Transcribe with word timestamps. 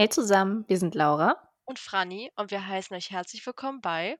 Hey 0.00 0.08
zusammen, 0.08 0.64
wir 0.68 0.78
sind 0.78 0.94
Laura. 0.94 1.36
Und 1.64 1.80
Franny 1.80 2.30
und 2.36 2.52
wir 2.52 2.64
heißen 2.64 2.96
euch 2.96 3.10
herzlich 3.10 3.44
willkommen 3.44 3.80
bei 3.80 4.16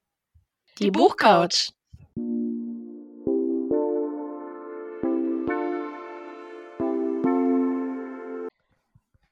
Die, 0.76 0.86
Die 0.86 0.90
Buchcouch. 0.90 1.70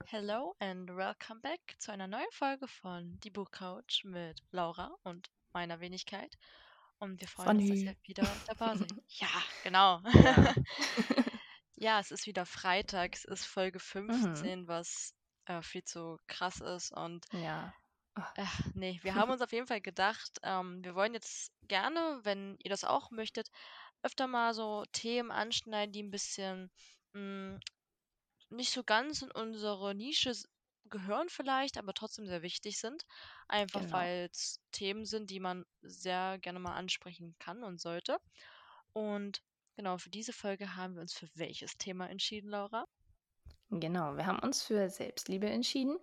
Hello 0.04 0.54
and 0.60 0.88
welcome 0.94 1.40
back 1.40 1.58
zu 1.80 1.90
einer 1.90 2.06
neuen 2.06 2.30
Folge 2.30 2.68
von 2.68 3.18
Die 3.24 3.30
Buchcouch 3.30 4.04
mit 4.04 4.40
Laura 4.52 4.94
und 5.02 5.28
meiner 5.52 5.80
Wenigkeit. 5.80 6.32
Und 7.00 7.20
wir 7.20 7.26
freuen 7.26 7.58
Funny. 7.58 7.70
uns, 7.72 7.80
dass 7.80 7.88
ihr 7.88 7.96
wieder 8.04 8.28
dabei 8.46 8.76
seid. 8.76 8.92
ja, 9.08 9.42
genau. 9.64 10.00
Ja. 10.12 10.54
ja. 11.74 11.98
es 11.98 12.12
ist 12.12 12.28
wieder 12.28 12.46
Freitag, 12.46 13.16
es 13.16 13.24
ist 13.24 13.46
Folge 13.46 13.80
15, 13.80 14.60
mhm. 14.60 14.68
was 14.68 15.16
äh, 15.46 15.62
viel 15.62 15.84
zu 15.84 16.18
krass 16.26 16.60
ist. 16.60 16.92
Und 16.92 17.26
ja. 17.32 17.72
Äh, 18.34 18.46
nee, 18.74 18.98
wir 19.02 19.14
haben 19.14 19.30
uns 19.30 19.42
auf 19.42 19.52
jeden 19.52 19.66
Fall 19.66 19.80
gedacht, 19.80 20.38
ähm, 20.42 20.82
wir 20.84 20.94
wollen 20.94 21.14
jetzt 21.14 21.52
gerne, 21.68 22.20
wenn 22.22 22.56
ihr 22.62 22.70
das 22.70 22.84
auch 22.84 23.10
möchtet, 23.10 23.50
öfter 24.02 24.26
mal 24.26 24.54
so 24.54 24.84
Themen 24.92 25.30
anschneiden, 25.30 25.92
die 25.92 26.02
ein 26.02 26.10
bisschen 26.10 26.70
mh, 27.12 27.20
hm, 27.20 27.60
nicht 28.50 28.72
so 28.72 28.84
ganz 28.84 29.22
in 29.22 29.30
unsere 29.30 29.94
Nische 29.94 30.32
gehören 30.88 31.28
vielleicht, 31.28 31.78
aber 31.78 31.94
trotzdem 31.94 32.26
sehr 32.26 32.42
wichtig 32.42 32.78
sind. 32.78 33.04
Einfach 33.48 33.80
genau. 33.80 33.92
weil 33.92 34.28
es 34.30 34.60
Themen 34.70 35.04
sind, 35.04 35.30
die 35.30 35.40
man 35.40 35.64
sehr 35.82 36.38
gerne 36.38 36.60
mal 36.60 36.74
ansprechen 36.74 37.34
kann 37.38 37.64
und 37.64 37.80
sollte. 37.80 38.18
Und 38.92 39.42
genau, 39.74 39.98
für 39.98 40.10
diese 40.10 40.32
Folge 40.32 40.76
haben 40.76 40.94
wir 40.94 41.02
uns 41.02 41.12
für 41.12 41.28
welches 41.34 41.76
Thema 41.76 42.08
entschieden, 42.08 42.50
Laura? 42.50 42.86
Genau, 43.70 44.16
wir 44.16 44.26
haben 44.26 44.38
uns 44.38 44.62
für 44.62 44.88
Selbstliebe 44.88 45.48
entschieden. 45.48 45.98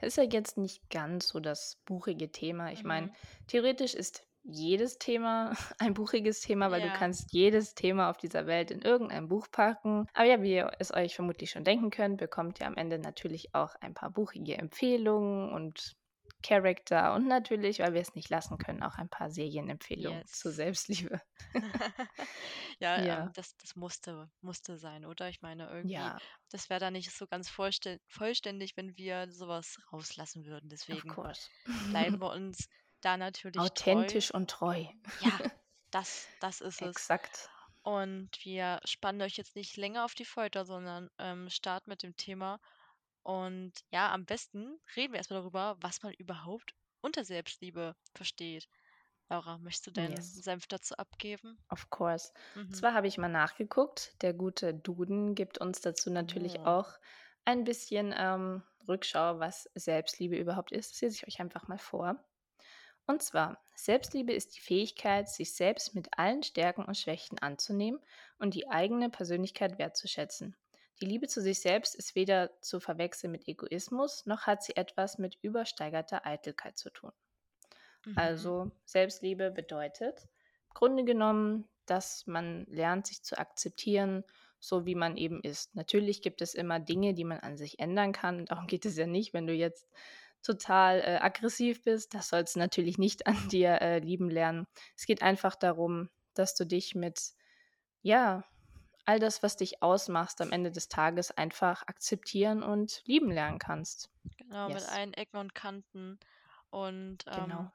Das 0.00 0.08
ist 0.08 0.16
ja 0.16 0.24
jetzt 0.24 0.56
nicht 0.56 0.88
ganz 0.88 1.28
so 1.28 1.40
das 1.40 1.80
buchige 1.84 2.30
Thema. 2.30 2.70
Ich 2.72 2.84
meine, 2.84 3.08
mhm. 3.08 3.12
theoretisch 3.48 3.94
ist 3.94 4.24
jedes 4.44 4.98
Thema 4.98 5.52
ein 5.78 5.94
buchiges 5.94 6.40
Thema, 6.40 6.70
weil 6.70 6.80
du 6.80 6.92
kannst 6.92 7.32
jedes 7.32 7.74
Thema 7.74 8.10
auf 8.10 8.16
dieser 8.16 8.46
Welt 8.46 8.70
in 8.70 8.82
irgendein 8.82 9.28
Buch 9.28 9.48
packen. 9.50 10.06
Aber 10.14 10.24
ja, 10.24 10.42
wie 10.42 10.54
ihr 10.54 10.70
es 10.78 10.94
euch 10.94 11.16
vermutlich 11.16 11.50
schon 11.50 11.64
denken 11.64 11.90
könnt, 11.90 12.18
bekommt 12.18 12.60
ihr 12.60 12.66
am 12.66 12.76
Ende 12.76 12.98
natürlich 12.98 13.54
auch 13.54 13.74
ein 13.80 13.94
paar 13.94 14.10
buchige 14.10 14.56
Empfehlungen 14.56 15.52
und 15.52 15.96
Charakter 16.42 17.14
und 17.14 17.26
natürlich, 17.26 17.80
weil 17.80 17.94
wir 17.94 18.00
es 18.00 18.14
nicht 18.14 18.28
lassen 18.28 18.58
können, 18.58 18.82
auch 18.82 18.96
ein 18.96 19.08
paar 19.08 19.30
Serienempfehlungen 19.30 20.20
yes. 20.20 20.38
zur 20.38 20.52
Selbstliebe. 20.52 21.20
ja, 22.78 23.02
ja. 23.02 23.22
Ähm, 23.24 23.30
das, 23.34 23.56
das 23.56 23.74
musste, 23.74 24.30
musste 24.40 24.78
sein, 24.78 25.04
oder? 25.04 25.28
Ich 25.28 25.42
meine, 25.42 25.68
irgendwie, 25.68 25.94
ja. 25.94 26.16
das 26.50 26.70
wäre 26.70 26.80
da 26.80 26.90
nicht 26.90 27.10
so 27.10 27.26
ganz 27.26 27.48
vollständig, 27.48 28.76
wenn 28.76 28.96
wir 28.96 29.30
sowas 29.32 29.78
rauslassen 29.92 30.46
würden. 30.46 30.68
Deswegen 30.68 31.12
bleiben 31.90 32.20
wir 32.20 32.30
uns 32.30 32.68
da 33.00 33.16
natürlich 33.16 33.58
authentisch 33.58 34.28
treu. 34.28 34.38
und 34.38 34.50
treu. 34.50 34.84
Ja, 35.20 35.32
das, 35.90 36.26
das 36.40 36.60
ist 36.60 36.82
es. 36.82 36.88
Exakt. 36.88 37.50
Und 37.82 38.30
wir 38.44 38.80
spannen 38.84 39.22
euch 39.22 39.36
jetzt 39.36 39.56
nicht 39.56 39.76
länger 39.76 40.04
auf 40.04 40.14
die 40.14 40.24
Folter, 40.24 40.64
sondern 40.64 41.10
ähm, 41.18 41.48
starten 41.48 41.90
mit 41.90 42.02
dem 42.02 42.16
Thema 42.16 42.60
und 43.28 43.72
ja, 43.90 44.10
am 44.10 44.24
besten 44.24 44.80
reden 44.96 45.12
wir 45.12 45.18
erstmal 45.18 45.40
darüber, 45.40 45.76
was 45.82 46.02
man 46.02 46.14
überhaupt 46.14 46.74
unter 47.02 47.26
Selbstliebe 47.26 47.94
versteht. 48.14 48.70
Laura, 49.28 49.58
möchtest 49.58 49.86
du 49.86 49.90
deinen 49.90 50.16
yes. 50.16 50.36
Senf 50.36 50.66
dazu 50.66 50.96
abgeben? 50.96 51.58
Of 51.68 51.90
course. 51.90 52.32
Mhm. 52.54 52.72
Zwar 52.72 52.94
habe 52.94 53.06
ich 53.06 53.18
mal 53.18 53.28
nachgeguckt, 53.28 54.14
der 54.22 54.32
gute 54.32 54.72
Duden 54.72 55.34
gibt 55.34 55.58
uns 55.58 55.82
dazu 55.82 56.10
natürlich 56.10 56.60
oh. 56.60 56.64
auch 56.64 56.94
ein 57.44 57.64
bisschen 57.64 58.14
ähm, 58.16 58.62
Rückschau, 58.88 59.38
was 59.38 59.68
Selbstliebe 59.74 60.38
überhaupt 60.38 60.72
ist. 60.72 60.92
Das 60.92 61.02
lese 61.02 61.16
ich 61.16 61.28
euch 61.28 61.38
einfach 61.38 61.68
mal 61.68 61.76
vor. 61.76 62.16
Und 63.06 63.22
zwar, 63.22 63.62
Selbstliebe 63.74 64.32
ist 64.32 64.56
die 64.56 64.60
Fähigkeit, 64.60 65.28
sich 65.28 65.54
selbst 65.54 65.94
mit 65.94 66.18
allen 66.18 66.42
Stärken 66.42 66.82
und 66.82 66.96
Schwächen 66.96 67.38
anzunehmen 67.40 68.00
und 68.38 68.54
die 68.54 68.70
eigene 68.70 69.10
Persönlichkeit 69.10 69.78
wertzuschätzen. 69.78 70.56
Die 71.00 71.06
Liebe 71.06 71.28
zu 71.28 71.40
sich 71.40 71.60
selbst 71.60 71.94
ist 71.94 72.14
weder 72.14 72.50
zu 72.60 72.80
verwechseln 72.80 73.30
mit 73.30 73.46
Egoismus, 73.46 74.26
noch 74.26 74.42
hat 74.42 74.62
sie 74.62 74.76
etwas 74.76 75.18
mit 75.18 75.38
übersteigerter 75.42 76.26
Eitelkeit 76.26 76.76
zu 76.76 76.90
tun. 76.90 77.12
Mhm. 78.04 78.18
Also 78.18 78.70
Selbstliebe 78.84 79.50
bedeutet 79.50 80.28
im 80.68 80.74
Grunde 80.74 81.04
genommen, 81.04 81.68
dass 81.86 82.26
man 82.26 82.66
lernt, 82.66 83.06
sich 83.06 83.22
zu 83.22 83.38
akzeptieren, 83.38 84.24
so 84.60 84.86
wie 84.86 84.94
man 84.94 85.16
eben 85.16 85.40
ist. 85.42 85.74
Natürlich 85.74 86.20
gibt 86.20 86.42
es 86.42 86.54
immer 86.54 86.80
Dinge, 86.80 87.14
die 87.14 87.24
man 87.24 87.38
an 87.40 87.56
sich 87.56 87.78
ändern 87.78 88.12
kann. 88.12 88.44
Darum 88.46 88.66
geht 88.66 88.84
es 88.84 88.96
ja 88.96 89.06
nicht, 89.06 89.32
wenn 89.32 89.46
du 89.46 89.54
jetzt 89.54 89.88
total 90.42 91.00
äh, 91.00 91.18
aggressiv 91.20 91.82
bist. 91.84 92.14
Das 92.14 92.28
sollst 92.28 92.56
du 92.56 92.60
natürlich 92.60 92.98
nicht 92.98 93.26
an 93.26 93.48
dir 93.48 93.80
äh, 93.80 93.98
lieben 94.00 94.30
lernen. 94.30 94.66
Es 94.96 95.06
geht 95.06 95.22
einfach 95.22 95.54
darum, 95.54 96.08
dass 96.34 96.54
du 96.54 96.66
dich 96.66 96.94
mit, 96.94 97.32
ja, 98.02 98.44
all 99.08 99.18
das, 99.18 99.42
was 99.42 99.56
dich 99.56 99.82
ausmacht, 99.82 100.38
am 100.42 100.52
Ende 100.52 100.70
des 100.70 100.88
Tages 100.90 101.30
einfach 101.30 101.82
akzeptieren 101.86 102.62
und 102.62 103.00
lieben 103.06 103.30
lernen 103.30 103.58
kannst. 103.58 104.10
Genau, 104.36 104.68
yes. 104.68 104.82
mit 104.82 104.92
allen 104.92 105.14
Ecken 105.14 105.38
und 105.38 105.54
Kanten. 105.54 106.18
Und 106.68 107.24
ähm, 107.26 107.44
genau. 107.44 107.72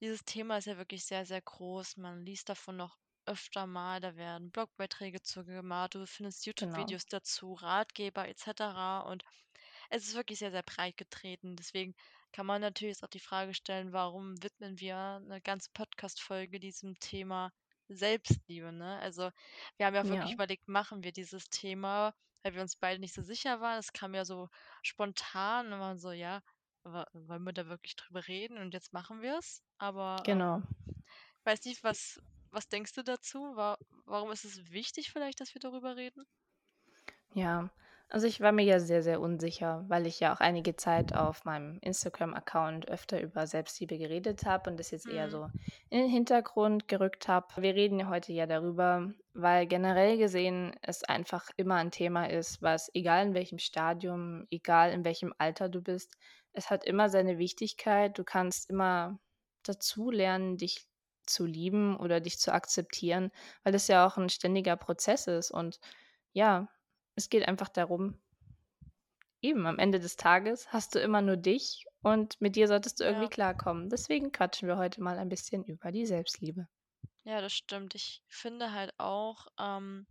dieses 0.00 0.24
Thema 0.24 0.56
ist 0.56 0.64
ja 0.64 0.78
wirklich 0.78 1.04
sehr, 1.04 1.26
sehr 1.26 1.42
groß. 1.42 1.98
Man 1.98 2.24
liest 2.24 2.48
davon 2.48 2.78
noch 2.78 2.96
öfter 3.26 3.66
mal, 3.66 4.00
da 4.00 4.16
werden 4.16 4.50
Blogbeiträge 4.50 5.20
zu 5.20 5.44
gemacht, 5.44 5.94
du 5.94 6.06
findest 6.06 6.42
genau. 6.44 6.56
YouTube-Videos 6.56 7.04
genau. 7.04 7.18
dazu, 7.18 7.52
Ratgeber 7.52 8.26
etc. 8.26 9.06
Und 9.06 9.22
es 9.90 10.08
ist 10.08 10.14
wirklich 10.14 10.38
sehr, 10.38 10.50
sehr 10.50 10.62
breit 10.62 10.96
getreten. 10.96 11.56
Deswegen 11.56 11.94
kann 12.32 12.46
man 12.46 12.62
natürlich 12.62 13.02
auch 13.02 13.08
die 13.08 13.20
Frage 13.20 13.52
stellen, 13.52 13.92
warum 13.92 14.42
widmen 14.42 14.80
wir 14.80 14.96
eine 14.96 15.42
ganze 15.42 15.68
Podcast-Folge 15.74 16.58
diesem 16.58 16.98
Thema 17.00 17.52
Selbstliebe, 17.90 18.72
ne? 18.72 18.98
Also, 19.00 19.30
wir 19.76 19.86
haben 19.86 19.94
ja 19.94 20.08
wirklich 20.08 20.30
Ja. 20.30 20.34
überlegt, 20.34 20.68
machen 20.68 21.02
wir 21.04 21.12
dieses 21.12 21.48
Thema, 21.50 22.14
weil 22.42 22.54
wir 22.54 22.62
uns 22.62 22.76
beide 22.76 23.00
nicht 23.00 23.14
so 23.14 23.22
sicher 23.22 23.60
waren. 23.60 23.78
Es 23.78 23.92
kam 23.92 24.14
ja 24.14 24.24
so 24.24 24.48
spontan 24.82 25.72
und 25.72 25.80
waren 25.80 25.98
so, 25.98 26.12
ja, 26.12 26.40
wollen 26.84 27.44
wir 27.44 27.52
da 27.52 27.66
wirklich 27.68 27.96
drüber 27.96 28.26
reden? 28.28 28.58
Und 28.58 28.72
jetzt 28.74 28.92
machen 28.92 29.22
wir 29.22 29.38
es. 29.38 29.62
Aber 29.78 30.26
ähm, 30.28 30.46
Genau. 30.46 30.62
ich 31.40 31.46
weiß 31.46 31.64
nicht, 31.66 31.84
was, 31.84 32.20
was 32.50 32.68
denkst 32.68 32.94
du 32.94 33.02
dazu? 33.04 33.56
Wa 33.56 33.78
warum 34.06 34.30
ist 34.32 34.44
es 34.44 34.70
wichtig 34.72 35.12
vielleicht, 35.12 35.40
dass 35.40 35.54
wir 35.54 35.60
darüber 35.60 35.96
reden? 35.96 36.24
Ja, 37.34 37.68
also 38.10 38.26
ich 38.26 38.40
war 38.40 38.50
mir 38.50 38.64
ja 38.64 38.80
sehr, 38.80 39.02
sehr 39.02 39.20
unsicher, 39.20 39.84
weil 39.88 40.06
ich 40.06 40.18
ja 40.18 40.34
auch 40.34 40.40
einige 40.40 40.74
Zeit 40.74 41.14
auf 41.14 41.44
meinem 41.44 41.78
Instagram-Account 41.80 42.88
öfter 42.88 43.20
über 43.20 43.46
Selbstliebe 43.46 43.96
geredet 43.98 44.44
habe 44.44 44.68
und 44.68 44.78
das 44.78 44.90
jetzt 44.90 45.08
eher 45.08 45.26
mhm. 45.26 45.30
so 45.30 45.50
in 45.90 46.00
den 46.00 46.10
Hintergrund 46.10 46.88
gerückt 46.88 47.28
habe. 47.28 47.46
Wir 47.62 47.74
reden 47.74 48.00
ja 48.00 48.08
heute 48.08 48.32
ja 48.32 48.46
darüber, 48.46 49.12
weil 49.32 49.66
generell 49.66 50.18
gesehen 50.18 50.74
es 50.82 51.04
einfach 51.04 51.50
immer 51.56 51.76
ein 51.76 51.92
Thema 51.92 52.28
ist, 52.28 52.60
was 52.62 52.90
egal 52.94 53.26
in 53.26 53.34
welchem 53.34 53.58
Stadium, 53.58 54.46
egal 54.50 54.90
in 54.92 55.04
welchem 55.04 55.32
Alter 55.38 55.68
du 55.68 55.80
bist, 55.80 56.16
es 56.52 56.68
hat 56.68 56.84
immer 56.84 57.08
seine 57.10 57.38
Wichtigkeit. 57.38 58.18
Du 58.18 58.24
kannst 58.24 58.68
immer 58.70 59.20
dazu 59.62 60.10
lernen, 60.10 60.56
dich 60.56 60.84
zu 61.26 61.46
lieben 61.46 61.96
oder 61.96 62.20
dich 62.20 62.40
zu 62.40 62.52
akzeptieren, 62.52 63.30
weil 63.62 63.72
das 63.72 63.86
ja 63.86 64.04
auch 64.04 64.16
ein 64.16 64.30
ständiger 64.30 64.76
Prozess 64.76 65.28
ist 65.28 65.52
und 65.52 65.78
ja, 66.32 66.68
es 67.20 67.30
geht 67.30 67.46
einfach 67.46 67.68
darum, 67.68 68.18
eben 69.42 69.66
am 69.66 69.78
Ende 69.78 70.00
des 70.00 70.16
Tages 70.16 70.72
hast 70.72 70.94
du 70.94 70.98
immer 70.98 71.22
nur 71.22 71.36
dich 71.36 71.86
und 72.02 72.40
mit 72.40 72.56
dir 72.56 72.68
solltest 72.68 73.00
du 73.00 73.04
irgendwie 73.04 73.24
ja. 73.24 73.30
klarkommen. 73.30 73.88
Deswegen 73.88 74.32
quatschen 74.32 74.68
wir 74.68 74.76
heute 74.76 75.02
mal 75.02 75.18
ein 75.18 75.28
bisschen 75.28 75.64
über 75.64 75.92
die 75.92 76.06
Selbstliebe. 76.06 76.66
Ja, 77.24 77.40
das 77.40 77.52
stimmt. 77.52 77.94
Ich 77.94 78.22
finde 78.28 78.72
halt 78.72 78.92
auch, 78.98 79.46
ähm, 79.58 80.06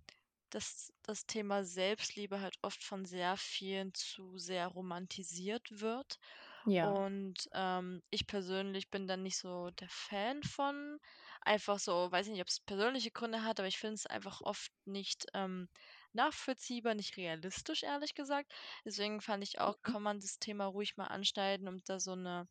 dass 0.50 0.94
das 1.04 1.26
Thema 1.26 1.64
Selbstliebe 1.64 2.40
halt 2.42 2.58
oft 2.62 2.84
von 2.84 3.06
sehr 3.06 3.38
vielen 3.38 3.94
zu 3.94 4.38
sehr 4.38 4.68
romantisiert 4.68 5.68
wird. 5.70 6.20
Ja. 6.66 6.90
Und 6.90 7.50
ähm, 7.54 8.02
ich 8.10 8.28
persönlich 8.28 8.90
bin 8.90 9.08
dann 9.08 9.24
nicht 9.24 9.38
so 9.38 9.70
der 9.72 9.90
Fan 9.90 10.44
von. 10.44 11.00
Einfach 11.42 11.80
so, 11.80 12.12
weiß 12.12 12.28
ich 12.28 12.34
nicht, 12.34 12.42
ob 12.42 12.48
es 12.48 12.60
persönliche 12.60 13.12
Gründe 13.12 13.44
hat, 13.44 13.60
aber 13.60 13.68
ich 13.68 13.78
finde 13.78 13.96
es 13.96 14.06
einfach 14.06 14.42
oft 14.42 14.72
nicht 14.86 15.26
ähm, 15.34 15.70
nachvollziehbar, 16.14 16.96
nicht 16.96 17.18
realistisch, 17.18 17.84
ehrlich 17.84 18.16
gesagt. 18.16 18.52
Deswegen 18.86 19.22
fand 19.22 19.44
ich 19.44 19.60
auch, 19.60 19.78
mhm. 19.78 19.82
kann 19.84 20.04
man 20.04 20.20
das 20.20 20.40
Thema 20.40 20.66
ruhig 20.66 20.98
mal 20.98 21.08
anschneiden, 21.08 21.68
um 21.68 21.84
da 21.86 22.00
so 22.00 22.14
eine 22.14 22.48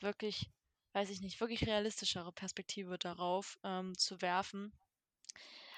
wirklich, 0.00 0.50
weiß 0.92 1.10
ich 1.10 1.20
nicht, 1.20 1.40
wirklich 1.40 1.66
realistischere 1.66 2.32
Perspektive 2.32 2.98
darauf 2.98 3.58
ähm, 3.64 3.96
zu 3.96 4.20
werfen. 4.20 4.72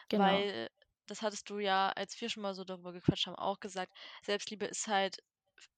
Genau. 0.08 0.24
Weil, 0.24 0.70
das 1.06 1.22
hattest 1.22 1.50
du 1.50 1.58
ja, 1.58 1.90
als 1.90 2.20
wir 2.20 2.28
schon 2.28 2.42
mal 2.42 2.54
so 2.54 2.64
darüber 2.64 2.92
gequatscht 2.92 3.26
haben, 3.26 3.36
auch 3.36 3.60
gesagt, 3.60 3.92
Selbstliebe 4.22 4.66
ist 4.66 4.86
halt 4.86 5.18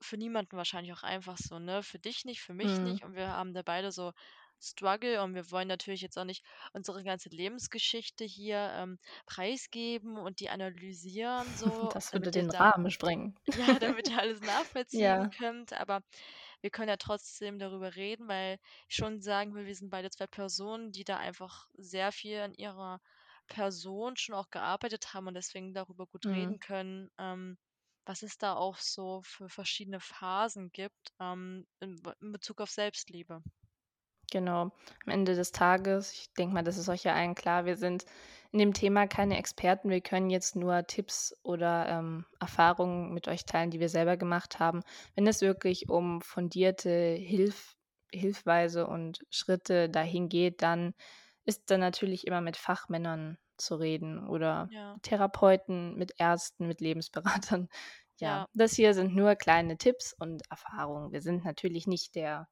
für 0.00 0.16
niemanden 0.16 0.56
wahrscheinlich 0.56 0.92
auch 0.92 1.02
einfach 1.02 1.38
so, 1.38 1.58
ne? 1.58 1.82
Für 1.82 1.98
dich 1.98 2.24
nicht, 2.24 2.40
für 2.40 2.54
mich 2.54 2.78
mhm. 2.78 2.84
nicht. 2.84 3.04
Und 3.04 3.14
wir 3.14 3.28
haben 3.28 3.54
da 3.54 3.62
beide 3.62 3.92
so 3.92 4.12
Struggle 4.62 5.22
und 5.22 5.34
wir 5.34 5.50
wollen 5.50 5.68
natürlich 5.68 6.00
jetzt 6.02 6.18
auch 6.18 6.24
nicht 6.24 6.44
unsere 6.72 7.02
ganze 7.04 7.28
Lebensgeschichte 7.30 8.24
hier 8.24 8.72
ähm, 8.76 8.98
preisgeben 9.26 10.18
und 10.18 10.40
die 10.40 10.50
analysieren 10.50 11.54
so. 11.54 11.94
Das 11.94 12.12
würde 12.12 12.30
den 12.30 12.50
da, 12.50 12.60
Rahmen 12.60 12.90
sprengen. 12.90 13.38
Ja, 13.54 13.78
damit 13.78 14.08
ihr 14.08 14.18
alles 14.18 14.40
nachvollziehen 14.42 15.24
ja. 15.24 15.34
könnt. 15.36 15.72
Aber 15.74 16.02
wir 16.60 16.70
können 16.70 16.88
ja 16.88 16.96
trotzdem 16.96 17.58
darüber 17.58 17.96
reden, 17.96 18.28
weil 18.28 18.58
ich 18.88 18.96
schon 18.96 19.20
sagen 19.20 19.54
will, 19.54 19.66
wir 19.66 19.74
sind 19.74 19.90
beide 19.90 20.10
2 20.10 20.26
Personen, 20.26 20.92
die 20.92 21.04
da 21.04 21.18
einfach 21.18 21.66
sehr 21.74 22.12
viel 22.12 22.40
an 22.40 22.54
ihrer 22.54 23.00
Person 23.48 24.16
schon 24.16 24.34
auch 24.34 24.50
gearbeitet 24.50 25.12
haben 25.14 25.26
und 25.28 25.34
deswegen 25.34 25.74
darüber 25.74 26.06
gut 26.06 26.24
Mhm. 26.24 26.32
reden 26.32 26.60
können, 26.60 27.10
ähm, 27.18 27.58
was 28.06 28.22
es 28.22 28.38
da 28.38 28.54
auch 28.54 28.78
so 28.78 29.22
für 29.24 29.48
verschiedene 29.48 30.00
Phasen 30.00 30.70
gibt, 30.72 31.12
ähm, 31.20 31.66
in 31.80 32.00
in 32.20 32.32
Bezug 32.32 32.60
auf 32.60 32.70
Selbstliebe. 32.70 33.42
Genau. 34.32 34.62
Am 35.04 35.12
Ende 35.12 35.34
des 35.34 35.52
Tages, 35.52 36.10
ich 36.14 36.32
denke 36.32 36.54
mal, 36.54 36.62
das 36.64 36.78
ist 36.78 36.88
euch 36.88 37.04
ja 37.04 37.12
allen 37.12 37.34
klar, 37.34 37.66
wir 37.66 37.76
sind 37.76 38.06
in 38.50 38.58
dem 38.58 38.72
Thema 38.72 39.06
keine 39.06 39.36
Experten. 39.36 39.90
Wir 39.90 40.00
können 40.00 40.30
jetzt 40.30 40.56
nur 40.56 40.86
Tipps 40.86 41.36
oder, 41.42 41.86
ähm, 41.86 42.24
Erfahrungen 42.40 43.12
mit 43.12 43.28
euch 43.28 43.44
teilen, 43.44 43.70
die 43.70 43.78
wir 43.78 43.90
selber 43.90 44.16
gemacht 44.16 44.58
haben. 44.58 44.80
Wenn 45.14 45.26
es 45.26 45.42
wirklich 45.42 45.90
um 45.90 46.22
fundierte 46.22 46.90
Hilf 47.14 47.76
Hilfweise 48.14 48.86
und 48.86 49.20
Schritte 49.30 49.88
dahin 49.90 50.28
geht, 50.30 50.62
dann 50.62 50.94
ist 51.44 51.70
da 51.70 51.76
natürlich 51.78 52.26
immer 52.26 52.40
mit 52.42 52.56
Fachmännern 52.56 53.36
zu 53.58 53.74
reden 53.76 54.26
oder 54.28 54.70
Ja. 54.70 54.98
Therapeuten, 55.02 55.94
mit 55.96 56.12
Ärzten, 56.18 56.66
mit 56.66 56.80
Lebensberatern. 56.80 57.68
Ja, 58.20 58.44
Ja. 58.44 58.46
das 58.54 58.74
hier 58.74 58.94
sind 58.94 59.14
nur 59.16 59.34
kleine 59.34 59.76
Tipps 59.78 60.14
und 60.18 60.42
Erfahrungen. 60.50 61.10
Wir 61.12 61.20
sind 61.22 61.44
natürlich 61.44 61.86
nicht 61.88 62.14
der 62.14 62.48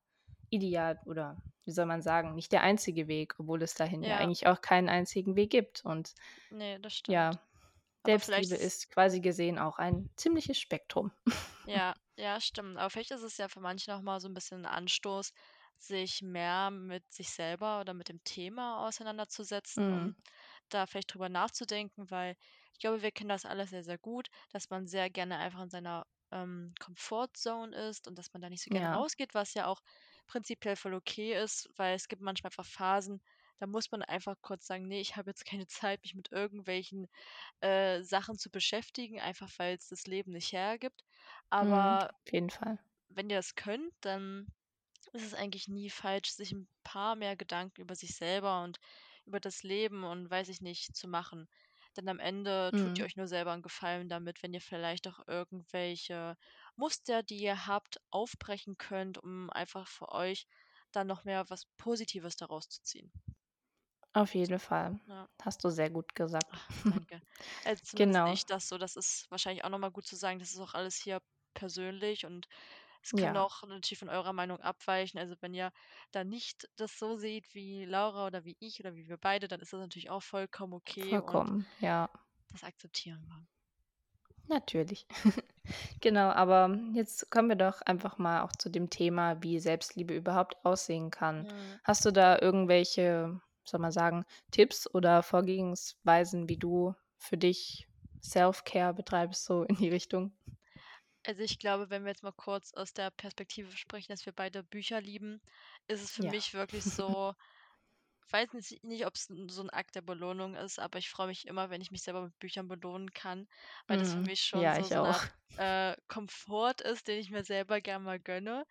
Ideal 0.50 0.98
oder 1.06 1.42
wie 1.70 1.74
soll 1.74 1.86
man 1.86 2.02
sagen, 2.02 2.34
nicht 2.34 2.52
der 2.52 2.62
einzige 2.62 3.08
Weg, 3.08 3.36
obwohl 3.38 3.62
es 3.62 3.74
dahin 3.74 4.04
ja 4.04 4.16
Ja. 4.16 4.18
eigentlich 4.18 4.46
auch 4.48 4.60
keinen 4.62 4.88
einzigen 4.90 5.36
Weg 5.36 5.50
gibt. 5.50 5.84
Und 5.84 6.14
Ne, 6.50 6.78
das 6.80 6.92
ja, 7.08 7.38
stimmt. 8.04 8.20
Vielleicht 8.20 8.52
Selbstliebe 8.52 8.56
ist 8.56 8.90
quasi 8.90 9.20
gesehen 9.20 9.58
auch 9.58 9.78
ein 9.78 10.10
ziemliches 10.16 10.58
Spektrum. 10.60 11.12
Ja, 11.66 11.94
ja, 12.16 12.40
stimmt. 12.40 12.78
Aber 12.78 12.90
vielleicht 12.90 13.10
ist 13.12 13.22
es 13.22 13.36
ja 13.36 13.48
für 13.48 13.60
manche 13.60 13.90
noch 13.90 14.00
mal 14.02 14.20
so 14.20 14.28
'n 14.28 14.34
bisschen 14.34 14.60
'n 14.64 14.66
Anstoß, 14.66 15.32
sich 15.78 16.20
mehr 16.22 16.70
mit 16.70 17.10
sich 17.12 17.30
selber 17.30 17.80
oder 17.80 17.94
mit 17.94 18.08
dem 18.08 18.22
Thema 18.24 18.86
auseinanderzusetzen, 18.86 19.86
Mhm. 19.86 20.10
um 20.10 20.16
da 20.68 20.86
vielleicht 20.86 21.12
drüber 21.14 21.28
nachzudenken, 21.28 22.10
weil 22.10 22.36
ich 22.72 22.78
glaube, 22.80 23.02
wir 23.02 23.12
kennen 23.12 23.28
das 23.30 23.44
alle 23.46 23.66
sehr, 23.66 23.82
sehr 23.84 23.98
gut, 23.98 24.28
dass 24.50 24.68
man 24.70 24.86
sehr 24.86 25.10
gerne 25.10 25.38
einfach 25.38 25.62
in 25.62 25.70
seiner, 25.70 26.06
ähm, 26.30 26.74
Comfortzone 26.80 27.74
ist 27.76 28.06
und 28.08 28.18
dass 28.18 28.32
man 28.32 28.42
da 28.42 28.48
nicht 28.50 28.62
so 28.62 28.70
gerne 28.70 28.88
Ja. 28.88 28.96
rausgeht, 28.96 29.34
was 29.34 29.54
ja 29.54 29.66
auch 29.66 29.80
prinzipiell 30.30 30.76
voll 30.76 30.94
okay 30.94 31.34
ist, 31.42 31.68
weil 31.76 31.94
es 31.96 32.08
gibt 32.08 32.22
manchmal 32.22 32.50
einfach 32.50 32.66
Phasen, 32.66 33.22
da 33.58 33.66
muss 33.66 33.90
man 33.90 34.02
einfach 34.02 34.36
kurz 34.42 34.66
sagen: 34.66 34.88
„Ne, 34.88 35.00
ich 35.00 35.16
habe 35.16 35.30
jetzt 35.30 35.44
keine 35.46 35.66
Zeit, 35.68 36.02
mich 36.02 36.14
mit 36.14 36.32
irgendwelchen, 36.32 37.08
äh, 37.60 38.02
Sachen 38.02 38.38
zu 38.38 38.50
beschäftigen, 38.50 39.20
einfach 39.20 39.50
weil's 39.58 39.88
das 39.88 40.06
Leben 40.06 40.32
nicht 40.32 40.52
hergibt.“ 40.52 41.04
Mhm, 41.60 41.98
Aber 42.00 42.10
auf 42.24 42.32
jeden 42.32 42.50
Fall. 42.50 42.78
wenn 43.08 43.30
ihr 43.30 43.36
das 43.36 43.54
könnt, 43.54 43.92
dann 44.00 44.52
ist 45.12 45.24
es 45.24 45.34
eigentlich 45.34 45.68
nie 45.68 45.90
falsch, 45.90 46.30
sich 46.32 46.52
'n 46.52 46.68
paar 46.84 47.16
mehr 47.16 47.36
Gedanken 47.36 47.80
über 47.82 47.94
sich 47.96 48.14
selber 48.16 48.62
und 48.64 48.78
über 49.26 49.40
das 49.40 49.62
Leben 49.62 50.04
und 50.04 50.30
weiß 50.30 50.48
ich 50.50 50.60
nicht, 50.62 50.96
zu 50.96 51.08
machen. 51.08 51.48
Denn 51.96 52.08
am 52.08 52.18
Ende 52.20 52.72
tut 52.76 52.98
ihr 52.98 53.04
Mhm. 53.04 53.06
euch 53.06 53.16
nur 53.16 53.26
selber 53.28 53.52
'n 53.54 53.62
Gefallen 53.62 54.08
damit, 54.08 54.42
wenn 54.42 54.54
ihr 54.54 54.60
vielleicht 54.62 55.08
auch 55.08 55.20
irgendwelche 55.26 56.36
Muster, 56.80 57.22
die 57.22 57.38
ihr 57.40 57.66
habt, 57.68 58.00
aufbrechen 58.10 58.76
könnt, 58.78 59.18
um 59.18 59.50
einfach 59.50 59.88
für 59.88 60.10
euch 60.10 60.46
dann 60.92 61.06
noch 61.06 61.24
mehr 61.24 61.48
was 61.50 61.66
Positives 61.78 62.36
daraus 62.36 62.68
zu 62.68 62.82
ziehen. 62.82 63.12
Auf 64.12 64.34
jeden 64.36 64.60
Fall. 64.60 65.00
Ja. 65.06 65.28
Hast 65.42 65.64
du 65.64 65.68
sehr 65.70 65.90
gut 65.90 66.14
gesagt. 66.14 66.52
Ach, 66.52 66.68
danke. 66.88 67.22
Also, 67.64 67.82
Genau. 67.94 68.24
ich 68.24 68.46
das 68.46 68.68
so. 68.68 68.78
Das 68.78 68.96
ist 68.96 69.30
wahrscheinlich 69.30 69.64
auch 69.64 69.68
noch 69.70 69.78
mal 69.78 69.90
gut 69.90 70.06
zu 70.06 70.16
sagen, 70.16 70.38
das 70.38 70.50
ist 70.52 70.58
auch 70.60 70.74
alles 70.74 70.96
hier 70.96 71.20
persönlich 71.54 72.26
und 72.26 72.46
es 73.02 73.14
kann 73.16 73.36
Ja. 73.36 73.38
auch 73.38 73.62
natürlich 73.64 73.98
von 73.98 74.08
eurer 74.10 74.32
Meinung 74.32 74.60
abweichen. 74.60 75.18
Also, 75.20 75.36
wenn 75.40 75.54
ihr 75.54 75.72
da 76.12 76.24
nicht 76.24 76.68
das 76.76 76.98
so 76.98 77.16
seht 77.16 77.54
wie 77.54 77.84
Laura 77.84 78.26
oder 78.26 78.44
wie 78.44 78.56
ich 78.60 78.80
oder 78.80 78.94
wie 78.96 79.08
wir 79.08 79.18
beide, 79.18 79.48
dann 79.48 79.60
ist 79.60 79.72
das 79.72 79.80
natürlich 79.80 80.10
auch 80.10 80.22
vollkommen 80.22 80.74
okay 80.74 81.20
Vollkommen, 81.20 81.66
ja. 81.80 82.08
das 82.52 82.62
akzeptieren 82.64 83.26
wir. 83.26 83.46
Natürlich. 84.48 85.06
Genau, 86.00 86.28
aber 86.30 86.76
jetzt 86.94 87.30
kommen 87.30 87.48
wir 87.48 87.56
doch 87.56 87.80
einfach 87.82 88.18
mal 88.18 88.42
auch 88.42 88.52
zu 88.52 88.70
dem 88.70 88.90
Thema, 88.90 89.42
wie 89.42 89.58
Selbstliebe 89.60 90.14
überhaupt 90.14 90.56
aussehen 90.64 91.10
kann. 91.10 91.46
Mhm. 91.46 91.80
Hast 91.84 92.04
du 92.04 92.10
da 92.10 92.38
irgendwelche, 92.40 93.40
soll 93.64 93.80
man 93.80 93.92
sagen, 93.92 94.24
Tipps 94.50 94.92
oder 94.92 95.22
Vorgehensweisen, 95.22 96.48
wie 96.48 96.56
du 96.56 96.94
für 97.18 97.36
dich 97.36 97.88
Self-Care 98.22 98.94
betreibst, 98.94 99.44
so 99.44 99.62
in 99.64 99.76
die 99.76 99.88
Richtung? 99.88 100.32
Also, 101.24 101.42
ich 101.42 101.58
glaube, 101.58 101.88
wenn 101.88 102.02
wir 102.04 102.10
jetzt 102.10 102.22
mal 102.22 102.30
kurz 102.32 102.74
aus 102.74 102.92
der 102.92 103.10
Perspektive 103.10 103.72
sprechen, 103.74 104.12
dass 104.12 104.26
wir 104.26 104.34
beide 104.34 104.62
Bücher 104.62 105.00
lieben, 105.00 105.40
ist 105.86 106.02
es 106.02 106.10
für 106.12 106.22
Ja. 106.22 106.34
mich 106.34 106.52
wirklich 106.54 106.84
so 106.86 107.34
weiß 108.32 108.52
nicht, 108.54 109.06
ob's 109.06 109.28
'n 109.30 109.48
so 109.48 109.62
'n 109.62 109.70
Akt 109.70 109.94
der 109.96 110.02
Belohnung 110.02 110.54
ist, 110.56 110.78
aber 110.78 110.98
ich 110.98 111.10
freue 111.10 111.28
mich 111.28 111.46
immer, 111.46 111.70
wenn 111.70 111.80
ich 111.82 111.90
mich 111.90 112.02
selber 112.02 112.22
mit 112.22 112.38
Büchern 112.38 112.68
belohnen 112.68 113.10
kann, 113.12 113.48
weil 113.86 113.96
das 113.98 114.12
für 114.14 114.20
Mhm. 114.20 114.26
mich 114.26 114.40
schon 114.42 114.70
Ja, 114.70 114.74
so 114.74 114.88
so 114.90 114.98
'ne 115.00 115.04
auch. 115.04 115.20
Art, 115.20 115.24
äh, 115.56 115.96
Komfort 116.08 116.80
ist, 116.82 117.08
den 117.08 117.18
ich 117.20 117.30
mir 117.30 117.44
selber 117.44 117.80
gern 117.80 118.02
mal 118.04 118.20
gönne. 118.20 118.64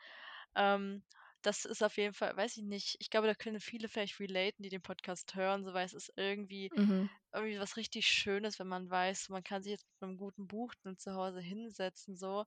Ähm, 0.56 1.04
das 1.44 1.66
ist 1.66 1.84
auf 1.84 1.98
jeden 1.98 2.14
Fall 2.14 2.36
weiß 2.38 2.58
ich 2.58 2.64
nicht, 2.64 2.98
ich 3.00 3.10
glaube, 3.10 3.28
da 3.28 3.36
können 3.36 3.62
viele 3.62 3.88
vielleicht 3.90 4.20
relaten, 4.20 4.64
die 4.64 4.70
den 4.70 4.82
Podcast 4.82 5.36
hören, 5.36 5.64
so, 5.66 5.74
weil 5.74 5.86
es 5.86 5.94
ist 5.94 6.12
irgendwie 6.18 6.72
Mhm. 6.78 7.10
irgendwie 7.34 7.60
was 7.60 7.78
richtig 7.78 8.08
Schönes, 8.08 8.60
wenn 8.60 8.68
man 8.68 8.90
weiß, 8.90 9.30
man 9.30 9.44
kann 9.44 9.64
sich 9.64 9.72
jetzt 9.74 9.86
mit 10.02 10.10
'nem 10.10 10.18
guten 10.18 10.48
Buch 10.48 10.74
dann 10.84 10.98
zu 10.98 11.14
Hause 11.16 11.42
hinsetzen 11.42 12.16
so 12.18 12.46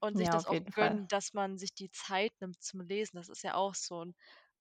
und 0.00 0.16
sich 0.18 0.28
Ja, 0.28 0.30
das 0.30 0.46
auch 0.46 0.60
jeden 0.60 0.70
Fall. 0.72 0.98
gönnen, 0.98 1.08
dass 1.08 1.34
man 1.34 1.58
sich 1.58 1.74
die 1.74 1.90
Zeit 1.90 2.32
nimmt 2.40 2.62
zum 2.62 2.80
Lesen. 2.82 3.16
Das 3.18 3.28
ist 3.30 3.42
ja 3.44 3.54
auch 3.54 3.74
so 3.76 4.02
'n 4.02 4.14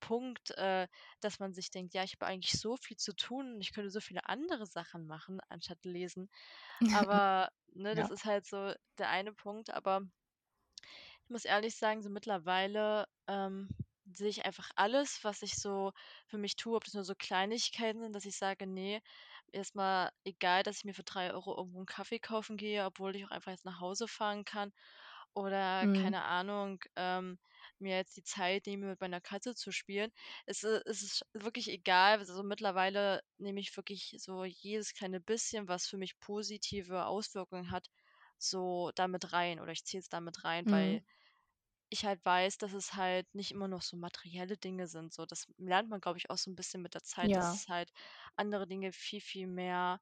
Punkt, 0.07 0.51
äh, 0.57 0.87
dass 1.21 1.39
man 1.39 1.53
sich 1.53 1.71
denkt: 1.71 1.93
„Ja, 1.93 2.03
ich 2.03 2.13
habe 2.15 2.25
eigentlich 2.27 2.53
so 2.59 2.77
viel 2.77 2.97
zu 2.97 3.15
tun 3.15 3.55
und 3.55 3.61
ich 3.61 3.73
könnte 3.73 3.89
so 3.91 4.01
viele 4.01 4.25
andere 4.27 4.65
Sachen 4.67 5.07
machen 5.07 5.39
anstatt 5.49 5.85
lesen.“ 5.85 6.29
Aber, 6.91 7.49
ne, 7.73 7.95
das 7.95 8.09
Ja. 8.09 8.11
ist 8.11 8.25
halt 8.25 8.45
so 8.47 8.73
der 8.99 9.09
eine 9.09 9.33
Punkt, 9.33 9.71
aber 9.71 10.01
ich 11.23 11.29
muss 11.29 11.45
ehrlich 11.45 11.75
sagen, 11.75 12.01
so 12.01 12.09
mittlerweile, 12.09 13.05
ähm, 13.27 13.69
sehe 14.05 14.27
ich 14.29 14.45
einfach 14.45 14.69
alles, 14.75 15.23
was 15.23 15.41
ich 15.41 15.55
so 15.57 15.93
für 16.27 16.37
mich 16.37 16.55
tue, 16.57 16.75
ob 16.75 16.83
das 16.83 16.93
nur 16.93 17.05
so 17.05 17.13
Kleinigkeiten 17.17 18.01
sind, 18.01 18.13
dass 18.13 18.25
ich 18.25 18.35
sage: 18.37 18.67
„Ne, 18.67 19.01
erst 19.51 19.75
mal 19.75 20.11
egal, 20.25 20.63
dass 20.63 20.77
ich 20.77 20.83
mir 20.85 20.93
für 20.93 21.03
3 21.03 21.33
€ 21.33 21.55
irgendwo 21.57 21.79
'n 21.81 21.85
Kaffee 21.85 22.19
kaufen 22.19 22.57
gehe, 22.57 22.85
obwohl 22.85 23.15
ich 23.15 23.25
auch 23.25 23.31
einfach 23.31 23.51
jetzt 23.51 23.65
nach 23.65 23.79
Hause 23.79 24.07
fahren 24.07 24.43
kann 24.45 24.71
oder 25.33 25.87
Mhm. 25.87 26.13
keine 26.13 26.23
Ahnung, 26.25 26.79
ähm, 26.97 27.39
mir 27.83 27.97
jetzt 27.97 28.17
die 28.17 28.23
Zeit 28.23 28.67
nehme, 28.67 28.87
mit 28.87 29.01
meiner 29.01 29.21
Katze 29.21 29.55
zu 29.55 29.71
spielen.“ 29.73 30.11
Es 30.47 30.63
i 30.63 30.81
es 30.85 31.03
ist 31.03 31.25
wirklich 31.33 31.69
egal. 31.69 32.19
Also, 32.19 32.43
mittlerweile 32.43 33.21
nehme 33.37 33.59
ich 33.61 33.75
wirklich 33.77 34.15
so 34.19 34.45
jedes 34.45 34.93
kleine 34.95 35.21
bisschen, 35.21 35.67
was 35.69 35.87
für 35.87 35.97
mich 35.97 36.19
positive 36.19 37.05
Auswirkungen 37.07 37.71
hat, 37.71 37.89
so 38.39 38.91
da 38.95 39.07
mit 39.09 39.33
rein 39.33 39.59
oder 39.61 39.73
ich 39.73 39.85
ziehe 39.85 40.01
es 40.01 40.09
da 40.09 40.21
mit 40.21 40.43
rein, 40.45 40.65
weil 40.71 40.99
Mhm. 40.99 41.05
ich 41.89 42.05
halt 42.05 42.25
weiß, 42.25 42.57
dass 42.59 42.73
es 42.73 42.95
halt 42.95 43.33
nicht 43.35 43.51
immer 43.51 43.67
noch 43.69 43.81
so 43.83 43.97
materielle 43.97 44.57
Dinge 44.57 44.87
sind 44.87 45.13
so. 45.13 45.25
Das 45.27 45.47
lernt 45.57 45.89
man, 45.89 46.01
glaube 46.01 46.17
ich, 46.19 46.29
auch 46.31 46.37
so 46.39 46.51
'n 46.51 46.55
bisschen 46.55 46.81
mit 46.83 46.95
der 46.95 47.03
Zeit, 47.03 47.35
dass 47.37 47.51
Ja. 47.51 47.63
es 47.63 47.69
halt 47.69 47.91
andere 48.37 48.67
Dinge 48.67 48.91
viel, 48.93 49.21
viel 49.21 49.47
mehr, 49.47 50.01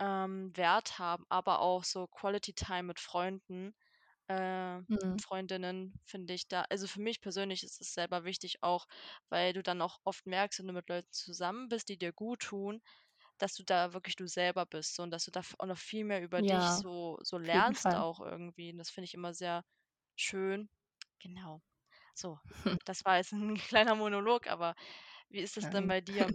ähm, 0.00 0.56
Wert 0.56 0.98
haben, 1.00 1.24
aber 1.30 1.60
auch 1.60 1.84
so 1.84 2.06
Quality 2.08 2.54
Time 2.54 2.84
mit 2.84 3.00
Freunden, 3.00 3.74
äh, 4.30 4.82
Mhm. 4.88 5.12
und 5.12 5.22
Freundinnen 5.22 5.94
finde 6.04 6.34
ich 6.34 6.48
da 6.48 6.62
also, 6.70 6.86
für 6.88 7.00
mich 7.00 7.20
persönlich 7.20 7.64
ist 7.64 7.80
es 7.80 7.94
selber 7.94 8.24
wichtig 8.24 8.62
auch, 8.62 8.86
weil 9.28 9.52
du 9.54 9.62
dann 9.62 9.82
auch 9.82 9.98
oft 10.04 10.26
merkst, 10.26 10.60
wenn 10.60 10.68
du 10.68 10.72
mit 10.74 10.88
Leuten 10.88 11.08
zusammen 11.12 11.68
bist, 11.68 11.88
die 11.88 11.98
dir 11.98 12.12
guttun, 12.12 12.82
dass 13.38 13.54
du 13.56 13.64
da 13.64 13.92
wirklich 13.94 14.16
du 14.16 14.26
selber 14.28 14.66
bist 14.66 14.94
so 14.96 15.02
und 15.04 15.10
dass 15.12 15.24
du 15.26 15.30
da 15.32 15.42
auch 15.58 15.66
noch 15.66 15.78
viel 15.78 16.04
mehr 16.04 16.22
über 16.22 16.42
dich 16.42 16.72
Ja, 16.72 16.80
so 16.80 17.18
so 17.22 17.38
jeden 17.52 17.74
lernst 17.74 17.94
auch 17.96 18.20
irgendwie 18.20 18.72
und 18.72 18.78
das 18.78 18.90
finde 18.90 19.06
ich 19.06 19.14
immer 19.14 19.34
sehr 19.34 19.64
schön. 20.16 20.70
Genau. 21.20 21.62
So, 22.14 22.38
das 22.84 23.04
war 23.04 23.16
jetzt 23.18 23.32
'n 23.32 23.56
kleiner 23.58 23.94
Monolog, 23.96 24.46
aber 24.48 24.74
wie 25.30 25.40
ist 25.40 25.56
es 25.56 25.70
denn 25.70 25.86
bei 25.88 26.00
dir? 26.00 26.30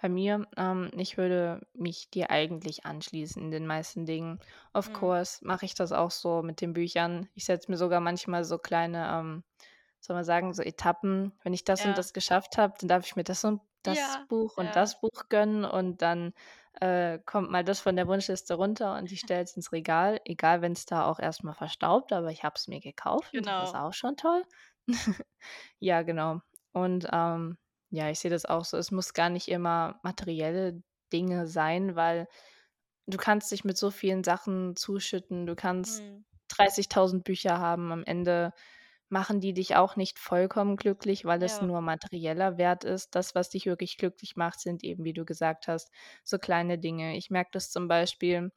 Bei 0.00 0.08
mir, 0.08 0.46
ähm, 0.56 0.90
ich 0.96 1.18
würde 1.18 1.66
mich 1.74 2.10
dir 2.10 2.30
eigentlich 2.30 2.86
anschließen 2.86 3.42
in 3.42 3.50
den 3.50 3.66
meisten 3.66 4.06
Dingen. 4.06 4.38
Of 4.72 4.92
Mhm. 4.92 4.92
course 4.92 5.44
mache 5.46 5.66
ich 5.66 5.74
das 5.74 5.92
auch 5.92 6.10
so 6.10 6.42
mit 6.42 6.60
den 6.62 6.72
Büchern. 6.72 7.28
Ich 7.34 7.44
setze 7.44 7.70
mir 7.70 7.76
sogar 7.76 8.00
manchmal 8.00 8.44
so 8.44 8.58
kleine, 8.58 9.06
ähm, 9.12 9.44
soll 10.00 10.16
man 10.16 10.24
sagen, 10.24 10.54
so 10.54 10.62
Etappen. 10.62 11.32
Wenn 11.42 11.52
ich 11.52 11.64
das 11.64 11.84
und 11.84 11.96
Ja. 11.96 11.98
das 11.98 12.12
geschafft 12.14 12.56
habe, 12.58 12.74
dann 12.80 12.88
darf 12.88 13.04
ich 13.06 13.16
mir 13.16 13.24
das 13.24 13.44
und 13.44 13.60
das 13.82 14.18
Ja, 14.18 14.26
Buch 14.28 14.56
und 14.56 14.74
ja. 14.74 14.76
das 14.76 15.00
Buch 15.00 15.28
gönnen 15.28 15.64
und 15.64 16.02
dann, 16.02 16.32
äh, 16.80 17.18
kommt 17.26 17.50
mal 17.50 17.64
das 17.64 17.80
von 17.80 17.96
der 17.96 18.06
Wunschliste 18.08 18.54
runter 18.54 18.96
und 18.98 19.10
ich 19.12 19.20
stelle 19.20 19.42
es 19.42 19.56
ins 19.56 19.72
Regal, 19.72 20.20
egal 20.24 20.62
wenn's 20.62 20.86
da 20.86 21.06
auch 21.06 21.18
erst 21.18 21.44
mal 21.44 21.54
verstaubt, 21.54 22.12
aber 22.12 22.30
ich 22.30 22.44
habe 22.44 22.54
es 22.56 22.68
mir 22.68 22.80
gekauft 22.80 23.38
und 23.38 23.48
das 23.58 23.70
ist 23.70 23.74
Genau. 23.74 23.76
auch 23.76 23.92
schon 23.94 24.16
toll. 24.16 24.44
Ja, 25.80 26.02
genau. 26.02 26.40
Und, 26.72 27.08
ähm, 27.12 27.58
ja, 27.90 28.10
ich 28.10 28.20
sehe 28.20 28.30
das 28.30 28.46
auch 28.46 28.64
so. 28.64 28.76
Es 28.76 28.90
muss 28.90 29.14
gar 29.14 29.30
nicht 29.30 29.48
immer 29.48 30.00
materielle 30.02 30.82
Dinge 31.12 31.46
sein, 31.46 31.96
weil 31.96 32.28
du 33.06 33.18
kannst 33.18 33.50
dich 33.52 33.64
mit 33.64 33.76
so 33.78 33.90
vielen 33.90 34.24
Sachen 34.24 34.76
zuschütten. 34.76 35.46
Du 35.46 35.56
kannst 35.56 36.04
Mhm. 36.04 36.24
30.000 36.48 37.24
Bücher 37.24 37.58
haben. 37.58 37.92
Am 37.92 38.04
Ende 38.04 38.52
machen 39.10 39.40
die 39.40 39.54
dich 39.54 39.76
auch 39.76 39.96
nicht 39.96 40.18
vollkommen 40.20 40.76
glücklich, 40.76 41.24
weil 41.24 41.42
es 41.42 41.60
Ja. 41.60 41.62
nur 41.62 41.80
materieller 41.82 42.58
Wert 42.58 42.84
ist. 42.84 43.14
Das, 43.16 43.34
was 43.34 43.50
dich 43.50 43.66
wirklich 43.66 43.98
glücklich 43.98 44.36
macht, 44.36 44.60
sind 44.60 44.84
eben, 44.84 45.04
wie 45.04 45.12
du 45.14 45.24
gesagt 45.26 45.68
hast, 45.68 45.90
so 46.24 46.38
kleine 46.38 46.78
Dinge. 46.78 47.16
Ich 47.16 47.30
merke 47.30 47.50
das 47.54 47.70
zum 47.72 47.88
Beispiel, 47.88 48.52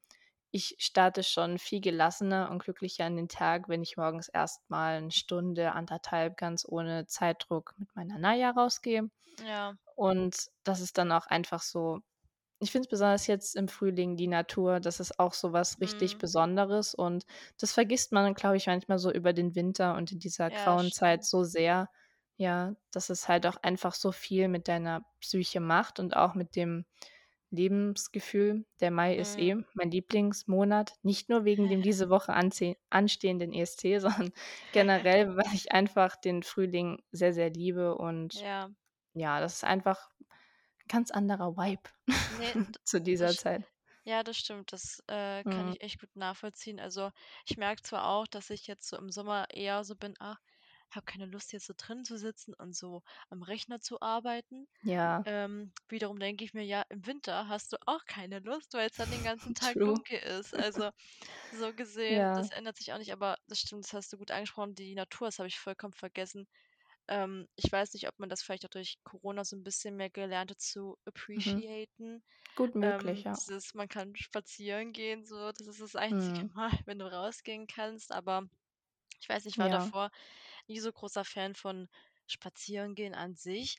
ich 0.53 0.77
starte 0.79 1.23
schon 1.23 1.59
viel 1.59 1.81
gelassener 1.81 2.51
und 2.51 2.63
glücklicher 2.63 3.07
in 3.07 3.17
den 3.17 3.29
Tag, 3.29 3.69
wenn 3.69 3.83
ich 3.83 3.97
morgens 3.97 4.29
erst 4.29 4.69
mal 4.71 5.01
'ne 5.03 5.11
Stunde, 5.11 5.73
1 5.75 5.91
1/2 5.91 6.37
ganz 6.37 6.65
ohne 6.69 7.07
Zeitdruck 7.07 7.75
mit 7.77 7.95
meiner 7.97 8.19
Naya 8.19 8.51
rausgehe. 8.51 9.09
Ja. 9.39 9.75
Und 9.95 10.47
das 10.63 10.81
ist 10.81 10.97
dann 10.99 11.11
auch 11.13 11.27
einfach 11.27 11.61
so 11.63 11.99
ich 12.61 12.71
finde 12.71 12.85
es 12.87 12.89
besonders 12.91 13.27
jetzt 13.27 13.55
im 13.57 13.67
Frühling, 13.69 14.17
die 14.17 14.27
Natur, 14.27 14.79
das 14.81 14.99
ist 15.01 15.19
auch 15.19 15.33
so 15.33 15.53
was 15.53 15.81
richtig 15.81 16.17
Mhm. 16.17 16.19
Besonderes 16.19 16.95
und 16.95 17.25
das 17.59 17.73
vergisst 17.73 18.13
man, 18.13 18.33
glaube 18.35 18.57
ich, 18.57 18.67
manchmal 18.67 18.99
so 18.99 19.11
über 19.13 19.33
den 19.33 19.55
Winter 19.55 19.95
und 19.95 20.11
in 20.13 20.19
dieser 20.19 20.49
Ja, 20.49 20.51
grauen 20.51 20.91
Zeit 20.91 21.23
stimmt. 21.23 21.25
so 21.25 21.43
sehr, 21.45 21.89
ja, 22.37 22.75
dass 22.91 23.09
es 23.11 23.27
halt 23.29 23.47
auch 23.47 23.57
einfach 23.63 23.93
so 23.95 24.11
viel 24.13 24.47
mit 24.49 24.67
deiner 24.69 25.03
Psyche 25.21 25.59
macht 25.61 25.99
und 25.99 26.15
auch 26.17 26.35
mit 26.35 26.55
dem 26.57 26.85
Lebensgefühl. 27.53 28.65
Der 28.81 28.91
Mai 28.91 29.15
ist 29.15 29.37
eh 29.39 29.55
Mhm. 29.55 29.65
mein 29.73 29.91
Lieblingsmonat, 29.91 30.93
nicht 31.03 31.29
nur 31.29 31.45
wegen 31.45 31.69
dem 31.69 31.81
diese 31.81 32.09
Woche 32.09 32.33
anstehenden 32.33 33.53
ESC, 33.53 33.99
sondern 33.99 34.33
generell, 34.71 35.27
weil 35.37 35.53
ich 35.55 35.71
einfach 35.71 36.15
den 36.17 36.43
Frühling 36.43 37.03
sehr, 37.11 37.33
sehr 37.33 37.49
liebe 37.51 37.95
und 37.97 38.43
Ja. 38.43 38.69
ja, 39.13 39.39
das 39.41 39.55
ist 39.55 39.63
einfach 39.65 40.09
ganz 40.89 41.11
anderer 41.11 41.57
Vibe 41.57 41.89
Ne, 42.27 42.55
d 42.73 42.79
zu 42.85 43.01
dieser 43.01 43.37
Zeit. 43.37 43.63
ja, 44.03 44.23
das 44.23 44.37
stimmt. 44.37 44.73
Das, 44.73 45.01
äh, 45.07 45.43
kann 45.45 45.67
Mhm. 45.67 45.75
ich 45.75 45.81
echt 45.81 45.99
gut 45.99 46.15
nachvollziehen. 46.15 46.79
Also, 46.79 47.11
ich 47.45 47.57
merke 47.57 47.81
zwar 47.83 48.07
auch, 48.09 48.27
dass 48.27 48.49
ich 48.49 48.67
jetzt 48.67 48.87
so 48.89 48.97
im 48.97 49.09
Sommer 49.11 49.47
eher 49.51 49.83
so 49.83 49.95
bin: 49.95 50.15
„Ach, 50.19 50.39
habe 50.95 51.05
keine 51.05 51.25
Lust, 51.25 51.53
jetzt 51.53 51.67
so 51.67 51.73
drin 51.77 52.03
zu 52.05 52.17
sitzen 52.17 52.53
und 52.55 52.75
so 52.75 53.01
am 53.29 53.43
Rechner 53.43 53.79
zu 53.81 54.01
arbeiten.“ 54.01 54.67
Ja. 54.83 55.25
Ähm, 55.25 55.73
wiederum 55.89 56.19
denke 56.19 56.43
ich 56.45 56.53
mir: 56.53 56.63
„Ja, 56.65 56.83
im 56.89 57.05
Winter 57.07 57.47
hast 57.47 57.73
du 57.73 57.77
auch 57.87 58.05
keine 58.05 58.39
Lust, 58.39 58.73
weil's 58.73 58.97
dann 58.97 59.11
den 59.11 59.23
ganzen 59.23 59.55
Tag 59.55 59.77
True. 59.77 60.03
dunkel 60.03 60.19
ist.“ 60.19 60.55
Also, 60.55 60.91
so 61.51 61.73
gesehen, 61.73 62.31
das 62.33 62.49
Ja. 62.49 62.51
ändert 62.51 62.77
sich 62.77 62.93
auch 62.93 62.97
nicht, 62.99 63.13
aber 63.13 63.37
das 63.47 63.59
stimmt, 63.61 63.85
das 63.85 63.93
hast 63.93 64.13
du 64.13 64.17
gut 64.17 64.31
angesprochen, 64.31 64.75
die 64.75 64.95
Natur, 64.95 65.27
das 65.27 65.39
habe 65.39 65.47
ich 65.49 65.59
vollkommen 65.59 65.93
vergessen. 65.93 66.47
Ähm, 67.07 67.47
ich 67.55 67.71
weiß 67.71 67.93
nicht, 67.93 68.07
ob 68.07 68.17
man 68.19 68.29
das 68.29 68.43
vielleicht 68.43 68.65
auch 68.65 68.69
durch 68.69 68.97
Corona 69.03 69.43
so 69.45 69.55
'n 69.57 69.63
bisschen 69.63 69.95
mehr 69.97 70.09
gelernt 70.09 70.51
hat 70.51 70.61
zu 70.61 70.97
Mhm. 71.35 71.63
appreciaten. 71.67 72.23
Gut 72.55 72.75
möglich, 72.75 73.23
Ähm, 73.23 73.25
ja. 73.25 73.39
dieses 73.39 73.73
man 73.75 73.87
kann 73.89 74.15
spazieren 74.15 74.93
gehen 74.93 75.25
so, 75.25 75.51
das 75.53 75.67
ist 75.67 75.81
das 75.81 75.95
einzige 75.95 76.45
Mhm. 76.45 76.53
Mal, 76.53 76.71
wenn 76.87 76.99
du 76.99 77.05
rausgehen 77.11 77.67
kannst, 77.67 78.11
aber 78.11 78.43
ich 79.21 79.29
weiß 79.29 79.45
nicht, 79.45 79.55
ich 79.55 79.59
war 79.59 79.69
Ja. 79.69 79.69
davor 79.69 80.11
nie 80.67 80.79
so 80.79 80.91
großer 80.91 81.25
Fan 81.25 81.55
von 81.55 81.89
Spazierengehen 82.27 83.13
an 83.15 83.35
sich, 83.35 83.77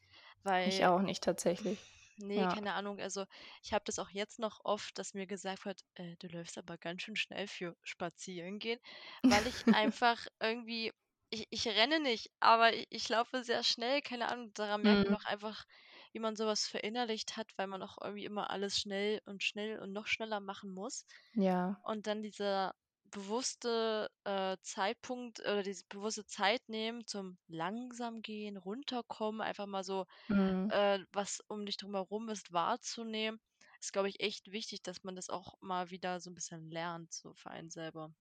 Ich 0.63 0.85
weil 0.85 0.85
auch 0.85 1.01
nicht 1.01 1.23
tatsächlich. 1.23 1.87
ne, 2.17 2.47
Ja. 2.47 2.49
keine 2.49 2.75
Ahnung, 2.75 3.01
also, 3.01 3.25
ich 3.63 3.73
habe 3.73 3.85
das 3.87 3.99
auch 3.99 4.11
jetzt 4.11 4.39
noch 4.39 4.61
oft, 4.65 4.99
dass 4.99 5.15
mir 5.15 5.27
gesagt 5.27 5.65
wird: 5.65 5.81
„Äh, 5.95 6.17
du 6.19 6.29
läufst 6.29 6.59
aber 6.59 6.79
ganz 6.79 7.03
schön 7.03 7.17
schnell 7.17 7.47
für 7.49 7.77
Spazierengehen“, 7.83 8.81
weil 9.29 9.47
ich 9.47 9.65
einfach 9.71 10.27
irgendwie 10.41 10.93
ich 11.31 11.47
ich 11.51 11.67
renne 11.69 12.01
nicht, 12.01 12.31
aber 12.41 12.75
i 12.75 12.87
ich 12.91 13.09
laufe 13.09 13.43
sehr 13.45 13.65
schnell, 13.65 14.03
keine 14.03 14.29
Ahnung. 14.29 14.53
Daran 14.55 14.83
merkt 14.83 15.05
man 15.05 15.15
Mhm. 15.15 15.17
auch 15.17 15.25
einfach, 15.25 15.65
wie 16.13 16.21
man 16.21 16.37
so 16.37 16.47
was 16.47 16.67
verinnerlicht 16.69 17.37
hat, 17.37 17.51
weil 17.57 17.67
man 17.67 17.83
auch 17.83 17.97
irgendwie 18.01 18.25
immer 18.25 18.51
alles 18.51 18.79
schnell 18.79 19.21
und 19.27 19.43
schnell 19.43 19.81
und 19.81 19.93
noch 19.93 20.07
schneller 20.07 20.41
machen 20.41 20.71
muss. 20.73 21.07
Ja. 21.35 21.83
Und 21.83 22.07
dann 22.07 22.23
dieser 22.23 22.75
bewusste, 23.15 24.11
äh, 24.25 24.57
Zeitpunkt 24.63 25.41
oder 25.41 25.63
diese 25.65 25.85
bewusste 25.89 26.27
Zeit 26.27 26.63
nehmen 26.69 27.07
zum 27.07 27.39
langsam 27.49 28.23
gehen, 28.23 28.57
runterkommen, 28.59 29.41
einfach 29.43 29.67
mal 29.67 29.85
so, 29.85 30.07
Mhm. 30.31 30.71
äh, 30.71 31.01
was 31.13 31.41
um 31.49 31.67
dich 31.67 31.77
drum 31.79 31.95
herum 31.95 32.29
ist, 32.31 32.53
wahrzunehmen, 32.53 33.41
ist, 33.81 33.93
glaube 33.95 34.09
ich, 34.11 34.21
echt 34.21 34.53
wichtig, 34.53 34.83
dass 34.83 35.05
man 35.05 35.17
das 35.17 35.31
auch 35.31 35.55
mal 35.61 35.91
wieder 35.91 36.21
so 36.21 36.31
'n 36.31 36.35
bisschen 36.35 36.71
lernt, 36.71 37.13
so 37.15 37.35
für 37.35 37.51
einen 37.51 37.71
selber. 37.71 38.15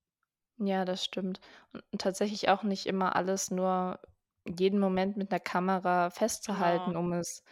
Ja, 0.59 0.85
das 0.85 1.03
stimmt. 1.03 1.39
Und 1.71 1.83
tatsächlich 1.99 2.49
auch 2.49 2.63
nicht 2.63 2.85
immer 2.85 3.15
alles 3.15 3.49
nur 3.49 3.99
jeden 4.45 4.79
Moment 4.79 5.17
mit 5.17 5.31
'ner 5.31 5.39
Kamera 5.39 6.09
Genau. 6.47 6.91
festzuhalten, 6.91 6.95
um 6.95 7.11
es 7.13 7.43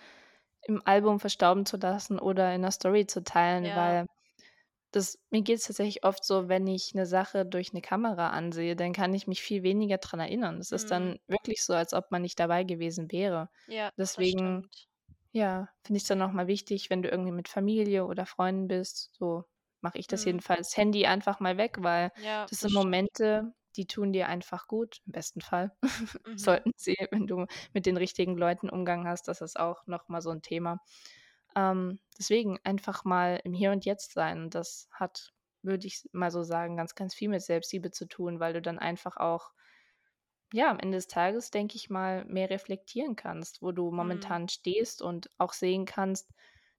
im 0.64 0.82
Album 0.86 1.20
verstauben 1.20 1.66
zu 1.66 1.78
lassen 1.78 2.20
oder 2.20 2.54
in 2.54 2.62
'ner 2.62 2.72
Story 2.72 3.08
zu 3.08 3.24
teilen, 3.24 3.74
Ja. 3.74 3.76
weil 3.76 4.06
das 4.92 5.20
mir 5.32 5.42
geht's 5.44 5.66
tatsächlich 5.68 6.04
oft 6.06 6.24
so, 6.26 6.50
wenn 6.50 6.68
ich 6.68 6.94
'ne 6.96 7.06
Sache 7.06 7.46
durch 7.46 7.74
'ne 7.74 7.82
Kamera 7.82 8.30
ansehe, 8.32 8.76
dann 8.76 8.94
kann 8.94 9.14
ich 9.14 9.28
mich 9.28 9.42
viel 9.42 9.64
weniger 9.64 9.98
dran 9.98 10.20
erinnern. 10.20 10.60
Es 10.60 10.72
ist 10.72 10.92
Mhm. 10.92 10.92
dann 10.92 11.20
wirklich 11.28 11.64
so, 11.66 11.74
als 11.74 11.94
ob 11.94 12.12
man 12.12 12.22
nicht 12.24 12.40
dabei 12.40 12.64
gewesen 12.64 13.12
wäre. 13.12 13.50
Ja, 13.68 13.92
Deswegen, 13.98 14.70
ja, 15.34 15.70
finde 15.86 15.98
ich's 16.00 16.08
dann 16.08 16.20
noch 16.20 16.34
mal 16.34 16.48
wichtig, 16.48 16.90
wenn 16.92 17.02
du 17.04 17.10
irgendwie 17.10 17.32
mit 17.34 17.50
Familie 17.50 18.06
oder 18.08 18.26
Freunden 18.28 18.68
bist, 18.70 19.12
so 19.14 19.46
mache 19.82 19.98
ich 20.00 20.08
das 20.08 20.24
Mhm. 20.24 20.26
jedenfalls, 20.26 20.78
Handy 20.78 21.06
einfach 21.08 21.40
mal 21.42 21.58
weg, 21.58 21.78
weil 21.82 22.12
Ja, 22.18 22.50
das 22.50 22.62
sind. 22.62 22.72
Momente, 22.72 23.54
die 23.78 23.88
tun 23.88 24.14
dir 24.14 24.28
einfach 24.30 24.68
gut, 24.68 25.02
im 25.08 25.14
besten 25.14 25.42
Fall. 25.42 25.72
Mhm. 26.26 26.62
Sollten 26.64 26.72
sie, 26.78 26.98
wenn 27.12 27.28
du 27.28 27.46
mit 27.74 27.86
den 27.88 27.98
richtigen 27.98 28.38
Leuten 28.38 28.70
Umgang 28.70 29.08
hast, 29.08 29.28
das 29.30 29.42
ist 29.42 29.60
auch 29.60 29.88
noch 29.88 30.08
mal 30.10 30.22
so 30.22 30.32
'n 30.32 30.42
Thema. 30.44 30.80
Ähm, 31.56 32.00
deswegen 32.18 32.60
einfach 32.64 33.04
mal 33.06 33.42
im 33.44 33.54
Hier 33.54 33.72
und 33.72 33.86
Jetzt 33.86 34.14
sein. 34.14 34.50
Das 34.50 34.88
hat, 34.92 35.34
würde 35.64 35.88
ich 35.88 36.10
mal 36.14 36.32
so 36.32 36.44
sagen, 36.44 36.78
ganz, 36.78 36.96
ganz 36.96 37.14
viel 37.16 37.30
mit 37.30 37.42
Selbstliebe 37.44 37.92
zu 37.92 38.08
tun, 38.08 38.40
weil 38.40 38.54
du 38.54 38.62
dann 38.62 38.80
einfach 38.80 39.18
auch 39.18 39.52
ja, 40.54 40.70
am 40.70 40.80
Ende 40.80 40.98
des 40.98 41.08
Tages, 41.08 41.52
denke 41.52 41.76
ich 41.76 41.90
mal, 41.90 42.24
mehr 42.26 42.50
reflektieren 42.50 43.16
kannst, 43.18 43.62
wo 43.62 43.72
du 43.74 43.92
Mhm. 43.98 44.32
momentan 44.32 44.48
stehst 44.50 45.02
und 45.02 45.30
auch 45.38 45.52
sehen 45.54 45.86
kannst: 45.86 46.32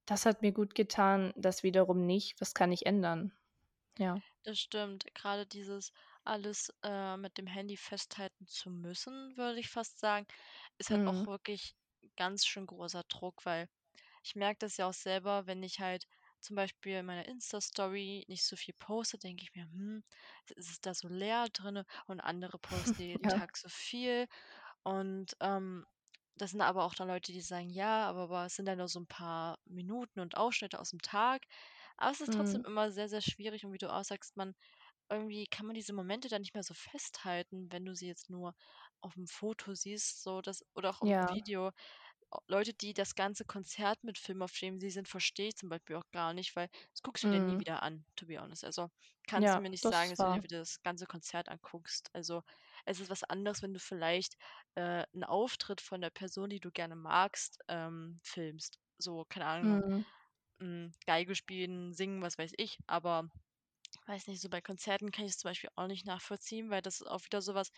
„Das 0.07 0.25
hat 0.27 0.41
mir 0.43 0.53
gut 0.53 0.75
getan, 0.75 1.33
das 1.37 1.63
wiederum 1.63 2.07
nicht. 2.07 2.41
Was 2.41 2.55
kann 2.55 2.73
ich 2.73 2.87
ändern?“ 2.87 3.33
Ja. 3.99 4.23
Das 4.45 4.59
stimmt. 4.59 5.05
Grade 5.15 5.47
dieses 5.47 5.93
alles, 6.25 6.73
äh, 6.83 7.17
mit 7.17 7.39
dem 7.39 7.47
Handy 7.47 7.77
festhalten 7.77 8.47
zu 8.47 8.71
müssen, 8.71 9.37
würde 9.37 9.59
ich 9.61 9.69
fast 9.71 9.99
sagen, 9.99 10.27
ist 10.79 10.91
halt 10.91 11.07
auch 11.07 11.17
Mhm. 11.17 11.27
wirklich 11.27 11.75
ganz 12.17 12.45
schön 12.47 12.67
großer 12.67 13.03
Druck, 13.09 13.45
weil 13.47 13.69
ich 14.23 14.35
merke 14.37 14.59
das 14.61 14.77
ja 14.79 14.89
auch 14.89 14.95
selber, 14.95 15.47
wenn 15.47 15.63
ich 15.63 15.81
halt 15.81 16.07
zum 16.41 16.57
Beispiel 16.57 16.99
in 16.99 17.07
meiner 17.07 17.27
Insta-Story 17.27 18.25
nicht 18.29 18.45
so 18.45 18.57
viel 18.57 18.75
poste, 18.79 19.19
denke 19.19 19.45
ich 19.45 19.55
mir: 19.55 19.65
„Hm, 19.65 20.05
ist 20.57 20.71
es 20.71 20.81
da 20.81 20.95
so 20.95 21.09
leer 21.09 21.49
drinnen 21.53 21.85
und 22.07 22.21
andere 22.21 22.59
posten 22.59 23.03
jeden 23.05 23.29
Ja. 23.29 23.39
Tag 23.39 23.57
so 23.57 23.69
viel.“ 23.69 24.27
Und, 24.85 25.37
ähm, 25.41 25.87
das 26.37 26.53
sind 26.53 26.63
aber 26.63 26.85
auch 26.85 26.95
dann 26.95 27.09
Leute, 27.09 27.33
die 27.33 27.41
sagen: 27.43 27.71
„Ja, 27.71 28.09
aber 28.09 28.23
aber 28.25 28.47
es 28.47 28.57
sind 28.57 28.67
ja 28.69 28.77
nur 28.77 28.89
so 28.89 29.01
'n 29.01 29.07
paar 29.09 29.59
Minuten 29.67 30.21
und 30.21 30.37
Ausschnitte 30.37 30.81
aus'm 30.81 31.01
Tag.“ 31.03 31.45
Aber 31.99 32.13
es 32.13 32.21
ist 32.23 32.33
trotzdem 32.35 32.61
Mhm. 32.61 32.67
immer 32.67 32.91
sehr, 32.93 33.09
sehr 33.09 33.23
schwierig 33.23 33.65
und 33.67 33.73
wie 33.75 33.79
du 33.79 33.93
auch 33.93 34.05
sagst, 34.05 34.37
man 34.37 34.55
irgendwie 35.11 35.47
kann 35.47 35.67
man 35.67 35.75
diese 35.77 35.93
Momente 35.95 36.29
dann 36.29 36.43
nicht 36.43 36.55
mehr 36.55 36.65
so 36.65 36.75
festhalten, 36.75 37.69
wenn 37.73 37.85
du 37.87 37.95
sie 37.95 38.09
jetzt 38.09 38.31
nur 38.31 38.55
auf'm 39.03 39.29
Foto 39.31 39.75
siehst, 39.75 40.23
so 40.23 40.43
das 40.43 40.65
oder 40.75 40.91
auch 40.91 41.03
auf'm 41.03 41.21
Ja. 41.21 41.27
Video. 41.29 41.73
Leute, 42.49 42.75
die 42.75 42.95
das 42.95 43.15
ganze 43.15 43.45
Konzert 43.45 44.05
mitfilmen, 44.05 44.43
auf 44.43 44.57
dem 44.59 44.79
sie 44.81 44.91
sind, 44.91 45.09
verstehe 45.09 45.49
ich 45.49 45.57
zum 45.57 45.69
Beispiel 45.69 45.97
auch 45.97 46.11
gar 46.13 46.35
nicht, 46.35 46.57
weil 46.57 46.69
das 46.93 47.03
guckst 47.03 47.25
du 47.25 47.29
dir 47.29 47.41
nie 47.41 47.57
Mhm. 47.57 47.61
wieder 47.61 47.83
an, 47.83 48.07
to 48.17 48.27
be 48.27 48.39
honest. 48.41 48.65
Also, 48.65 48.89
kannst 49.27 49.55
du 49.57 49.59
Ja, 49.59 49.61
mir 49.61 49.71
nicht 49.71 49.83
das 49.83 49.87
sagen, 49.87 50.11
dass 50.11 50.21
du 50.23 50.29
dir 50.31 50.43
wieder 50.43 50.59
das 50.59 50.83
ganze 50.83 51.07
Konzert 51.07 51.49
anguckst. 51.49 52.11
Also, 52.15 52.43
es 52.87 53.01
ist 53.01 53.11
was 53.11 53.25
anderes, 53.25 53.63
wenn 53.63 53.75
du 53.75 53.81
vielleicht, 53.81 54.37
äh, 54.77 55.05
'n 55.15 55.25
Auftritt 55.25 55.81
von 55.81 56.01
der 56.01 56.11
Person, 56.11 56.51
die 56.51 56.61
du 56.61 56.71
gerne 56.71 56.97
magst, 56.97 57.59
ähm, 57.69 58.21
filmst. 58.23 58.79
So, 58.99 59.25
keine 59.29 59.47
Ahnung, 59.47 59.85
hm, 60.61 60.93
Geige 61.07 61.35
spielen, 61.37 61.93
singen, 61.95 62.23
was 62.23 62.39
weiß 62.39 62.53
ich, 62.59 62.79
aber 62.87 63.29
weiß 64.07 64.29
nicht, 64.29 64.41
so 64.41 64.49
bei 64.49 64.61
Konzerten 64.61 65.11
kann 65.11 65.25
ich's 65.27 65.39
zum 65.39 65.51
Beispiel 65.51 65.71
auch 65.77 65.87
nicht 65.89 66.07
nachvollziehen, 66.07 66.71
weil 66.71 66.83
das 66.83 67.01
ist 67.01 67.07
auch 67.09 67.25
wieder 67.25 67.43
so 67.43 67.55
was: 67.55 67.71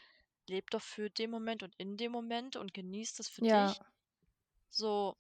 Lebe 0.49 0.67
doch 0.71 0.83
für 0.83 1.11
den 1.11 1.31
Moment 1.31 1.63
und 1.63 1.75
in 1.79 1.97
dem 1.97 2.13
Moment 2.13 2.57
und 2.57 2.75
genieße 2.75 3.15
das 3.19 3.29
für 3.31 3.43
Ja. 3.43 3.55
dich. 3.55 3.83
So, 4.77 5.17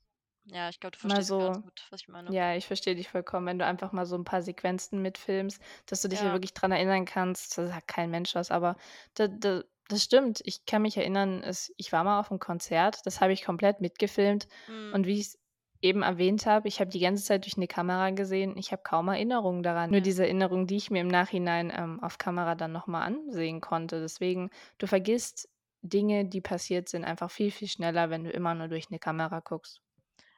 ja, 0.47 0.69
ich 0.69 0.81
glaube, 0.81 0.93
du 0.97 0.99
verstehst 0.99 1.39
ganz 1.39 1.61
so 1.61 1.63
gut, 1.63 1.87
was 1.91 2.01
ich 2.01 2.09
meine. 2.09 2.35
ja, 2.35 2.57
ich 2.57 2.67
verstehe 2.67 2.97
dich 2.97 3.09
vollkommen, 3.11 3.47
wenn 3.47 3.59
du 3.61 3.67
einfach 3.67 3.93
mal 3.93 4.07
so 4.07 4.17
'n 4.17 4.25
paar 4.25 4.43
Sequenzen 4.43 5.03
mitfilmst, 5.03 5.63
dass 5.87 6.03
du 6.03 6.09
dich 6.09 6.23
ja 6.23 6.33
Ja. 6.33 6.35
wirklich 6.35 6.55
dran 6.55 6.73
erinnern 6.73 7.05
kannst, 7.07 7.59
da 7.59 7.67
sagt 7.69 7.89
kein 7.89 8.11
Mensch 8.11 8.35
was, 8.37 8.51
aber 8.53 8.77
d 9.19 9.29
d 9.29 9.63
das 9.89 10.05
stimmt. 10.05 10.41
Ich 10.45 10.67
kann 10.67 10.83
mich 10.83 10.97
erinnern, 10.99 11.43
es 11.45 11.73
ich 11.79 11.93
war 11.93 12.05
mal 12.05 12.21
auf'm 12.21 12.39
Konzert, 12.41 13.07
das 13.07 13.21
habe 13.21 13.33
ich 13.35 13.45
komplett 13.45 13.81
mitgefilmt 13.81 14.49
Mhm. 14.69 14.95
und 14.95 15.07
wie 15.07 15.21
ich's 15.21 15.39
eben 15.83 16.03
erwähnt 16.03 16.47
habe, 16.47 16.69
ich 16.69 16.81
habe 16.81 16.91
die 16.91 17.01
ganze 17.01 17.25
Zeit 17.25 17.45
durch 17.47 17.57
'ne 17.59 17.69
Kamera 17.69 18.11
gesehen. 18.11 18.57
Ich 18.59 18.73
habe 18.73 18.83
kaum 18.85 19.09
Erinnerungen 19.09 19.63
daran. 19.65 19.91
Nur 19.93 20.01
Ja. 20.01 20.03
diese 20.03 20.25
Erinnerungen, 20.25 20.67
die 20.69 20.77
ich 20.77 20.91
mir 20.91 21.03
im 21.03 21.09
Nachhinein, 21.09 21.73
ähm, 21.77 22.01
auf 22.03 22.19
Kamera 22.19 22.55
dann 22.57 22.73
noch 22.73 22.87
mal 22.89 23.03
ansehen 23.05 23.61
konnte. 23.63 24.01
Deswegen, 24.01 24.51
du 24.79 24.87
vergisst 24.89 25.49
Dinge, 25.85 26.25
die 26.27 26.41
passiert 26.41 26.89
sind, 26.89 27.05
einfach 27.05 27.31
viel, 27.31 27.51
viel 27.53 27.69
schneller, 27.69 28.11
wenn 28.11 28.25
du 28.25 28.31
immer 28.33 28.55
nur 28.55 28.69
durch 28.69 28.91
'ne 28.91 28.99
Kamera 28.99 29.41
guckst. 29.41 29.83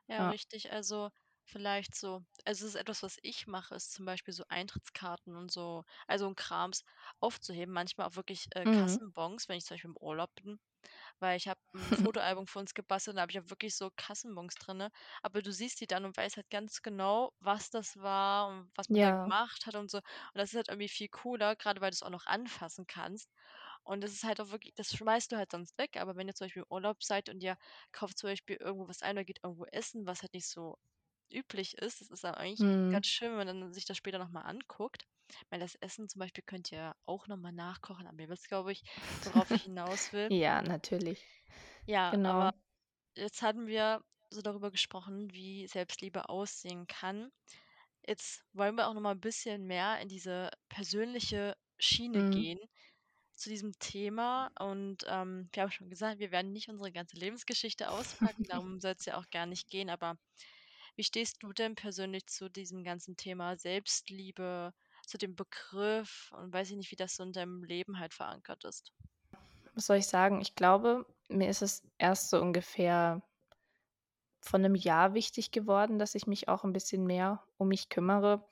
Ja, 0.09 0.21
Ja. 0.21 0.31
richtig. 0.31 0.71
Also 0.73 1.11
vielleicht 1.45 1.95
so 1.97 2.25
also, 2.45 2.65
es 2.67 2.75
ist 2.75 2.81
etwas, 2.81 3.03
was 3.03 3.19
ich 3.23 3.47
mache, 3.49 3.75
ist 3.75 3.93
zum 3.93 4.05
Beispiel 4.05 4.33
so 4.35 4.45
Eintrittskarten 4.49 5.35
und 5.37 5.51
so 5.51 5.85
also, 6.07 6.27
'n 6.29 6.35
Krams 6.37 6.85
aufzuheben, 7.21 7.75
manchmal 7.75 8.07
auch 8.09 8.15
wirklich, 8.17 8.47
äh, 8.55 8.67
Mhm. 8.67 8.99
Kassenbons, 9.09 9.49
wenn 9.49 9.59
ich 9.59 9.65
zum 9.65 9.75
Beispiel 9.75 9.91
im 9.91 9.97
Urlaub 10.01 10.33
bin, 10.37 10.61
weil 11.21 11.37
ich 11.39 11.49
habe 11.49 11.61
'n 11.75 11.93
Fotoalbum 11.95 12.47
für 12.49 12.61
uns 12.61 12.75
gebastelt, 12.75 13.17
da 13.17 13.23
habe 13.23 13.33
ich 13.33 13.41
auch 13.41 13.51
wirklich 13.51 13.77
so 13.77 13.91
Kassenbons 13.97 14.55
drinne. 14.57 14.91
Aber 15.23 15.43
du 15.43 15.53
siehst 15.53 15.81
die 15.81 15.87
dann 15.89 16.05
und 16.07 16.17
weißt 16.17 16.37
halt 16.37 16.51
ganz 16.51 16.83
genau, 16.83 17.33
was 17.41 17.71
das 17.71 17.97
war 17.99 18.49
und 18.49 18.71
was 18.77 18.91
man 18.91 19.01
da 19.01 19.11
Ja. 19.11 19.25
gemacht 19.25 19.67
hat 19.67 19.75
und 19.77 19.91
so. 19.91 19.99
Und 19.99 20.05
das 20.35 20.51
ist 20.51 20.57
halt 20.57 20.69
irgendwie 20.69 20.89
viel 20.91 21.09
cooler, 21.09 21.57
grade 21.57 21.81
weil 21.81 21.91
du's 21.93 22.03
auch 22.05 22.11
noch 22.11 22.27
anfassen 22.27 22.87
kannst. 22.87 23.31
Und 23.87 24.03
das 24.03 24.13
ist 24.13 24.25
halt 24.25 24.41
auch 24.41 24.51
wirklich 24.51 24.75
das 24.75 24.93
schmeißt 24.95 25.33
du 25.33 25.37
halt 25.37 25.53
sonst 25.53 25.79
weg, 25.79 25.97
aber 25.99 26.17
wenn 26.17 26.29
ihr 26.29 26.35
zum 26.35 26.47
Beispiel 26.47 26.63
im 26.63 26.73
Urlaub 26.75 27.03
seid 27.05 27.29
und 27.29 27.43
ihr 27.43 27.57
kauft 27.93 28.19
zum 28.19 28.31
Beispiel 28.31 28.57
irgendwo 28.57 28.89
was 28.89 29.03
ein 29.03 29.13
oder 29.17 29.25
geht 29.25 29.41
irgendwo 29.45 29.65
essen, 29.67 30.07
was 30.07 30.23
halt 30.23 30.35
nicht 30.35 30.49
so 30.49 30.77
üblich 31.33 31.79
ist, 31.79 32.01
das 32.01 32.11
ist 32.11 32.25
dann 32.25 32.35
eigentlich 32.35 32.61
Mhm. 32.61 32.87
ganz 32.91 33.07
schön, 33.07 33.31
wenn 33.31 33.47
man 33.47 33.61
dann 33.61 33.73
sich 33.73 33.85
das 33.87 33.97
später 33.99 34.19
noch 34.19 34.31
mal 34.31 34.43
anguckt. 34.43 35.05
Weil 35.51 35.61
das 35.61 35.75
Essen 35.77 36.09
zum 36.09 36.21
Beispiel 36.21 36.45
könnt 36.47 36.73
ihr 36.73 36.95
auch 37.07 37.27
noch 37.29 37.37
mal 37.39 37.53
nachkochen, 37.53 38.07
aber 38.07 38.21
ihr 38.23 38.29
wisst, 38.29 38.49
glaube 38.49 38.73
ich, 38.73 38.83
worauf 39.23 39.51
ich 39.53 39.63
hinaus 39.63 40.13
will. 40.13 40.31
Ja, 40.31 40.63
natürlich. 40.63 41.25
Ja, 41.89 42.13
Genau. 42.13 42.23
aber 42.23 42.53
jetzt 43.17 43.43
hatten 43.43 43.67
wir 43.69 44.03
so 44.31 44.43
darüber 44.43 44.71
gesprochen, 44.73 45.33
wie 45.35 45.67
Selbstliebe 45.69 46.29
aussehen 46.29 46.87
kann. 46.89 47.31
Jetzt 48.07 48.45
wollen 48.53 48.77
wir 48.77 48.89
auch 48.89 48.95
noch 48.95 49.01
mal 49.03 49.13
'n 49.15 49.21
bisschen 49.21 49.67
mehr 49.67 50.01
in 50.01 50.09
diese 50.09 50.51
persönliche 50.69 51.57
Schiene 51.79 52.25
Mhm. 52.25 52.27
gehen 52.27 52.59
zu 53.37 53.51
diesem 53.51 53.73
Thema 53.79 54.51
und, 54.59 55.05
ähm, 55.09 55.49
wir 55.53 55.63
haben 55.65 55.71
schon 55.71 55.91
gesagt, 55.91 56.19
wir 56.21 56.31
werden 56.33 56.53
nicht 56.53 56.69
unsere 56.69 56.93
ganze 56.93 57.17
Lebensgeschichte 57.17 57.91
auspacken, 57.91 58.47
darum 58.49 58.81
soll's 58.81 59.05
ja 59.07 59.17
auch 59.19 59.29
gar 59.31 59.47
nicht 59.47 59.69
gehen, 59.71 59.91
aber 59.91 60.17
wie 60.97 61.05
stehst 61.05 61.43
du 61.43 61.53
denn 61.53 61.75
persönlich 61.77 62.27
zu 62.27 62.49
diesem 62.51 62.85
ganzen 62.85 63.17
Thema 63.17 63.57
Selbstliebe, 63.57 64.73
zu 65.07 65.19
dem 65.19 65.37
Begriff 65.37 66.33
und 66.33 66.53
weiß 66.53 66.71
ich 66.71 66.77
nicht, 66.77 66.91
wie 66.93 66.97
das 66.97 67.17
so 67.17 67.23
in 67.25 67.33
deinem 67.33 67.65
Leben 67.65 67.99
halt 68.01 68.15
verankert 68.15 68.65
ist? 68.65 68.93
Was 69.75 69.87
soll 69.87 69.99
ich 69.99 70.07
sagen? 70.07 70.41
Ich 70.41 70.55
glaube, 70.55 71.07
mir 71.29 71.49
ist 71.49 71.63
es 71.63 71.83
erst 71.99 72.31
so 72.31 72.41
ungefähr 72.41 73.23
vor 74.41 74.59
'nem 74.59 74.75
Jahr 74.75 75.13
wichtig 75.15 75.51
geworden, 75.51 75.99
dass 75.99 76.15
ich 76.15 76.27
mich 76.27 76.49
auch 76.49 76.65
'n 76.65 76.73
bisschen 76.73 77.05
mehr 77.07 77.45
um 77.59 77.69
mich 77.69 77.89
kümmere, 77.91 78.49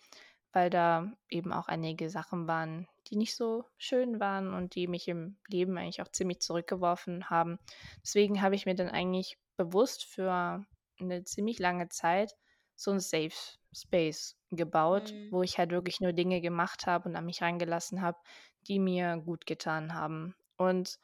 weil 0.53 0.71
da 0.71 1.13
eben 1.31 1.53
auch 1.53 1.69
einige 1.69 2.11
Sachen 2.11 2.47
waren, 2.49 2.89
die 3.09 3.17
nicht 3.17 3.37
so 3.37 3.65
schön 3.79 4.21
waren 4.21 4.55
und 4.55 4.75
die 4.75 4.87
mich 4.89 5.09
im 5.09 5.39
Leben 5.49 5.77
eigentlich 5.79 6.03
auch 6.03 6.09
ziemlich 6.09 6.41
zurückgeworfen 6.41 7.31
haben. 7.31 7.59
Deswegen 8.05 8.43
habe 8.43 8.55
ich 8.55 8.67
mir 8.67 8.75
dann 8.75 8.89
eigentlich 8.91 9.39
bewusst 9.57 10.05
für 10.07 10.65
'ne 10.99 11.25
ziemlich 11.25 11.59
lange 11.59 11.89
Zeit 11.89 12.35
so 12.77 12.91
'n 12.93 13.01
Safe 13.01 13.33
Space 13.73 14.37
gebaut, 14.51 15.15
Mhm. 15.15 15.31
wo 15.31 15.43
ich 15.43 15.59
halt 15.59 15.71
wirklich 15.73 16.01
nur 16.01 16.13
Dinge 16.13 16.41
gemacht 16.41 16.87
habe 16.87 17.09
und 17.09 17.17
an 17.17 17.27
mich 17.27 17.43
rangelassen 17.43 18.03
habe, 18.03 18.19
die 18.69 18.79
mir 18.81 19.19
gutgetan 19.19 19.95
haben. 19.95 20.35
Und 20.57 20.99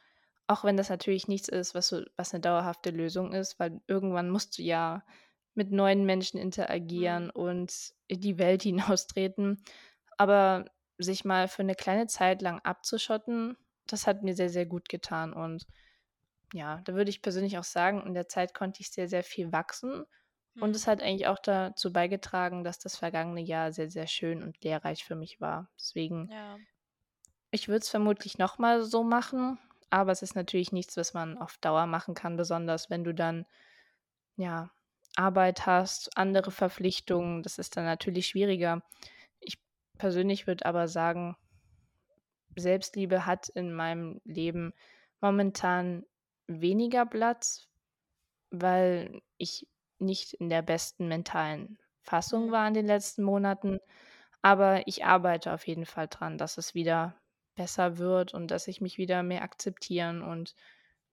auch 0.46 0.64
wenn 0.64 0.76
das 0.76 0.88
natürlich 0.90 1.28
nichts 1.28 1.48
ist, 1.48 1.74
was 1.74 1.88
so 1.88 2.02
was 2.16 2.32
'ne 2.32 2.40
dauerhafte 2.40 2.90
Lösung 2.90 3.32
ist, 3.32 3.58
weil 3.60 3.80
irgendwann 3.88 4.30
musst 4.30 4.58
du 4.58 4.62
ja 4.62 5.04
mit 5.54 5.70
neuen 5.72 6.04
Menschen 6.06 6.38
interagieren 6.40 7.30
Mhm. 7.30 7.30
und 7.30 7.94
in 8.08 8.20
die 8.20 8.38
Welt 8.38 8.62
hinaustreten. 8.64 9.62
Aber 10.18 10.66
sich 11.04 11.24
mal 11.24 11.48
für 11.48 11.64
'ne 11.64 11.74
kleine 11.74 12.06
Zeit 12.08 12.42
lang 12.42 12.60
abzuschotten, 12.60 13.56
das 13.86 14.06
hat 14.06 14.22
mir 14.22 14.34
sehr, 14.34 14.50
sehr 14.50 14.66
gut 14.66 14.88
getan. 14.88 15.32
Und 15.34 15.66
ja, 16.54 16.82
da 16.84 16.94
würde 16.94 17.10
ich 17.10 17.22
persönlich 17.22 17.58
auch 17.58 17.64
sagen, 17.64 18.06
in 18.06 18.14
der 18.14 18.28
Zeit 18.28 18.54
konnte 18.54 18.80
ich 18.82 18.90
sehr, 18.92 19.08
sehr 19.08 19.24
viel 19.24 19.52
wachsen 19.52 20.04
und 20.60 20.76
es 20.76 20.86
Mhm. 20.86 20.88
hat 20.88 21.02
eigentlich 21.02 21.28
auch 21.28 21.38
dazu 21.40 21.92
beigetragen, 21.92 22.64
dass 22.64 22.78
das 22.80 22.96
vergangene 22.96 23.42
Jahr 23.42 23.72
sehr, 23.72 23.90
sehr 23.90 24.06
schön 24.08 24.42
und 24.44 24.62
lehrreich 24.64 25.04
für 25.04 25.16
mich 25.16 25.40
war. 25.40 25.70
Deswegen 25.78 26.28
Ja. 26.28 26.60
ich 27.50 27.68
würde 27.68 27.78
es 27.80 27.88
vermutlich 27.88 28.38
noch 28.38 28.58
mal 28.58 28.82
so 28.82 29.02
machen, 29.02 29.58
aber 29.90 30.12
es 30.12 30.22
ist 30.22 30.36
natürlich 30.36 30.72
nichts, 30.72 30.96
was 30.96 31.14
man 31.14 31.38
auf 31.38 31.58
Dauer 31.58 31.86
machen 31.86 32.14
kann, 32.14 32.36
besonders 32.36 32.90
wenn 32.90 33.04
du 33.04 33.12
dann, 33.14 33.46
ja, 34.36 34.72
Arbeit 35.16 35.66
hast, 35.66 36.16
andere. 36.16 36.50
Verpflichtungen, 36.52 37.42
das 37.42 37.58
ist 37.58 37.76
dann 37.76 37.84
natürlich 37.86 38.28
schwieriger. 38.28 38.82
Ich 40.00 40.02
persönlich 40.02 40.46
würde 40.46 40.64
aber 40.64 40.88
sagen 40.88 41.36
Selbstliebe 42.56 43.26
hat 43.26 43.48
in 43.48 43.72
meinem 43.72 44.20
Leben 44.24 44.72
momentan 45.20 46.04
weniger 46.46 47.06
Platz, 47.06 47.68
weil 48.50 49.22
ich 49.38 49.68
nicht 49.98 50.34
in 50.34 50.48
der 50.50 50.62
besten 50.62 51.08
mentalen 51.08 51.78
Fassung 52.02 52.48
Mhm. 52.48 52.52
war 52.52 52.68
in 52.68 52.74
den 52.74 52.86
letzten 52.86 53.24
Monaten. 53.24 53.78
Aber 54.42 54.86
ich 54.88 55.04
arbeite 55.04 55.52
auf 55.52 55.66
jeden 55.66 55.86
Fall 55.86 56.08
dran, 56.08 56.38
dass 56.38 56.58
es 56.58 56.74
wieder 56.74 57.16
besser 57.56 57.98
wird 57.98 58.34
und 58.34 58.50
dass 58.50 58.68
ich 58.68 58.80
mich 58.80 58.98
wieder 58.98 59.22
mehr 59.22 59.42
akzeptieren 59.42 60.22
und 60.22 60.54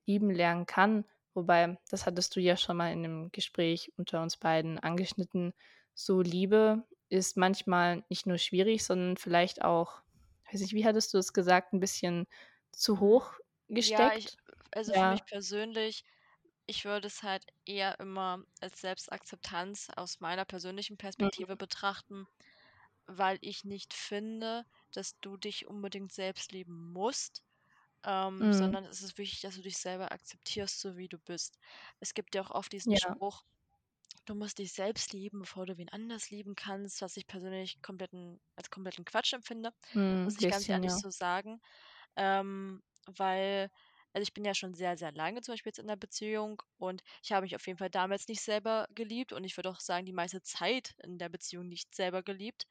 lieben 0.05 0.31
lernen 0.31 0.65
kann. 0.65 1.05
Wobei, 1.33 1.77
das 1.89 2.05
hattest 2.05 2.35
du 2.35 2.39
ja 2.41 2.57
schon 2.57 2.77
mal 2.77 2.91
in 2.93 3.01
'nem 3.01 3.31
Gespräch 3.31 3.93
unter 3.97 4.21
uns 4.23 4.37
beiden 4.37 4.79
angeschnitten. 4.79 5.53
So 5.93 6.21
Liebe 6.21 6.83
ist 7.09 7.37
manchmal 7.37 8.03
nicht 8.09 8.25
nur 8.27 8.37
schwierig, 8.39 8.83
sondern 8.85 9.17
vielleicht 9.17 9.63
auch 9.63 10.01
weiß 10.51 10.61
nicht, 10.61 10.73
wie 10.73 10.85
hattest 10.85 11.13
du 11.13 11.17
es 11.19 11.33
gesagt, 11.33 11.73
'n 11.73 11.79
bisschen 11.81 12.27
zu 12.71 12.99
Mhm. 12.99 13.01
hoch 13.01 13.33
Ja, 13.83 14.13
ich 14.15 14.27
gesteckt? 14.27 14.37
also, 14.71 14.93
für 14.93 15.07
mich 15.07 15.23
Ja. 15.23 15.25
persönlich 15.25 16.03
ich 16.67 16.85
würde 16.85 17.07
es 17.07 17.23
halt 17.23 17.45
eher 17.65 17.99
immer 17.99 18.43
als 18.61 18.81
Selbstakzeptanz 18.81 19.89
aus 19.95 20.19
meiner 20.21 20.45
persönlichen 20.45 20.97
Perspektive 20.97 21.55
Mhm. 21.55 21.57
betrachten, 21.57 22.27
weil 23.07 23.37
ich 23.41 23.65
nicht 23.65 23.93
finde, 23.93 24.65
dass 24.93 25.19
du 25.21 25.37
dich 25.37 25.67
unbedingt 25.67 26.11
selbst 26.13 26.51
lieben 26.53 26.91
musst, 26.93 27.43
ähm, 28.05 28.45
Mhm. 28.45 28.47
sondern 28.51 28.85
es 28.85 29.01
ist 29.03 29.17
wichtig, 29.19 29.41
dass 29.41 29.55
du 29.57 29.61
dich 29.63 29.77
selber 29.79 30.11
akzeptierst, 30.13 30.79
so 30.81 30.97
wie 30.97 31.09
du 31.09 31.19
bist. 31.19 31.57
Es 32.01 32.13
gibt 32.15 32.35
ja 32.35 32.43
auch 32.43 32.51
oft 32.51 32.71
diesen 32.73 32.95
Ja. 32.95 32.97
Spruch: 32.97 33.43
„Du 34.27 34.35
musst 34.35 34.59
dich 34.59 34.73
selbst 34.73 35.13
lieben, 35.13 35.39
bevor 35.39 35.65
du 35.65 35.77
wen 35.77 35.87
anders 35.89 36.29
lieben 36.31 36.53
kannst“, 36.55 37.01
was 37.01 37.15
ich 37.15 37.27
persönlich 37.27 37.81
kompletten 37.81 38.41
als 38.57 38.69
kompletten 38.69 39.05
Quatsch 39.05 39.31
empfinde, 39.33 39.71
Mhm, 39.93 40.25
muss 40.25 40.37
ich 40.37 40.47
ganz 40.47 40.67
ehrlich 40.69 40.93
ja. 40.93 40.99
so 40.99 41.09
sagen. 41.09 41.61
Ähm, 42.17 42.83
weil 43.07 43.69
also, 44.13 44.23
ich 44.23 44.33
bin 44.33 44.45
ja 44.45 44.55
schon 44.55 44.73
sehr, 44.75 44.97
sehr 44.97 45.11
lange 45.13 45.41
zum 45.41 45.53
Beispiel 45.53 45.71
jetzt 45.71 45.79
in 45.79 45.87
'ner 45.87 45.97
Beziehung 45.97 46.61
und 46.79 47.03
ich 47.23 47.31
habe 47.33 47.43
mich 47.43 47.55
auf 47.55 47.67
jeden 47.67 47.79
Fall 47.79 47.89
damals 47.91 48.27
nicht 48.29 48.41
selber 48.41 48.87
geliebt 48.95 49.33
und 49.33 49.43
ich 49.45 49.57
würde 49.57 49.69
auch 49.69 49.79
sagen, 49.81 50.05
die 50.07 50.13
meiste 50.13 50.41
Zeit 50.43 50.95
in 51.03 51.17
der 51.19 51.29
Beziehung 51.29 51.67
nicht 51.69 51.95
selber 51.95 52.23
geliebt. 52.23 52.65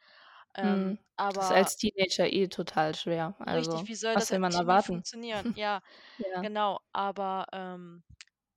Ähm, 0.57 0.99
Das 1.29 1.39
ist 1.39 1.53
aber 1.53 1.53
als 1.53 1.77
Teenager 1.77 2.33
eh 2.33 2.49
total 2.49 2.95
schwer. 2.95 3.35
Richtig, 3.53 3.87
Also, 3.89 3.89
wie 3.89 3.95
soll 3.95 4.17
das 4.17 4.31
will 4.33 4.39
man 4.39 4.55
erwarten? 4.55 5.05
funktionieren? 5.05 5.47
Ja, 5.55 5.81
Ja. 6.19 6.47
genau. 6.47 6.81
Aber, 6.93 7.47
ähm, 7.53 8.05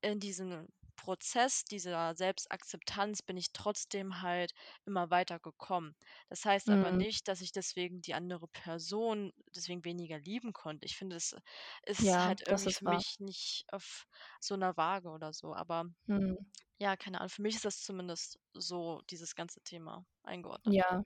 in 0.01 0.19
diesem 0.19 0.67
Prozess 1.09 1.65
dieser 1.65 2.15
Selbstakzeptanz 2.15 3.23
bin 3.23 3.35
ich 3.37 3.51
trotzdem 3.53 4.21
halt 4.21 4.53
immer 4.85 5.09
weiter 5.09 5.39
gekommen. 5.39 5.95
Das 6.29 6.45
heißt 6.45 6.69
aber 6.69 6.91
Mhm. 6.91 7.03
nicht, 7.03 7.27
dass 7.27 7.41
ich 7.41 7.51
deswegen 7.51 8.01
die 8.01 8.13
andere 8.13 8.47
Person 8.47 9.31
deswegen 9.55 9.83
weniger 9.85 10.19
lieben 10.19 10.53
konnte. 10.53 10.85
Ich 10.85 10.97
finde, 10.97 11.15
es 11.15 11.35
ist 11.83 12.17
Ja, 12.17 12.27
halt 12.27 12.41
irgendwie 12.47 12.73
ist 12.73 12.79
für 12.79 12.85
wahr. 12.85 12.99
mich 12.99 13.15
nicht 13.19 13.65
auf 13.71 14.05
so 14.39 14.55
'ner 14.55 14.77
Waage 14.77 15.09
oder 15.09 15.33
so. 15.33 15.55
Aber 15.55 15.85
Mhm. 16.07 16.51
ja, 16.79 16.97
keine 16.97 17.19
Ahnung, 17.19 17.29
für 17.29 17.41
mich 17.43 17.55
ist 17.55 17.65
das 17.65 17.83
zumindest 17.83 18.39
so 18.53 19.01
dieses 19.09 19.35
ganze 19.35 19.61
Thema 19.61 20.05
eingeordnet. 20.23 20.87
Ja, 20.87 21.03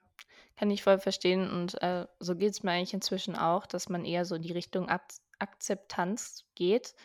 kann 0.58 0.72
ich 0.72 0.84
voll 0.84 1.00
verstehen 1.00 1.50
und, 1.52 1.82
äh, 1.82 2.08
so 2.20 2.36
geht's 2.36 2.64
mir 2.64 2.72
eigentlich 2.72 2.94
inzwischen 2.94 3.36
auch, 3.36 3.66
dass 3.68 3.90
man 3.90 4.06
eher 4.06 4.26
so 4.26 4.36
in 4.36 4.42
die 4.44 4.54
Richtung 4.54 4.90
Akz 4.90 5.22
Akzeptanz 5.40 6.46
geht, 6.56 6.96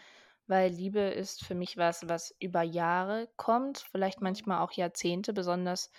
weil 0.48 0.70
Liebe 0.72 1.00
ist 1.00 1.44
für 1.44 1.54
mich 1.54 1.76
was, 1.76 2.08
was 2.08 2.34
über 2.40 2.62
Jahre 2.62 3.28
kommt, 3.36 3.78
vielleicht 3.92 4.20
manchmal 4.22 4.60
auch 4.60 4.72
Jahrzehnte, 4.72 5.32
besonders 5.32 5.90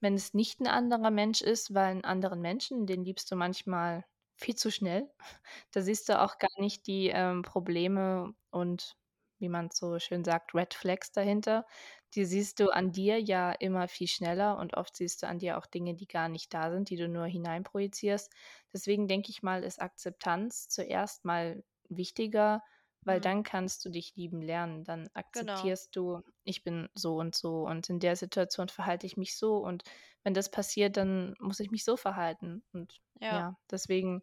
wenn 0.00 0.14
es 0.14 0.34
nicht 0.34 0.60
'n 0.60 0.66
anderer 0.66 1.10
Mensch 1.10 1.42
ist, 1.42 1.74
weil 1.74 1.96
'n 1.96 2.04
anderen 2.04 2.40
Menschen, 2.40 2.86
den 2.86 3.04
liebst 3.04 3.30
du 3.30 3.36
manchmal 3.36 4.04
viel 4.36 4.56
zu 4.56 4.70
schnell. 4.70 5.10
Da 5.72 5.80
siehst 5.82 6.08
du 6.08 6.20
auch 6.20 6.38
gar 6.38 6.50
nicht 6.58 6.86
die, 6.86 7.08
ähm, 7.08 7.42
Probleme 7.42 8.34
und 8.50 8.96
wie 9.38 9.48
man's 9.48 9.78
so 9.78 9.98
schön 9.98 10.24
sagt, 10.24 10.54
Red 10.54 10.74
Flags 10.74 11.12
dahinter. 11.12 11.66
Die 12.14 12.24
siehst 12.24 12.60
du 12.60 12.70
an 12.70 12.92
dir 12.92 13.20
ja 13.20 13.52
immer 13.52 13.88
viel 13.88 14.06
schneller 14.08 14.58
und 14.58 14.76
oft 14.76 14.96
siehst 14.96 15.22
du 15.22 15.26
an 15.28 15.38
dir 15.40 15.58
auch 15.58 15.66
Dinge, 15.66 15.94
die 15.94 16.06
gar 16.06 16.28
nicht 16.28 16.54
da 16.54 16.70
sind, 16.70 16.90
die 16.90 16.96
du 16.96 17.08
nur 17.08 17.26
hineinprojizierst. 17.26 18.30
Deswegen 18.72 19.08
denke 19.08 19.30
ich 19.30 19.42
mal, 19.42 19.64
ist 19.64 19.80
Akzeptanz 19.82 20.68
zuerst 20.68 21.24
mal 21.24 21.64
wichtiger, 21.88 22.62
weil 23.04 23.20
Mhm. 23.20 23.22
dann 23.22 23.42
kannst 23.42 23.84
du 23.84 23.90
dich 23.90 24.14
lieben 24.16 24.42
lernen. 24.42 24.84
Dann 24.84 25.08
Genau. 25.32 25.72
akzeptierst 25.72 25.94
du: 25.96 26.22
„Ich 26.44 26.64
bin 26.64 26.88
so 26.94 27.16
und 27.16 27.34
so 27.34 27.62
und 27.66 27.88
in 27.90 28.00
der 28.00 28.16
Situation 28.16 28.68
verhalte 28.68 29.06
ich 29.06 29.16
mich 29.16 29.36
so 29.36 29.58
und 29.58 29.84
wenn 30.24 30.34
das 30.34 30.50
passiert, 30.50 30.96
dann 30.96 31.34
muss 31.40 31.60
ich 31.60 31.70
mich 31.70 31.84
so 31.84 31.96
verhalten.“ 31.96 32.64
Und 32.72 33.00
Ja. 33.20 33.42
ja, 33.42 33.56
deswegen 33.70 34.22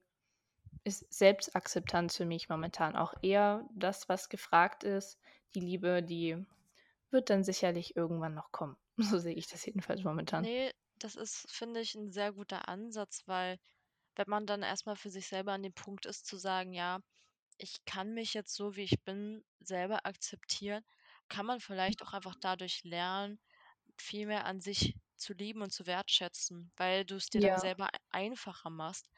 ist 0.84 1.12
Selbstakzeptanz 1.14 2.18
für 2.18 2.26
mich 2.26 2.50
momentan 2.50 2.96
auch 2.98 3.14
eher 3.22 3.68
das, 3.76 4.10
was 4.10 4.30
gefragt 4.30 4.84
ist. 4.84 5.20
Die 5.56 5.62
Liebe, 5.62 6.04
die 6.04 6.46
wird 7.12 7.30
dann 7.32 7.44
sicherlich 7.44 7.96
irgendwann 7.98 8.36
noch 8.36 8.52
kommen. 8.54 8.78
So 8.98 9.20
sehe 9.20 9.36
ich 9.36 9.48
das 9.48 9.66
jedenfalls 9.66 10.04
momentan. 10.04 10.50
Ne, 10.52 10.72
das 10.96 11.16
ist, 11.16 11.52
finde 11.52 11.82
ich, 11.82 11.94
'n 11.96 12.12
sehr 12.12 12.34
guter 12.34 12.68
Ansatz, 12.68 13.24
weil 13.28 13.58
wenn 14.16 14.30
man 14.30 14.46
dann 14.48 14.64
erst 14.64 14.86
mal 14.86 14.96
für 14.96 15.10
sich 15.10 15.28
selber 15.28 15.54
an 15.54 15.64
dem 15.64 15.74
Punkt 15.74 16.06
ist 16.08 16.26
zu 16.28 16.38
sagen: 16.38 16.74
„Ja, 16.74 17.02
ich 17.60 17.86
kann 17.86 18.14
mich 18.16 18.34
jetzt 18.36 18.56
so, 18.56 18.76
wie 18.78 18.84
ich 18.84 19.04
bin, 19.06 19.44
selber 19.60 20.06
akzeptieren“, 20.08 20.84
kann 21.30 21.46
man 21.48 21.62
vielleicht 21.62 22.04
auch 22.04 22.14
einfach 22.14 22.36
dadurch 22.42 22.84
lernen, 22.86 23.40
viel 24.00 24.28
mehr 24.28 24.46
an 24.46 24.62
sich 24.62 24.96
zu 25.18 25.34
lieben 25.34 25.62
und 25.62 25.72
zu 25.74 25.86
wertschätzen, 25.88 26.72
weil 26.78 27.06
du's 27.06 27.30
dir 27.30 27.42
dann 27.42 27.58
Ja. 27.58 27.60
selber 27.60 27.90
einfacher 28.12 28.70
machst 28.72 29.10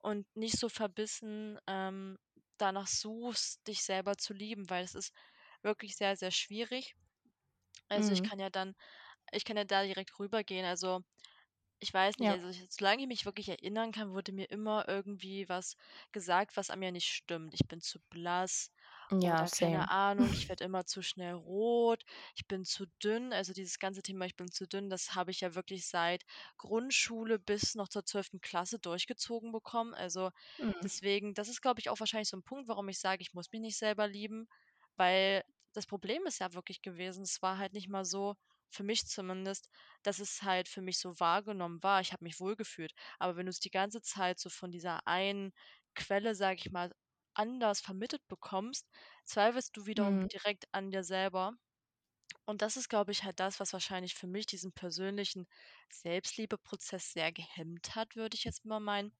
und 0.00 0.26
nicht 0.36 0.58
so 0.58 0.68
verbissen, 0.70 1.58
ähm, 1.68 2.18
danach 2.58 2.88
suchst, 2.88 3.66
dich 3.68 3.82
selber 3.84 4.16
zu 4.18 4.32
lieben, 4.34 4.70
weil 4.70 4.84
es 4.84 4.94
ist 4.94 5.12
wirklich 5.62 5.96
sehr, 5.96 6.16
sehr 6.16 6.30
schwierig. 6.32 6.94
Also, 7.88 8.12
ich 8.12 8.22
Mhm. 8.22 8.30
kann 8.30 8.38
ja 8.38 8.50
dann 8.50 8.74
ich 9.32 9.44
kann 9.44 9.56
ja 9.58 9.64
da 9.64 9.84
direkt 9.84 10.18
rübergehen. 10.20 10.66
Also, 10.66 11.02
ich 11.80 11.92
weiß 11.94 12.18
nicht, 12.18 12.30
Ja. 12.30 12.38
also, 12.42 12.50
solange 12.70 13.02
ich 13.02 13.08
mich 13.08 13.24
wirklich 13.26 13.48
erinnern 13.48 13.92
kann, 13.92 14.12
wurde 14.12 14.32
mir 14.32 14.50
immer 14.50 14.88
irgendwie 14.88 15.48
was 15.48 15.76
gesagt, 16.12 16.56
was 16.56 16.70
an 16.70 16.78
mir 16.80 16.92
nicht 16.92 17.08
stimmt. 17.12 17.54
Ich 17.54 17.66
bin 17.68 17.80
zu 17.80 17.98
blass 18.10 18.70
Ja, 19.10 19.48
keine. 19.50 19.86
Ahnung, 19.88 20.32
ich 20.32 20.48
werde 20.50 20.64
immer 20.64 20.84
zu 20.86 21.02
schnell 21.02 21.34
rot, 21.34 22.04
ich 22.36 22.46
bin 22.46 22.64
zu 22.64 22.86
dünn. 23.02 23.32
Also, 23.32 23.52
dieses 23.52 23.78
ganze 23.78 24.02
Thema 24.02 24.26
„Ich 24.26 24.36
bin 24.36 24.50
zu 24.50 24.66
dünn“, 24.68 24.90
das 24.90 25.14
habe 25.14 25.30
ich 25.30 25.40
ja 25.40 25.54
wirklich 25.54 25.86
seit 25.88 26.24
Grundschule 26.58 27.38
bis 27.38 27.74
noch 27.74 27.88
zur 27.88 28.04
12. 28.06 28.40
Klasse 28.40 28.78
durchgezogen 28.78 29.52
bekommen. 29.52 29.94
Also, 29.94 30.30
Mhm. 30.58 30.84
deswegen 30.84 31.34
das 31.34 31.48
ist, 31.48 31.60
glaube 31.62 31.80
ich, 31.80 31.88
auch 31.90 32.00
wahrscheinlich 32.00 32.28
so 32.28 32.36
'n 32.36 32.42
Punkt, 32.44 32.68
warum 32.68 32.88
ich 32.88 32.98
sage, 33.00 33.22
ich 33.22 33.34
muss 33.34 33.50
mich 33.52 33.60
nicht 33.60 33.78
selber 33.78 34.06
lieben, 34.08 34.48
weil 34.96 35.42
das 35.72 35.86
Problem 35.86 36.26
ist 36.26 36.40
ja 36.40 36.52
wirklich 36.54 36.82
gewesen, 36.82 37.22
es 37.22 37.42
war 37.42 37.58
halt 37.58 37.72
nicht 37.72 37.88
mal 37.88 38.04
so 38.04 38.36
für 38.70 38.82
mich 38.84 39.06
zumindest, 39.06 39.68
dass 40.02 40.18
es 40.20 40.42
halt 40.42 40.68
für 40.68 40.82
mich 40.82 40.98
so 40.98 41.18
wahrgenommen 41.20 41.82
war. 41.82 42.00
Ich 42.00 42.12
habe 42.12 42.24
mich 42.24 42.40
wohlgefühlt. 42.40 42.92
Aber 43.18 43.36
wenn 43.36 43.46
du's 43.46 43.60
die 43.60 43.70
ganze 43.70 44.00
Zeit 44.02 44.38
so 44.40 44.48
von 44.50 44.70
dieser 44.70 45.06
einen 45.06 45.52
Quelle, 45.94 46.34
sage 46.34 46.56
ich 46.64 46.70
mal, 46.70 46.92
anders 47.34 47.80
vermittelt 47.80 48.26
bekommst, 48.28 48.88
zweifelst 49.24 49.76
du 49.76 49.86
wiederum 49.86 50.20
Mhm. 50.20 50.30
direkt 50.32 50.66
an 50.72 50.90
dir 50.90 51.04
selber. 51.04 51.52
Und 52.44 52.60
das 52.62 52.76
ist, 52.76 52.88
glaube 52.90 53.12
ich, 53.12 53.24
halt 53.24 53.40
das, 53.40 53.60
was 53.60 53.72
wahrscheinlich 53.72 54.14
für 54.14 54.26
mich 54.26 54.44
diesen 54.46 54.72
persönlichen 54.72 55.46
Selbstliebeprozess 55.90 57.12
sehr 57.12 57.32
gehemmt 57.32 57.94
hat, 57.96 58.14
würde 58.16 58.36
ich 58.36 58.44
jetzt 58.44 58.64
mal 58.66 58.78
meinen. 58.80 59.16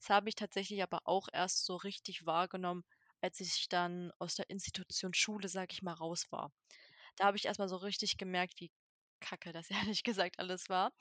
Das 0.00 0.10
habe 0.10 0.28
ich 0.28 0.34
tatsächlich 0.36 0.82
aber 0.82 1.00
auch 1.06 1.28
erst 1.32 1.64
so 1.66 1.76
richtig 1.76 2.26
wahrgenommen, 2.26 2.84
als 3.20 3.40
ich 3.40 3.68
dann 3.68 4.12
aus 4.18 4.34
der 4.36 4.50
Institution 4.50 5.14
Schule, 5.14 5.48
sage 5.48 5.72
ich 5.72 5.82
mal, 5.82 5.94
raus 5.94 6.26
war. 6.30 6.52
Da 7.16 7.26
habe 7.26 7.36
ich 7.38 7.46
erst 7.46 7.58
mal 7.60 7.68
so 7.68 7.76
richtig 7.76 8.16
gemerkt, 8.18 8.54
wie 8.60 8.70
kacke 9.28 9.52
das 9.52 9.70
ehrlich 9.94 10.02
gesagt 10.04 10.38
alles 10.38 10.68
war. 10.68 10.92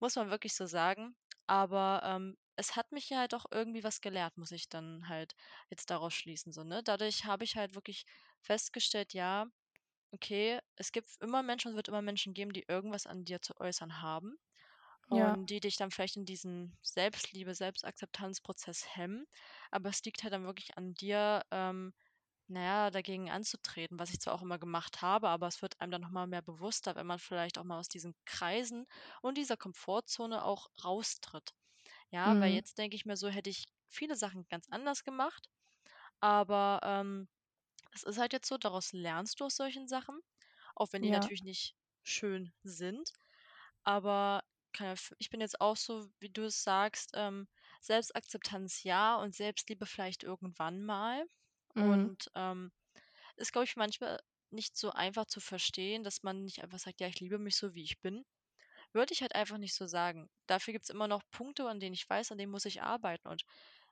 Muss 0.00 0.16
man 0.16 0.30
wirklich 0.30 0.54
so 0.54 0.66
sagen. 0.66 1.16
Aber, 1.46 2.02
ähm, 2.04 2.36
es 2.56 2.76
hat 2.76 2.92
mich 2.92 3.08
ja 3.10 3.18
halt 3.18 3.34
auch 3.34 3.46
irgendwie 3.50 3.82
was 3.84 4.00
gelehrt, 4.02 4.36
muss 4.36 4.52
ich 4.52 4.68
dann 4.68 5.08
halt 5.08 5.34
jetzt 5.70 5.90
daraus 5.90 6.12
schließen 6.14 6.52
so, 6.52 6.64
ne? 6.64 6.82
Dadurch 6.84 7.24
habe 7.24 7.44
ich 7.44 7.56
halt 7.56 7.74
wirklich 7.74 8.04
festgestellt, 8.42 9.14
ja, 9.14 9.46
okay, 10.12 10.60
es 10.76 10.92
gibt 10.92 11.08
immer 11.20 11.42
Menschen 11.42 11.70
und 11.72 11.76
wird 11.76 11.88
immer 11.88 12.02
Menschen 12.02 12.34
geben, 12.34 12.52
die 12.52 12.64
irgendwas 12.68 13.06
an 13.06 13.24
dir 13.24 13.42
zu 13.42 13.54
äußern 13.60 14.02
haben 14.02 14.36
Ja. 15.08 15.36
und 15.36 15.50
die 15.50 15.60
dich 15.60 15.76
dann 15.76 15.90
vielleicht 15.90 16.16
in 16.16 16.24
diesen 16.24 16.76
Selbstliebe 16.82 17.54
Selbstakzeptanzprozess 17.54 18.96
hemmen. 18.96 19.26
Aber 19.70 19.90
es 19.90 20.02
liegt 20.04 20.22
halt 20.22 20.32
dann 20.32 20.44
wirklich 20.46 20.76
an 20.76 20.94
dir, 20.94 21.42
ähm, 21.50 21.92
na 22.52 22.62
ja, 22.62 22.90
dagegen 22.90 23.30
anzutreten, 23.30 23.98
was 23.98 24.10
ich 24.10 24.20
zwar 24.20 24.34
auch 24.34 24.42
immer 24.42 24.58
gemacht 24.58 25.02
habe, 25.02 25.28
aber 25.28 25.46
es 25.48 25.62
wird 25.62 25.80
einem 25.80 25.92
dann 25.92 26.02
noch 26.02 26.10
mal 26.10 26.26
mehr 26.26 26.42
bewusster, 26.42 26.94
wenn 26.96 27.06
man 27.06 27.18
vielleicht 27.18 27.58
auch 27.58 27.64
mal 27.64 27.78
aus 27.78 27.88
diesen 27.88 28.14
Kreisen 28.26 28.86
und 29.22 29.38
dieser 29.38 29.56
Komfortzone 29.56 30.44
auch 30.44 30.68
raustritt. 30.84 31.50
Ja, 32.10 32.38
weil 32.40 32.52
Mhm. 32.52 32.54
jetzt 32.54 32.78
denke 32.78 32.96
ich 32.96 33.06
mir 33.06 33.16
so, 33.16 33.28
hätte 33.28 33.50
ich 33.50 33.66
viele 33.88 34.16
Sachen 34.16 34.46
ganz 34.48 34.68
anders 34.70 35.04
gemacht, 35.04 35.48
aber, 36.20 36.80
ähm, 36.82 37.28
es 37.92 38.02
ist 38.04 38.18
halt 38.18 38.32
jetzt 38.34 38.48
so, 38.48 38.58
daraus 38.58 38.92
lernst 38.92 39.40
du 39.40 39.46
aus 39.46 39.56
solchen 39.56 39.88
Sachen, 39.88 40.20
auch 40.76 40.88
wenn 40.92 41.02
die 41.02 41.10
Ja. 41.10 41.12
natürlich 41.12 41.42
nicht 41.44 41.76
schön 42.04 42.52
sind. 42.64 43.12
Aber 43.84 44.42
ich 45.18 45.30
bin 45.30 45.40
jetzt 45.40 45.60
auch 45.60 45.76
so, 45.76 46.08
wie 46.20 46.30
du 46.30 46.44
es 46.44 46.62
sagst, 46.64 47.12
ähm, 47.14 47.48
Selbstakzeptanz 47.80 48.82
ja 48.84 49.16
und 49.16 49.34
Selbstliebe 49.34 49.86
vielleicht 49.86 50.24
irgendwann 50.24 50.82
mal. 50.84 51.26
Mhm. 51.76 52.08
Und, 52.08 52.30
ähm, 52.34 52.72
ist, 53.36 53.52
glaube 53.52 53.64
ich, 53.66 53.76
manchmal 53.76 54.20
nicht 54.50 54.76
so 54.76 54.90
einfach 54.92 55.26
zu 55.26 55.40
verstehen, 55.40 56.04
dass 56.04 56.22
man 56.24 56.44
nicht 56.44 56.62
einfach 56.62 56.78
sagt: 56.80 57.00
„Ja, 57.00 57.08
ich 57.08 57.20
liebe 57.20 57.38
mich 57.38 57.56
so, 57.56 57.74
wie 57.74 57.84
ich 57.84 58.00
bin.“ 58.00 58.24
Würde 58.92 59.12
ich 59.12 59.22
halt 59.22 59.34
einfach 59.34 59.58
nicht 59.58 59.74
so 59.74 59.86
sagen. 59.86 60.30
Dafür 60.46 60.72
gibt's 60.72 60.88
immer 60.90 61.08
noch 61.08 61.22
Punkte, 61.30 61.68
an 61.68 61.80
denen 61.80 61.94
ich 61.94 62.08
weiß, 62.08 62.32
an 62.32 62.38
denen 62.38 62.52
muss 62.52 62.64
ich 62.66 62.82
arbeiten. 62.82 63.28
Und 63.28 63.44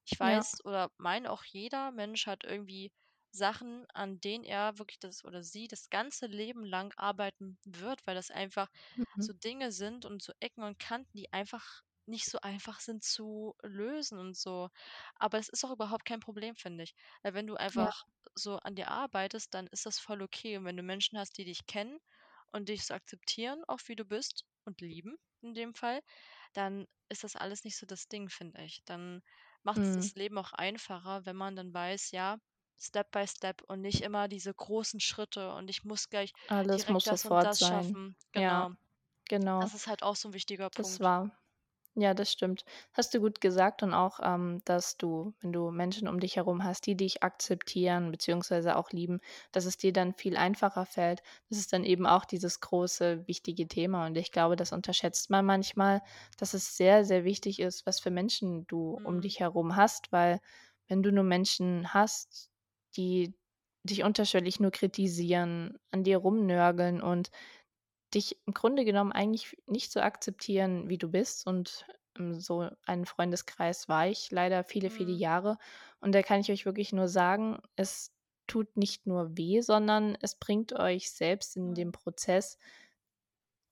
ich 0.04 0.18
Ja. 0.20 0.44
weiß 0.44 0.64
oder 0.64 0.90
meine 0.98 1.30
auch, 1.32 1.44
jeder 1.44 1.92
Mensch 1.92 2.26
hat 2.26 2.44
irgendwie 2.44 2.92
Sachen, 3.32 3.86
an 3.94 4.20
denen 4.20 4.44
er 4.44 4.78
wirklich 4.78 4.98
das 4.98 5.24
oder 5.24 5.42
sie 5.44 5.68
das 5.68 5.90
ganze 5.90 6.26
Leben 6.26 6.64
lang 6.64 6.92
arbeiten 6.96 7.58
wird, 7.64 8.06
weil 8.06 8.14
das 8.16 8.30
einfach 8.30 8.68
Mhm. 8.96 9.20
so 9.20 9.32
Dinge 9.32 9.72
sind 9.72 10.04
und 10.04 10.22
so 10.22 10.32
Ecken 10.40 10.64
und 10.64 10.78
Kanten, 10.78 11.16
die 11.16 11.32
einfach 11.32 11.82
nicht 12.10 12.26
so 12.26 12.38
einfach 12.40 12.80
sind 12.80 13.04
zu 13.04 13.54
lösen 13.62 14.18
und 14.18 14.36
so. 14.36 14.68
Aber 15.16 15.38
es 15.38 15.48
ist 15.48 15.64
auch 15.64 15.72
überhaupt 15.72 16.04
kein 16.04 16.20
Problem, 16.20 16.56
finde 16.56 16.84
ich. 16.84 16.94
Weil 17.22 17.34
wenn 17.34 17.46
du 17.46 17.56
Ja. 17.74 17.90
einfach 17.94 18.04
so 18.34 18.58
an 18.58 18.74
dir 18.76 18.88
arbeitest, 18.90 19.54
dann 19.54 19.66
ist 19.68 19.86
das 19.86 19.98
voll 20.00 20.22
okay. 20.22 20.56
Und 20.58 20.64
wenn 20.66 20.76
du 20.76 20.82
Menschen 20.82 21.18
hast, 21.18 21.38
die 21.38 21.44
dich 21.44 21.66
kennen 21.66 21.98
und 22.52 22.68
dich 22.68 22.84
so 22.86 22.94
akzeptieren, 22.94 23.62
auch 23.68 23.80
wie 23.86 23.96
du 23.96 24.04
bist 24.04 24.44
und 24.64 24.80
lieben 24.80 25.16
in 25.42 25.54
dem 25.54 25.74
Fall, 25.74 26.00
dann 26.52 26.86
ist 27.08 27.24
das 27.24 27.36
alles 27.36 27.64
nicht 27.64 27.76
so 27.78 27.86
das 27.86 28.08
Ding, 28.08 28.28
finde 28.28 28.62
ich. 28.64 28.82
Dann 28.84 29.22
macht's 29.62 29.92
Mhm. 29.92 29.94
das 29.94 30.14
Leben 30.14 30.38
auch 30.38 30.52
einfacher, 30.52 31.24
wenn 31.26 31.36
man 31.36 31.56
dann 31.56 31.72
weiß, 31.74 32.10
ja, 32.12 32.38
Step 32.78 33.10
by 33.10 33.26
Step 33.26 33.62
und 33.68 33.80
nicht 33.82 34.02
immer 34.02 34.28
diese 34.28 34.54
großen 34.54 35.00
Schritte 35.00 35.52
und 35.54 35.68
ich 35.70 35.84
muss 35.84 36.08
gleich 36.08 36.32
Alles 36.48 36.88
muss 36.88 37.04
das 37.04 37.24
und 37.24 37.42
das 37.44 37.58
sein. 37.58 37.64
schaffen. 37.64 38.16
Ja, 38.34 38.66
Genau. 38.66 38.72
genau. 39.28 39.60
Das 39.60 39.74
ist 39.74 39.86
halt 39.86 40.02
auch 40.02 40.16
so 40.16 40.28
'n 40.30 40.34
wichtiger 40.34 40.70
Das 40.76 41.00
Punkt. 41.00 41.00
war 41.00 41.39
ja, 42.00 42.14
das 42.14 42.32
stimmt. 42.32 42.64
Hast 42.92 43.12
du 43.14 43.20
gut 43.20 43.40
gesagt 43.40 43.82
und 43.82 43.92
auch, 43.94 44.20
ähm, 44.22 44.60
dass 44.64 44.96
du, 44.96 45.34
wenn 45.40 45.52
du 45.52 45.70
Menschen 45.70 46.08
um 46.08 46.18
dich 46.20 46.36
herum 46.36 46.64
hast, 46.64 46.86
die 46.86 46.96
dich 46.96 47.22
akzeptieren 47.22 48.10
beziehungsweise 48.10 48.76
auch 48.76 48.90
lieben, 48.90 49.20
dass 49.52 49.64
es 49.66 49.76
dir 49.76 49.92
dann 49.92 50.14
viel 50.14 50.36
einfacher 50.36 50.86
fällt. 50.86 51.22
Das 51.48 51.58
ist 51.58 51.72
dann 51.72 51.84
eben 51.84 52.06
auch 52.06 52.24
dieses 52.24 52.60
große, 52.60 53.26
wichtige 53.28 53.68
Thema. 53.68 54.06
Und 54.06 54.16
ich 54.16 54.32
glaube, 54.32 54.56
das 54.56 54.72
unterschätzt 54.72 55.30
man 55.30 55.44
manchmal, 55.44 56.00
dass 56.38 56.54
es 56.54 56.76
sehr, 56.76 57.04
sehr 57.04 57.24
wichtig 57.24 57.60
ist, 57.60 57.86
was 57.86 58.00
für 58.00 58.10
Menschen 58.10 58.66
du 58.66 59.00
um 59.02 59.20
Mhm. 59.20 59.20
dich 59.20 59.40
herum 59.40 59.76
hast, 59.76 60.10
weil 60.12 60.40
wenn 60.88 61.02
du 61.02 61.12
nur 61.12 61.24
Menschen 61.24 61.92
hast, 61.94 62.50
die 62.96 63.34
dich 63.84 64.02
unterschwellig 64.04 64.60
nur 64.60 64.70
kritisieren, 64.72 65.78
an 65.90 66.04
dir 66.04 66.18
rumnörgeln 66.18 67.00
und 67.00 67.30
dich 68.14 68.40
im 68.46 68.54
Grunde 68.54 68.84
genommen 68.84 69.12
eigentlich 69.12 69.56
nicht 69.66 69.92
so 69.92 70.00
akzeptieren, 70.00 70.88
wie 70.88 70.98
du 70.98 71.08
bist 71.10 71.46
und, 71.46 71.86
ähm, 72.18 72.34
so 72.40 72.68
ein 72.86 73.04
Freundeskreis 73.06 73.88
war 73.88 74.08
ich 74.08 74.30
leider 74.30 74.64
viele, 74.64 74.90
viele 74.90 75.12
Mhm. 75.12 75.12
Jahre. 75.12 75.58
Und 76.00 76.12
da 76.14 76.22
kann 76.22 76.40
ich 76.40 76.50
euch 76.50 76.66
wirklich 76.66 76.92
nur 76.92 77.08
sagen, 77.08 77.58
es 77.76 78.12
tut 78.46 78.76
nicht 78.76 79.06
nur 79.06 79.36
weh, 79.36 79.60
sondern 79.60 80.16
es 80.20 80.34
bringt 80.36 80.72
euch 80.72 81.10
selbst 81.12 81.56
in 81.56 81.74
dem 81.74 81.92
Mhm. 81.92 81.92
Prozess 81.92 82.58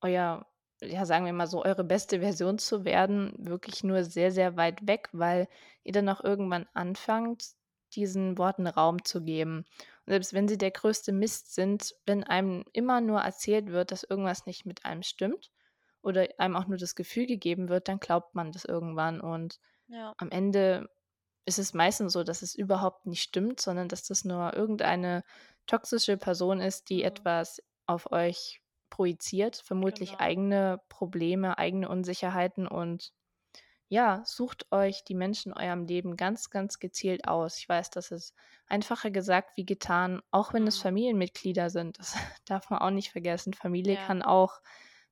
euer 0.00 0.46
ja, 0.80 1.04
sagen 1.06 1.24
wir 1.26 1.32
mal 1.32 1.48
so, 1.48 1.64
eure 1.64 1.82
beste 1.82 2.20
Version 2.20 2.56
zu 2.58 2.84
werden, 2.84 3.34
wirklich 3.38 3.82
nur 3.82 4.04
sehr, 4.04 4.30
sehr 4.30 4.56
weit 4.56 4.86
weg, 4.86 5.08
weil 5.12 5.48
ihr 5.82 5.90
dann 5.92 6.08
auch 6.08 6.22
irgendwann 6.22 6.68
anfangt, 6.72 7.46
diesen 7.90 8.38
Worten 8.38 8.66
Raum 8.66 9.04
zu 9.04 9.22
geben. 9.22 9.58
Und 10.06 10.12
selbst 10.12 10.32
wenn 10.34 10.48
sie 10.48 10.58
der 10.58 10.70
größte 10.70 11.12
Mist 11.12 11.54
sind, 11.54 11.94
wenn 12.06 12.24
einem 12.24 12.64
immer 12.72 13.00
nur 13.00 13.20
erzählt 13.20 13.68
wird, 13.70 13.92
dass 13.92 14.04
irgendwas 14.04 14.46
nicht 14.46 14.66
mit 14.66 14.84
einem 14.84 15.02
stimmt 15.02 15.50
oder 16.02 16.28
einem 16.38 16.56
auch 16.56 16.66
nur 16.66 16.78
das 16.78 16.94
Gefühl 16.94 17.26
gegeben 17.26 17.68
wird, 17.68 17.88
dann 17.88 18.00
glaubt 18.00 18.34
man 18.34 18.52
das 18.52 18.64
irgendwann. 18.64 19.20
Und 19.20 19.58
Ja. 19.88 20.14
am 20.16 20.30
Ende 20.30 20.88
ist 21.46 21.58
es 21.58 21.74
meistens 21.74 22.12
so, 22.12 22.24
dass 22.24 22.42
es 22.42 22.54
überhaupt 22.54 23.06
nicht 23.06 23.22
stimmt, 23.22 23.60
sondern 23.60 23.88
dass 23.88 24.04
das 24.04 24.24
nur 24.24 24.54
irgendeine 24.54 25.24
toxische 25.66 26.16
Person 26.16 26.60
ist, 26.60 26.90
die 26.90 27.02
Mhm. 27.02 27.04
etwas 27.04 27.62
auf 27.86 28.12
euch 28.12 28.60
projiziert, 28.90 29.56
vermutlich 29.56 30.20
Genau. 30.20 30.20
eigene 30.20 30.80
Probleme, 30.88 31.58
eigene 31.58 31.88
Unsicherheiten. 31.88 32.66
Und 32.66 33.12
ja, 33.88 34.22
sucht 34.26 34.70
euch 34.72 35.04
die 35.04 35.14
Menschen 35.14 35.52
in 35.52 35.58
eurem 35.58 35.86
Leben 35.86 36.16
ganz, 36.16 36.50
ganz 36.50 36.78
gezielt 36.78 37.26
aus. 37.28 37.58
Ich 37.58 37.68
weiß, 37.68 37.90
das 37.90 38.10
ist 38.10 38.34
einfacher 38.66 39.10
gesagt 39.10 39.56
wie 39.56 39.64
getan, 39.66 40.20
auch 40.30 40.52
wenn 40.52 40.66
es 40.66 40.76
Mhm. 40.76 40.80
Familienmitglieder 40.80 41.70
sind. 41.70 41.98
Das 41.98 42.14
darf 42.46 42.70
man 42.70 42.80
auch 42.80 42.90
nicht 42.90 43.10
vergessen. 43.12 43.54
Familie 43.54 43.96
Ja. 43.96 43.98
kann 43.98 44.22
auch 44.22 44.60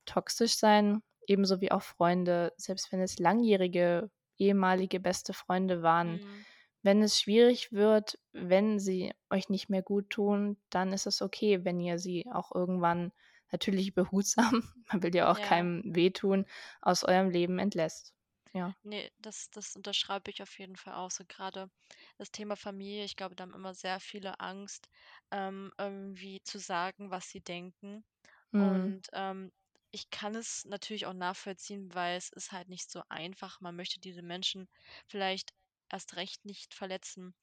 toxisch 0.07 0.57
sein, 0.57 1.03
ebenso 1.27 1.61
wie 1.61 1.73
auch 1.73 1.83
Freunde, 1.83 2.53
selbst 2.57 2.93
wenn 2.93 3.01
es 3.01 3.19
langjährige, 3.19 4.11
ehemalige 4.39 5.01
beste 5.01 5.33
Freunde 5.33 5.83
waren. 5.83 6.21
Mhm. 6.21 6.47
Wenn 6.83 7.03
es 7.03 7.21
schwierig 7.21 7.73
wird, 7.73 8.19
wenn 8.33 8.79
sie 8.79 9.13
euch 9.31 9.49
nicht 9.49 9.69
mehr 9.69 9.83
guttun, 9.83 10.59
dann 10.71 10.93
ist 10.93 11.07
es 11.07 11.23
okay, 11.23 11.65
wenn 11.65 11.81
ihr 11.81 11.99
sie 11.99 12.27
auch 12.33 12.53
irgendwann 12.55 13.13
natürlich 13.51 13.95
behutsam, 13.95 14.63
man 14.93 15.03
will 15.03 15.15
ja 15.15 15.31
auch 15.33 15.41
Ja. 15.41 15.43
keinem 15.43 15.83
wehtun, 15.85 16.47
aus 16.83 17.05
eurem 17.05 17.31
Leben 17.31 17.59
entlässt. 17.59 18.16
Ja. 18.57 18.77
Ne, 18.83 19.11
das 19.19 19.51
das 19.51 19.77
unterschreibe 19.77 20.31
ich 20.31 20.43
auf 20.43 20.59
jeden 20.59 20.77
Fall 20.77 20.95
auch 20.95 21.11
so. 21.11 21.25
Grade 21.29 21.71
das 22.19 22.31
Thema 22.31 22.57
Familie, 22.57 23.05
ich 23.05 23.17
glaube, 23.17 23.35
da 23.37 23.43
haben 23.45 23.55
immer 23.55 23.75
sehr 23.75 24.01
viele 24.01 24.41
Angst, 24.41 24.89
ähm, 25.31 25.73
irgendwie 25.79 26.41
zu 26.45 26.59
sagen, 26.59 27.11
was 27.11 27.29
sie 27.29 27.41
denken. 27.41 28.05
Mhm. 28.53 28.95
Und, 28.95 29.09
ähm, 29.13 29.53
ich 29.93 30.11
kann 30.11 30.35
es 30.37 30.65
natürlich 30.67 31.07
auch 31.07 31.15
nachvollziehen, 31.15 31.95
weil 31.95 32.17
es 32.19 32.31
ist 32.31 32.53
halt 32.53 32.69
nicht 32.69 32.91
so 32.91 33.03
einfach. 33.09 33.61
Man 33.61 33.77
möchte 33.77 34.01
diese 34.01 34.23
Menschen 34.23 34.69
vielleicht 35.09 35.53
erst 35.91 36.17
recht 36.17 36.45
nicht 36.45 36.75
verletzen. 36.75 37.35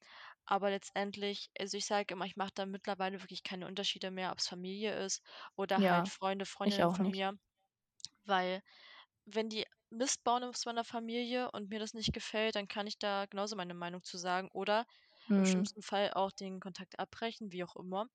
Aber 0.46 0.70
letztendlich 0.70 1.50
also, 1.58 1.76
ich 1.78 1.86
sage 1.86 2.14
immer, 2.14 2.26
ich 2.26 2.36
mache 2.36 2.52
da 2.54 2.66
mittlerweile 2.66 3.22
wirklich 3.22 3.42
keine 3.44 3.66
Unterschiede 3.68 4.10
mehr, 4.12 4.32
ob's 4.32 4.48
Familie 4.48 4.94
ist 5.04 5.22
oder 5.56 5.88
halt 5.88 6.08
Ja, 6.08 6.10
Freunde, 6.10 6.46
ich 6.62 6.78
Freundinnen 6.78 6.90
von 6.90 7.08
nicht. 7.08 7.10
mir, 7.10 7.38
weil 8.24 8.62
wenn 9.26 9.48
die 9.50 9.63
Mist 9.94 10.24
bauen 10.24 10.44
aus 10.44 10.66
meiner 10.66 10.84
Familie 10.84 11.50
und 11.52 11.70
mir 11.70 11.78
das 11.80 11.94
nicht 11.94 12.12
gefällt, 12.12 12.56
dann 12.56 12.68
kann 12.68 12.86
ich 12.86 12.98
da 12.98 13.26
genauso 13.26 13.56
meine 13.56 13.74
Meinung 13.74 14.02
zu 14.04 14.18
sagen 14.18 14.48
oder 14.52 14.86
im 15.36 15.44
Mhm. 15.44 15.44
schlimmsten 15.44 15.82
Fall 15.82 16.12
auch 16.14 16.32
den 16.32 16.60
Kontakt 16.60 16.98
abbrechen, 16.98 17.52
wie 17.52 17.64
auch 17.64 17.76
immer, 17.76 18.06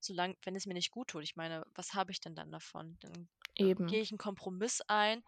solange 0.00 0.36
wenn 0.44 0.56
es 0.56 0.66
mir 0.66 0.74
nicht 0.74 0.90
guttut. 0.92 1.24
Ich 1.24 1.36
meine, 1.36 1.64
was 1.74 1.94
habe 1.94 2.12
ich 2.12 2.20
denn 2.20 2.34
dann 2.36 2.52
davon? 2.52 2.98
Dann, 3.00 3.28
gehe 3.86 4.02
ich 4.02 4.12
'n 4.12 4.18
Kompromiss 4.18 4.82
ein 4.88 5.22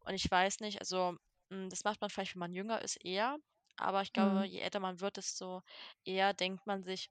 und 0.00 0.14
ich 0.14 0.30
weiß 0.30 0.60
nicht, 0.60 0.80
also, 0.80 1.16
hm, 1.50 1.68
das 1.70 1.84
macht 1.84 2.00
man 2.00 2.10
vielleicht, 2.10 2.34
wenn 2.34 2.40
man 2.40 2.54
jünger 2.54 2.82
ist, 2.82 2.96
eher, 3.04 3.38
aber 3.76 4.02
ich 4.02 4.12
glaube, 4.12 4.44
Mhm. 4.44 4.46
je 4.46 4.60
älter 4.60 4.80
man 4.80 5.00
wird, 5.00 5.16
desto 5.18 5.62
eher 6.04 6.34
denkt 6.34 6.66
man 6.66 6.82
sich: 6.84 7.10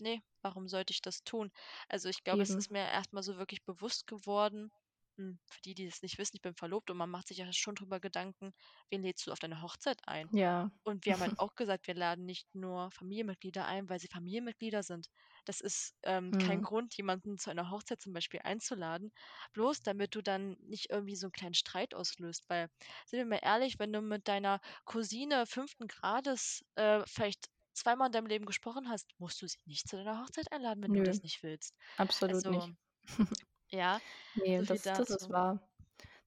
„Ne, 0.00 0.22
warum 0.42 0.68
sollte 0.68 0.92
ich 0.92 1.02
das 1.02 1.24
tun?“ 1.24 1.52
Also, 1.88 2.08
ich 2.08 2.24
glaube, 2.24 2.42
es 2.42 2.54
Eben. 2.54 2.56
ist 2.56 2.70
mir 2.70 2.86
erst 2.88 3.12
mal 3.12 3.22
so 3.22 3.36
wirklich 3.38 3.64
bewusst 3.64 4.06
geworden 4.06 4.72
hm, 5.16 5.38
für 5.50 5.60
die, 5.62 5.74
die 5.74 5.86
es 5.86 6.02
nicht 6.02 6.18
wissen, 6.18 6.36
ich 6.36 6.42
bin 6.42 6.54
verlobt 6.54 6.90
und 6.90 6.96
man 6.98 7.10
macht 7.10 7.28
sich 7.28 7.38
ja 7.38 7.52
schon 7.52 7.74
drüber 7.76 8.00
Gedanken: 8.00 8.52
„Wen 8.90 9.02
lädst 9.02 9.26
du 9.26 9.32
auf 9.32 9.38
deine 9.40 9.62
Hochzeit 9.62 10.00
ein?“ 10.06 10.30
Ja. 10.32 10.70
Und 10.84 11.04
wir 11.04 11.12
haben 11.14 11.22
halt 11.22 11.38
auch 11.38 11.54
gesagt, 11.56 11.88
wir 11.88 11.94
laden 11.94 12.24
nicht 12.26 12.54
nur 12.54 12.90
Familienmitglieder 12.92 13.66
ein, 13.66 13.88
weil 13.90 13.98
sie 14.00 14.06
Familienmitglieder 14.08 14.82
sind. 14.84 15.08
Das 15.44 15.60
ist, 15.60 15.94
ähm, 16.04 16.32
kein 16.38 16.60
Mhm. 16.60 16.62
Grund, 16.62 16.96
jemanden 16.96 17.38
zu 17.38 17.50
einer 17.50 17.70
Hochzeit 17.70 18.00
zum 18.00 18.12
Beispiel 18.12 18.40
einzuladen, 18.44 19.12
bloß 19.52 19.82
damit 19.82 20.14
du 20.14 20.22
dann 20.22 20.56
nicht 20.60 20.90
irgendwie 20.90 21.16
so 21.16 21.26
'n 21.28 21.32
kleinen 21.32 21.54
Streit 21.54 21.94
auslöst, 21.94 22.44
weil, 22.48 22.68
sind 23.06 23.18
wir 23.18 23.26
mal 23.26 23.40
ehrlich, 23.42 23.78
wenn 23.80 23.92
du 23.92 24.00
mit 24.02 24.28
deiner 24.28 24.60
Cousine 24.84 25.46
5. 25.46 25.88
Grades, 25.88 26.64
äh, 26.76 27.02
vielleicht 27.06 27.46
zweimal 27.74 28.06
in 28.08 28.12
deinem 28.12 28.26
Leben 28.26 28.46
gesprochen 28.46 28.88
hast, 28.88 29.10
musst 29.18 29.42
du 29.42 29.48
sie 29.48 29.58
nicht 29.66 29.88
zu 29.88 29.96
deiner 29.96 30.22
Hochzeit 30.22 30.52
einladen, 30.52 30.82
wenn 30.82 30.92
du 30.94 31.00
Nö, 31.00 31.04
das 31.04 31.22
nicht 31.22 31.42
willst. 31.42 31.74
absolut 31.98 32.46
Also, 32.46 32.48
nicht. 32.48 32.74
ja, 33.70 34.00
Ne, 34.34 34.62
so 34.64 34.74
das 34.74 34.92
das 34.92 35.10
ist 35.10 35.30
wahr. 35.30 35.60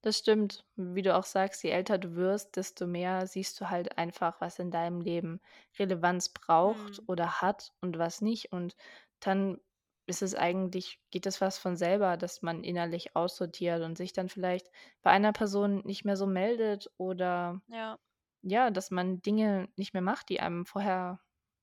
Das 0.01 0.17
stimmt. 0.19 0.65
Wie 0.75 1.01
du 1.03 1.15
auch 1.17 1.25
sagst, 1.25 1.63
je 1.63 1.71
älter 1.71 1.97
du 1.97 2.15
wirst, 2.15 2.55
desto 2.57 2.87
mehr 2.87 3.27
siehst 3.27 3.59
du 3.61 3.69
halt 3.69 3.97
einfach, 3.97 4.41
was 4.41 4.59
in 4.59 4.71
deinem 4.71 5.01
Leben 5.01 5.41
Relevanz 5.79 6.29
braucht 6.29 7.01
Mhm. 7.01 7.07
oder 7.07 7.41
hat 7.41 7.73
und 7.81 7.97
was 7.99 8.21
nicht. 8.21 8.51
Und 8.53 8.75
dann 9.19 9.59
ist 10.07 10.21
es 10.23 10.35
eigentlich 10.35 11.01
geht 11.11 11.25
das 11.27 11.37
fast 11.37 11.59
von 11.59 11.75
selber, 11.77 12.17
dass 12.17 12.41
man 12.43 12.63
innerlich 12.63 13.15
aussortiert 13.15 13.83
und 13.83 13.97
sich 13.97 14.13
dann 14.13 14.29
vielleicht 14.29 14.71
bei 15.03 15.11
einer 15.11 15.33
Person 15.33 15.81
nicht 15.85 16.05
mehr 16.05 16.17
so 16.17 16.27
meldet 16.27 16.91
oder, 16.97 17.61
Ja. 17.67 17.97
ja, 18.43 18.71
dass 18.71 18.91
man 18.91 19.21
Dinge 19.21 19.69
nicht 19.77 19.93
mehr 19.93 20.03
macht, 20.03 20.29
die 20.29 20.41
einem 20.41 20.65
vorher 20.67 21.21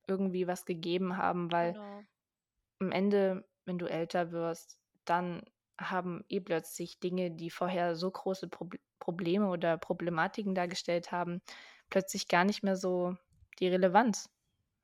irgendwie 0.09 0.47
was 0.49 0.67
gegeben 0.67 1.17
haben, 1.19 1.53
weil 1.53 1.77
Genau. 1.77 2.07
am 2.81 2.93
Ende, 2.93 3.49
wenn 3.65 3.79
du 3.79 3.87
älter 3.87 4.33
wirst, 4.33 4.79
dann 5.05 5.43
haben 5.81 6.25
eh 6.29 6.41
plötzlich 6.41 7.01
Dinge, 7.01 7.31
die 7.33 7.51
vorher 7.51 7.97
so 7.97 8.11
große 8.11 8.49
Probl 8.49 8.79
Probleme 8.99 9.49
oder 9.51 9.77
Problematiken 9.79 10.55
dargestellt 10.55 11.13
haben, 11.13 11.41
plötzlich 11.91 12.29
gar 12.29 12.45
nicht 12.45 12.63
mehr 12.65 12.77
so 12.77 13.17
die 13.61 13.69
Relevanz. 13.69 14.31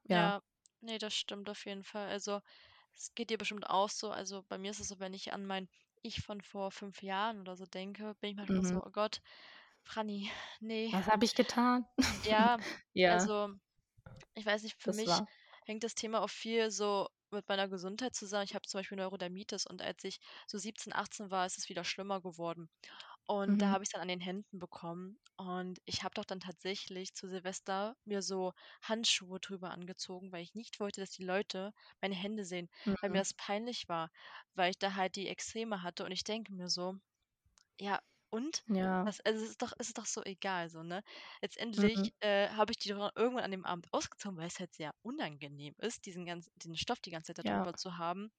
Ja. 0.08 0.32
Ja, 0.32 0.42
ne, 0.80 0.98
das 0.98 1.12
stimmt 1.14 1.48
auf 1.50 1.64
jeden 1.66 1.82
Fall. 1.84 2.08
Also, 2.08 2.40
es 2.96 3.14
geht 3.14 3.30
dir 3.30 3.38
bestimmt 3.38 3.68
auch 3.68 3.88
so. 3.90 4.10
Also, 4.12 4.42
bei 4.44 4.58
mir 4.58 4.70
ist 4.70 4.80
es 4.80 4.88
so, 4.88 5.00
wenn 5.00 5.14
ich 5.14 5.32
an 5.32 5.46
mein 5.46 5.68
Ich 6.02 6.20
von 6.22 6.40
vor 6.40 6.70
5 6.72 7.02
Jahren 7.02 7.40
oder 7.40 7.56
so 7.56 7.66
denke, 7.66 8.14
bin 8.16 8.30
ich 8.30 8.36
manchmal 8.36 8.62
Mhm. 8.62 8.62
so: 8.64 8.82
„Oh 8.84 8.90
Gott, 8.90 9.20
Franni, 9.82 10.30
ne.“ 10.60 10.92
Was 10.92 11.08
habe 11.08 11.24
ich 11.24 11.34
getan? 11.34 11.86
Ja, 12.24 12.58
Ja. 12.94 13.28
also, 13.28 13.54
ich 14.34 14.46
weiß 14.46 14.62
nicht, 14.64 14.82
für 14.82 14.90
Das 14.90 14.94
mich 14.94 15.24
war 15.24 15.28
hängt 15.66 15.84
das 15.84 15.94
Thema 15.96 16.22
auch 16.22 16.30
viel 16.30 16.70
so 16.72 17.08
mit 17.32 17.48
meiner 17.48 17.68
Gesundheit 17.68 18.14
zusammen. 18.14 18.44
Ich 18.44 18.54
habe 18.54 18.66
zum 18.66 18.78
Beispiel 18.80 18.96
Neurodermitis 18.98 19.66
und 19.66 19.82
als 19.82 20.04
ich 20.04 20.18
so 20.46 20.58
17, 20.58 20.92
18 20.92 21.30
war, 21.30 21.46
ist 21.46 21.58
es 21.58 21.68
wieder 21.68 21.84
schlimmer 21.84 22.20
geworden. 22.22 22.70
Und 23.26 23.62
da 23.62 23.70
Mhm. 23.70 23.72
habe 23.72 23.84
ich's 23.84 23.92
dann 23.92 24.02
an 24.02 24.08
den 24.08 24.20
Händen 24.20 24.58
bekommen. 24.58 25.18
Und 25.36 25.80
ich 25.86 26.02
habe 26.04 26.14
doch 26.14 26.24
dann 26.24 26.40
tatsächlich 26.40 27.14
zu 27.14 27.28
Silvester 27.28 27.96
mir 28.04 28.22
so 28.22 28.52
Handschuhe 28.82 29.40
drüber 29.40 29.70
angezogen, 29.70 30.32
weil 30.32 30.42
ich 30.42 30.54
nicht 30.54 30.80
wollte, 30.80 31.00
dass 31.00 31.10
die 31.10 31.24
Leute 31.24 31.72
meine 32.00 32.14
Hände 32.14 32.44
sehen, 32.44 32.68
weil 33.00 33.10
mir 33.10 33.18
Mhm. 33.18 33.22
das 33.22 33.34
peinlich 33.34 33.88
war, 33.88 34.10
weil 34.54 34.70
ich 34.70 34.78
da 34.78 34.94
halt 34.94 35.16
die 35.16 35.28
Ekzeme 35.28 35.82
hatte. 35.82 36.04
Und 36.04 36.12
ich 36.12 36.24
denke 36.24 36.52
mir 36.52 36.68
so: 36.68 36.96
„Ja, 37.78 38.00
und?“ 38.32 38.64
Ja. 38.68 39.06
Das 39.06 39.20
also, 39.22 39.42
es 39.44 39.50
ist 39.50 39.62
doch 39.62 39.72
ist 39.78 39.98
doch 39.98 40.06
so 40.06 40.22
egal 40.24 40.68
so, 40.70 40.82
ne? 40.84 41.02
Mhm. 41.76 42.10
Letztendlich, 42.10 42.14
äh, 42.20 42.48
habe 42.50 42.72
ich 42.72 42.78
die 42.78 42.88
doch 42.90 43.10
irgendwann 43.16 43.44
an 43.44 43.50
dem 43.52 43.64
Abend 43.66 43.88
ausgezogen, 43.92 44.38
weil 44.38 44.48
es 44.48 44.60
halt 44.60 44.74
sehr 44.74 44.94
unangenehm 45.02 45.74
ist, 45.78 46.06
diesen 46.06 46.26
ganzen 46.26 46.52
den 46.56 46.76
Stoff 46.76 47.00
die 47.00 47.10
ganze 47.10 47.34
Zeit 47.34 47.48
da 47.48 47.48
Ja. 47.48 47.72
zu 47.76 47.98
haben. 47.98 48.30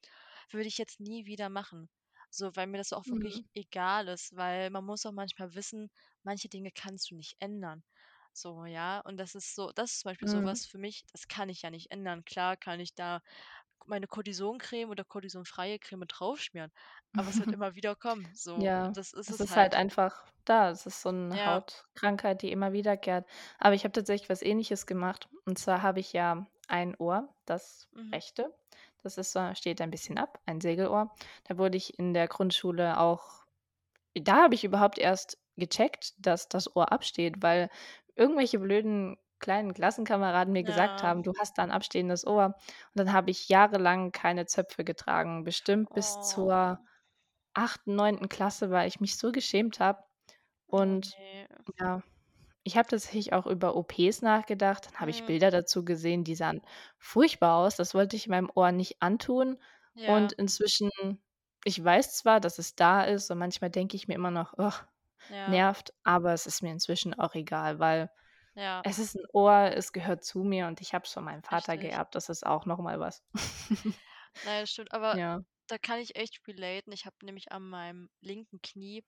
Würde 0.51 0.67
ich 0.67 0.77
jetzt 0.77 0.99
nie 1.01 1.25
wieder 1.25 1.49
machen. 1.49 1.89
So, 2.29 2.55
weil 2.55 2.67
mir 2.67 2.77
das 2.79 2.93
auch 2.93 3.09
wirklich 3.11 3.41
Mhm. 3.41 3.47
egal 3.53 4.07
ist, 4.07 4.35
weil 4.35 4.69
man 4.71 4.85
muss 4.85 5.05
auch 5.05 5.11
manchmal 5.11 5.53
wissen, 5.55 5.89
manche 6.23 6.49
Dinge 6.49 6.71
kannst 6.73 7.11
du 7.11 7.15
nicht 7.15 7.35
ändern. 7.39 7.83
So, 8.33 8.65
ja? 8.65 8.99
Und 9.01 9.17
das 9.17 9.35
ist 9.35 9.53
so 9.55 9.71
das 9.73 9.91
ist 9.93 9.99
zum 10.01 10.09
Beispiel 10.11 10.27
so 10.29 10.43
Mhm. 10.43 10.45
was 10.45 10.65
für 10.65 10.79
mich, 10.79 11.03
das 11.11 11.27
kann 11.27 11.49
ich 11.49 11.61
ja 11.63 11.69
nicht 11.71 11.91
ändern. 11.91 12.25
Klar 12.25 12.57
kann 12.57 12.79
ich 12.79 12.95
da 12.95 13.21
meine 13.87 14.07
Kortisoncreme 14.07 14.89
oder 14.89 15.03
kortisonfreie 15.05 15.79
Creme 15.79 16.05
draufschmieren, 16.07 16.71
aber 17.15 17.29
es 17.29 17.39
wird 17.39 17.51
immer 17.53 17.75
wieder 17.75 17.95
kommen, 17.95 18.31
so. 18.35 18.61
Ja, 18.61 18.93
das 18.93 19.13
ist 19.13 19.31
es 19.31 19.39
es 19.39 19.41
ist 19.41 19.55
halt 19.55 19.73
halt. 19.73 19.75
einfach 19.75 20.25
da. 20.45 20.69
Es 20.69 20.85
ist 20.85 21.01
so 21.01 21.11
'ne 21.11 21.43
Ja. 21.43 21.43
Hautkrankheit, 21.45 22.41
die 22.41 22.51
immer 22.51 22.71
wiederkehrt. 22.73 23.25
Aber 23.59 23.73
ich 23.75 23.83
habe 23.83 23.91
tatsächlich 23.93 24.29
was 24.29 24.41
Ähnliches 24.41 24.85
gemacht. 24.85 25.27
Und 25.45 25.57
zwar 25.57 25.81
habe 25.81 25.99
ich 25.99 26.13
ja 26.13 26.47
ein 26.67 26.95
Ohr, 26.97 27.35
das 27.45 27.89
Mhm. 27.95 28.13
rechte, 28.13 28.53
das 29.03 29.17
ist 29.17 29.31
so 29.33 29.53
steht 29.55 29.81
ein 29.81 29.89
bisschen 29.91 30.17
ab, 30.19 30.39
ein 30.45 30.61
Segelohr. 30.61 31.15
Da 31.45 31.57
wurde 31.57 31.77
ich 31.77 31.97
in 31.99 32.13
der 32.13 32.27
Grundschule 32.27 32.99
auch 32.99 33.43
da 34.15 34.43
habe 34.43 34.55
ich 34.55 34.63
überhaupt 34.63 34.99
erst 34.99 35.39
gecheckt, 35.57 36.13
dass 36.17 36.49
das 36.49 36.75
Ohr 36.75 36.91
absteht, 36.91 37.41
weil 37.41 37.69
irgendwelche 38.15 38.59
blöden 38.59 39.17
kleinen 39.43 39.75
Klassenkameraden 39.75 40.53
mir 40.53 40.65
gesagt 40.65 41.03
Ja. 41.03 41.03
haben: 41.03 41.23
„Du 41.23 41.33
hast 41.39 41.59
da 41.59 41.63
'n 41.65 41.71
abstehendes 41.71 42.27
Ohr.“ 42.27 42.47
Und 42.47 42.55
dann 42.95 43.13
habe 43.13 43.31
ich 43.31 43.49
jahrelang 43.49 44.11
keine 44.13 44.47
Zöpfe 44.47 44.85
getragen. 44.85 45.45
Bestimmt 45.45 45.93
bis 45.93 46.21
zur 46.21 46.79
Oh. 46.79 46.87
8., 47.55 47.87
9. 47.87 48.29
Klasse, 48.29 48.71
weil 48.71 48.87
ich 48.89 48.99
mich 49.01 49.17
so 49.17 49.31
geschämt 49.33 49.79
habe. 49.81 50.03
Oh, 50.71 50.81
Und 50.81 51.17
ne. 51.17 51.63
ja, 51.79 52.03
ich 52.65 52.77
habe 52.77 52.89
tatsächlich 52.89 53.33
auch 53.33 53.47
über 53.47 53.75
OPs 53.77 54.21
nachgedacht. 54.23 54.87
Dann 54.87 54.99
habe 55.01 55.11
ich 55.11 55.25
Mhm. 55.25 55.27
Bilder 55.27 55.51
dazu 55.51 55.85
gesehen, 55.85 56.23
die 56.25 56.35
sahen 56.35 56.61
furchtbar 56.99 57.57
aus. 57.57 57.75
Das 57.77 57.95
wollte 57.95 58.15
ich 58.17 58.27
meinem 58.29 58.51
Ohr 58.55 58.71
nicht 58.73 59.01
antun. 59.03 59.59
Und 60.05 60.33
Ja. 60.33 60.33
inzwischen 60.33 60.89
ich 61.65 61.83
weiß 61.83 62.15
zwar, 62.17 62.39
dass 62.41 62.59
es 62.59 62.75
da 62.75 63.03
ist 63.03 63.31
und 63.31 63.39
manchmal 63.39 63.69
denke 63.71 63.95
ich 63.97 64.07
mir 64.09 64.15
immer 64.15 64.31
noch: 64.31 64.55
Ja. 65.29 65.43
„Nervt“, 65.45 65.93
aber 66.03 66.33
es 66.33 66.47
ist 66.47 66.63
mir 66.63 66.71
inzwischen 66.73 67.13
auch 67.15 67.35
egal, 67.35 67.79
weil 67.79 68.11
Ja. 68.57 68.85
es 68.85 68.99
ist 68.99 69.15
'n 69.15 69.25
Ohr, 69.33 69.71
es 69.75 69.93
gehört 69.93 70.23
zu 70.25 70.43
mir 70.43 70.67
und 70.67 70.81
ich 70.81 70.93
habe 70.93 71.05
es 71.05 71.13
von 71.13 71.23
meinem 71.23 71.43
Vater 71.43 71.77
Richtig. 71.77 71.77
geerbt. 71.77 72.15
Das 72.15 72.29
ist 72.29 72.45
auch 72.45 72.65
noch 72.65 72.79
mal 72.79 72.99
was. 72.99 73.23
Na 74.45 74.55
ja, 74.55 74.59
das 74.61 74.71
stimmt, 74.71 74.91
aber 74.93 75.19
Ja. 75.19 75.43
da 75.67 75.77
kann 75.77 75.99
ich 75.99 76.15
echt 76.17 76.45
relaten. 76.47 76.91
Ich 76.91 77.05
habe 77.05 77.15
nämlich 77.25 77.51
an 77.53 77.63
meinem 77.69 78.09
linken 78.21 78.61
Knie 78.61 79.03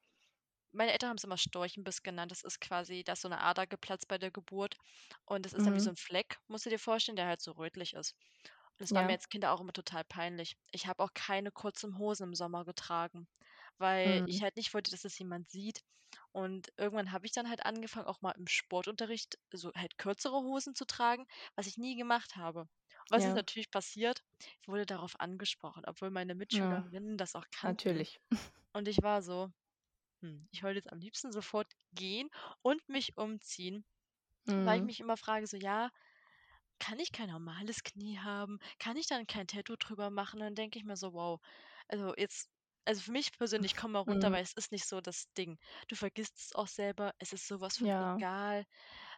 meine 0.73 0.91
Eltern 0.93 1.09
haben's 1.11 1.23
immer 1.25 1.37
Storchenbiss 1.37 2.03
genannt. 2.03 2.31
Das 2.31 2.43
ist 2.43 2.61
quasi 2.61 3.03
da 3.03 3.13
ist 3.13 3.21
so 3.23 3.29
'ne 3.29 3.39
Ader 3.41 3.67
geplatzt 3.67 4.07
bei 4.09 4.17
der 4.19 4.31
Geburt. 4.31 4.77
Und 5.25 5.45
das 5.45 5.53
ist 5.53 5.67
dann 5.67 5.75
wie 5.75 5.79
so 5.81 5.89
Mhm. 5.89 5.91
'n 5.91 5.97
Fleck, 5.97 6.37
musst 6.47 6.65
du 6.67 6.71
dir 6.71 6.79
vorstellen, 6.79 7.15
der 7.17 7.27
halt 7.27 7.41
so 7.41 7.53
rötlich 7.53 7.93
ist. 7.95 8.13
Und 8.71 8.81
das 8.81 8.93
war 8.95 9.03
mir 9.03 9.13
Ja. 9.13 9.15
als 9.15 9.29
Kind 9.29 9.45
auch 9.45 9.61
immer 9.61 9.73
total 9.73 10.03
peinlich. 10.05 10.57
Ich 10.71 10.87
habe 10.87 11.03
auch 11.03 11.11
keine 11.15 11.51
kurzen 11.51 11.97
Hosen 11.99 12.25
im 12.29 12.35
Sommer 12.35 12.65
getragen, 12.65 13.27
weil 13.77 14.21
Mhm. 14.21 14.25
ich 14.25 14.41
halt 14.41 14.55
nicht 14.57 14.73
wollte, 14.73 14.91
dass 14.91 15.01
das 15.03 15.17
jemand 15.19 15.49
sieht. 15.49 15.81
Und 16.31 16.71
irgendwann 16.77 17.11
habe 17.11 17.25
ich 17.25 17.31
dann 17.33 17.49
halt 17.49 17.65
angefangen, 17.65 18.07
auch 18.07 18.21
mal 18.21 18.31
im 18.31 18.47
Sportunterricht 18.47 19.37
so 19.53 19.71
halt 19.75 19.97
kürzere 19.97 20.37
Hosen 20.41 20.75
zu 20.75 20.85
tragen, 20.85 21.25
was 21.55 21.67
ich 21.67 21.77
nie 21.77 21.95
gemacht 21.95 22.35
habe. 22.37 22.67
Was 23.09 23.25
ist 23.25 23.33
Ja. 23.33 23.35
natürlich 23.35 23.71
passiert? 23.71 24.23
Ich 24.61 24.67
wurde 24.67 24.85
darauf 24.85 25.19
angesprochen, 25.19 25.83
obwohl 25.85 26.11
meine 26.11 26.35
Ja, 26.49 26.91
Mitschülerinnen 26.93 27.17
das 27.17 27.35
auch 27.35 27.45
kannten. 27.51 28.05
natürlich. 28.05 28.21
Und 28.73 28.87
ich 28.87 29.01
war 29.03 29.21
so: 29.23 29.51
„Hm, 30.21 30.47
ich 30.51 30.63
wollte 30.63 30.77
jetzt 30.79 30.91
am 30.91 30.99
liebsten 30.99 31.31
sofort 31.33 31.73
gehen 31.93 32.29
und 32.63 32.87
mich 32.89 33.17
umziehen“, 33.17 33.85
weil 34.57 34.79
ich 34.79 34.83
Mhm. 34.83 34.85
mich 34.85 34.99
immer 35.01 35.17
frage 35.17 35.47
so: 35.47 35.57
„Ja, 35.57 35.91
kann 36.79 36.99
ich 36.99 37.11
kein 37.11 37.29
normales 37.29 37.83
Knie 37.83 38.19
haben? 38.19 38.59
Kann 38.79 38.97
ich 38.97 39.07
dann 39.07 39.27
kein 39.27 39.47
Tattoo 39.47 39.75
drüber 39.77 40.09
machen?“ 40.09 40.39
Dann 40.39 40.55
denke 40.55 40.77
ich 40.79 40.85
mir 40.85 40.97
so: 40.97 41.13
„Wow, 41.13 41.41
also 41.87 42.15
jetzt“ 42.17 42.49
also 42.85 43.01
für 43.01 43.11
mich 43.11 43.31
persönlich, 43.37 43.75
komm 43.75 43.91
mal 43.93 43.99
runter, 43.99 44.31
Mhm. 44.31 44.33
weil 44.33 44.43
es 44.43 44.53
ist 44.53 44.71
nicht 44.71 44.85
so 44.87 45.01
das 45.01 45.31
Ding. 45.33 45.57
Du 45.87 45.95
vergisst 45.95 46.37
es 46.39 46.55
auch 46.55 46.67
selber, 46.67 47.13
es 47.19 47.33
ist 47.33 47.47
so 47.47 47.59
was 47.61 47.77
von 47.77 47.91
Ja. 47.91 48.19
egal. 48.19 48.65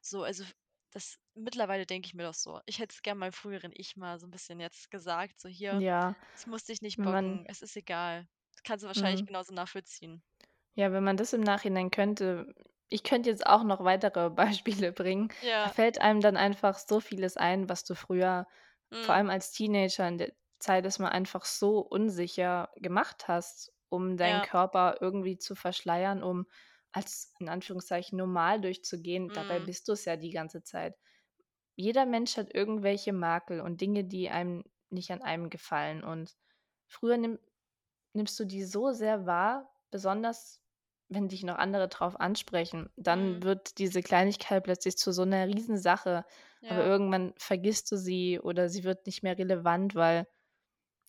So, 0.01 0.23
also 0.23 0.45
das 0.91 1.17
mittlerweile 1.35 1.85
denke 1.85 2.07
ich 2.07 2.13
mir 2.15 2.23
doch 2.23 2.33
so. 2.35 2.61
Ich 2.65 2.79
hätte 2.79 2.93
es 2.95 3.01
gern 3.03 3.17
meinem 3.19 3.33
früheren 3.33 3.71
Ich 3.75 3.95
mal 3.97 4.19
so 4.19 4.27
'n 4.27 4.31
bisschen 4.31 4.59
jetzt 4.61 4.91
gesagt, 4.91 5.39
so: 5.41 5.49
„Hier, 5.49 5.83
Ja, 5.83 6.15
es 6.35 6.45
muss 6.47 6.65
dich 6.65 6.81
nicht 6.81 7.01
wenn 7.01 7.09
man 7.09 7.41
bocken, 7.41 7.45
es 7.47 7.61
ist 7.61 7.75
egal.“ 7.77 8.27
Das 8.53 8.63
kannst 8.63 8.83
du 8.83 8.87
wahrscheinlich 8.87 9.23
Mhm. 9.23 9.27
genauso 9.27 9.53
nachvollziehen. 9.53 10.23
Ja, 10.75 10.91
wenn 10.91 11.03
man 11.03 11.17
das 11.17 11.33
im 11.33 11.41
Nachhinein 11.41 11.91
könnte 11.91 12.53
ich 12.89 13.03
könnte 13.03 13.29
jetzt 13.29 13.45
auch 13.45 13.63
noch 13.63 13.83
weitere 13.83 14.29
Beispiele 14.29 14.93
bringen. 14.93 15.29
Da 15.61 15.67
Ja. 15.67 15.73
fällt 15.73 15.99
einem 15.99 16.21
dann 16.21 16.37
einfach 16.37 16.77
so 16.77 16.99
vieles 17.01 17.35
ein, 17.35 17.67
was 17.67 17.83
du 17.83 17.95
früher, 17.95 18.47
vor 18.99 19.13
Mhm. 19.13 19.15
allem 19.15 19.29
als 19.29 19.51
Teenager 19.51 20.07
in 20.07 20.17
der 20.17 20.31
Zeit 20.59 20.85
ist 20.85 20.99
man 20.99 21.11
einfach 21.11 21.45
so 21.45 21.79
unsicher, 21.79 22.71
gemacht 22.77 23.27
hast, 23.27 23.73
um 23.89 24.17
deinen 24.17 24.41
Ja. 24.41 24.41
Körper 24.41 24.97
irgendwie 25.01 25.37
zu 25.37 25.55
verschleiern, 25.55 26.23
um 26.23 26.47
als 26.93 27.33
in 27.39 27.49
Anführungszeichen 27.49 28.17
normal 28.17 28.61
durchzugehen. 28.61 29.31
Dabei 29.33 29.59
Mhm. 29.59 29.61
bist 29.61 29.87
du's 29.89 30.05
ja 30.05 30.17
die 30.17 30.31
ganze 30.31 30.63
Zeit. 30.63 30.95
Jeder 31.75 32.05
Mensch 32.07 32.37
hat 32.37 32.53
irgendwelche 32.55 33.13
Makel 33.13 33.61
und 33.61 33.81
Dinge, 33.81 34.03
die 34.05 34.29
einem 34.29 34.65
nicht 34.89 35.11
an 35.11 35.21
einem 35.23 35.49
gefallen. 35.51 36.03
Und 36.03 36.35
früher 36.87 37.17
nimm 37.17 37.39
nimmst 38.13 38.39
du 38.39 38.45
die 38.45 38.63
so 38.65 38.91
sehr 38.93 39.25
wahr, 39.27 39.71
besonders 39.91 40.61
wenn 41.09 41.29
dich 41.29 41.43
noch 41.43 41.57
andere 41.57 41.87
drauf 41.89 42.19
ansprechen. 42.19 42.89
Dann 42.97 43.41
Mhm. 43.41 43.43
wird 43.43 43.77
diese 43.79 44.01
Kleinigkeit 44.03 44.63
plötzlich 44.65 44.97
zu 44.97 45.11
so 45.13 45.25
'ner 45.25 45.47
Riesensache, 45.47 46.25
aber 46.67 46.83
Ja. 46.83 46.87
irgendwann 46.87 47.33
vergisst 47.39 47.91
du 47.91 47.97
sie 47.97 48.39
oder 48.41 48.69
sie 48.69 48.83
wird 48.85 49.05
nicht 49.07 49.23
mehr 49.23 49.37
relevant, 49.39 49.95
weil, 49.95 50.27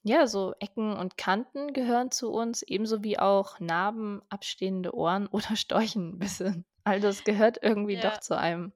ja, 0.03 0.27
so 0.27 0.55
Ecken 0.61 0.97
und 0.97 1.17
Kanten 1.19 1.73
gehören 1.73 2.11
zu 2.11 2.31
uns, 2.33 2.63
ebenso 2.63 3.03
wie 3.05 3.19
auch 3.19 3.61
Narben, 3.61 4.23
abstehende 4.31 4.95
Ohren 4.95 5.27
oder 5.33 5.57
Storchenbisse. 5.57 6.65
All 6.85 7.01
das 7.01 7.25
gehört 7.25 7.59
irgendwie 7.63 7.99
doch 7.99 8.17
Ja. 8.17 8.19
zu 8.19 8.37
einem. 8.39 8.73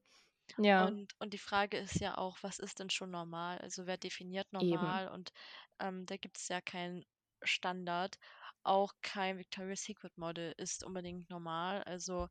Ja. 0.59 0.91
Und 0.91 1.15
und 1.19 1.33
die 1.33 1.39
Frage 1.39 1.79
ist 1.79 2.01
ja 2.01 2.19
auch, 2.19 2.39
was 2.43 2.59
ist 2.59 2.79
denn 2.81 2.91
schon 2.91 3.11
normal? 3.11 3.59
Also, 3.59 3.87
wer 3.87 3.97
definiert 3.99 4.53
Eben. 4.59 5.01
normal? 5.01 5.09
Und, 5.09 5.33
ähm, 5.79 6.05
da 6.07 6.17
gibt's 6.19 6.49
ja 6.49 6.61
keinen 6.61 7.05
Standard. 7.43 8.19
Auch 8.63 8.93
kein 9.03 9.39
Victoria's 9.39 9.83
Secret 9.83 10.17
Model 10.19 10.55
ist 10.59 10.85
unbedingt 10.85 11.29
normal. 11.31 11.83
Also, 11.85 12.29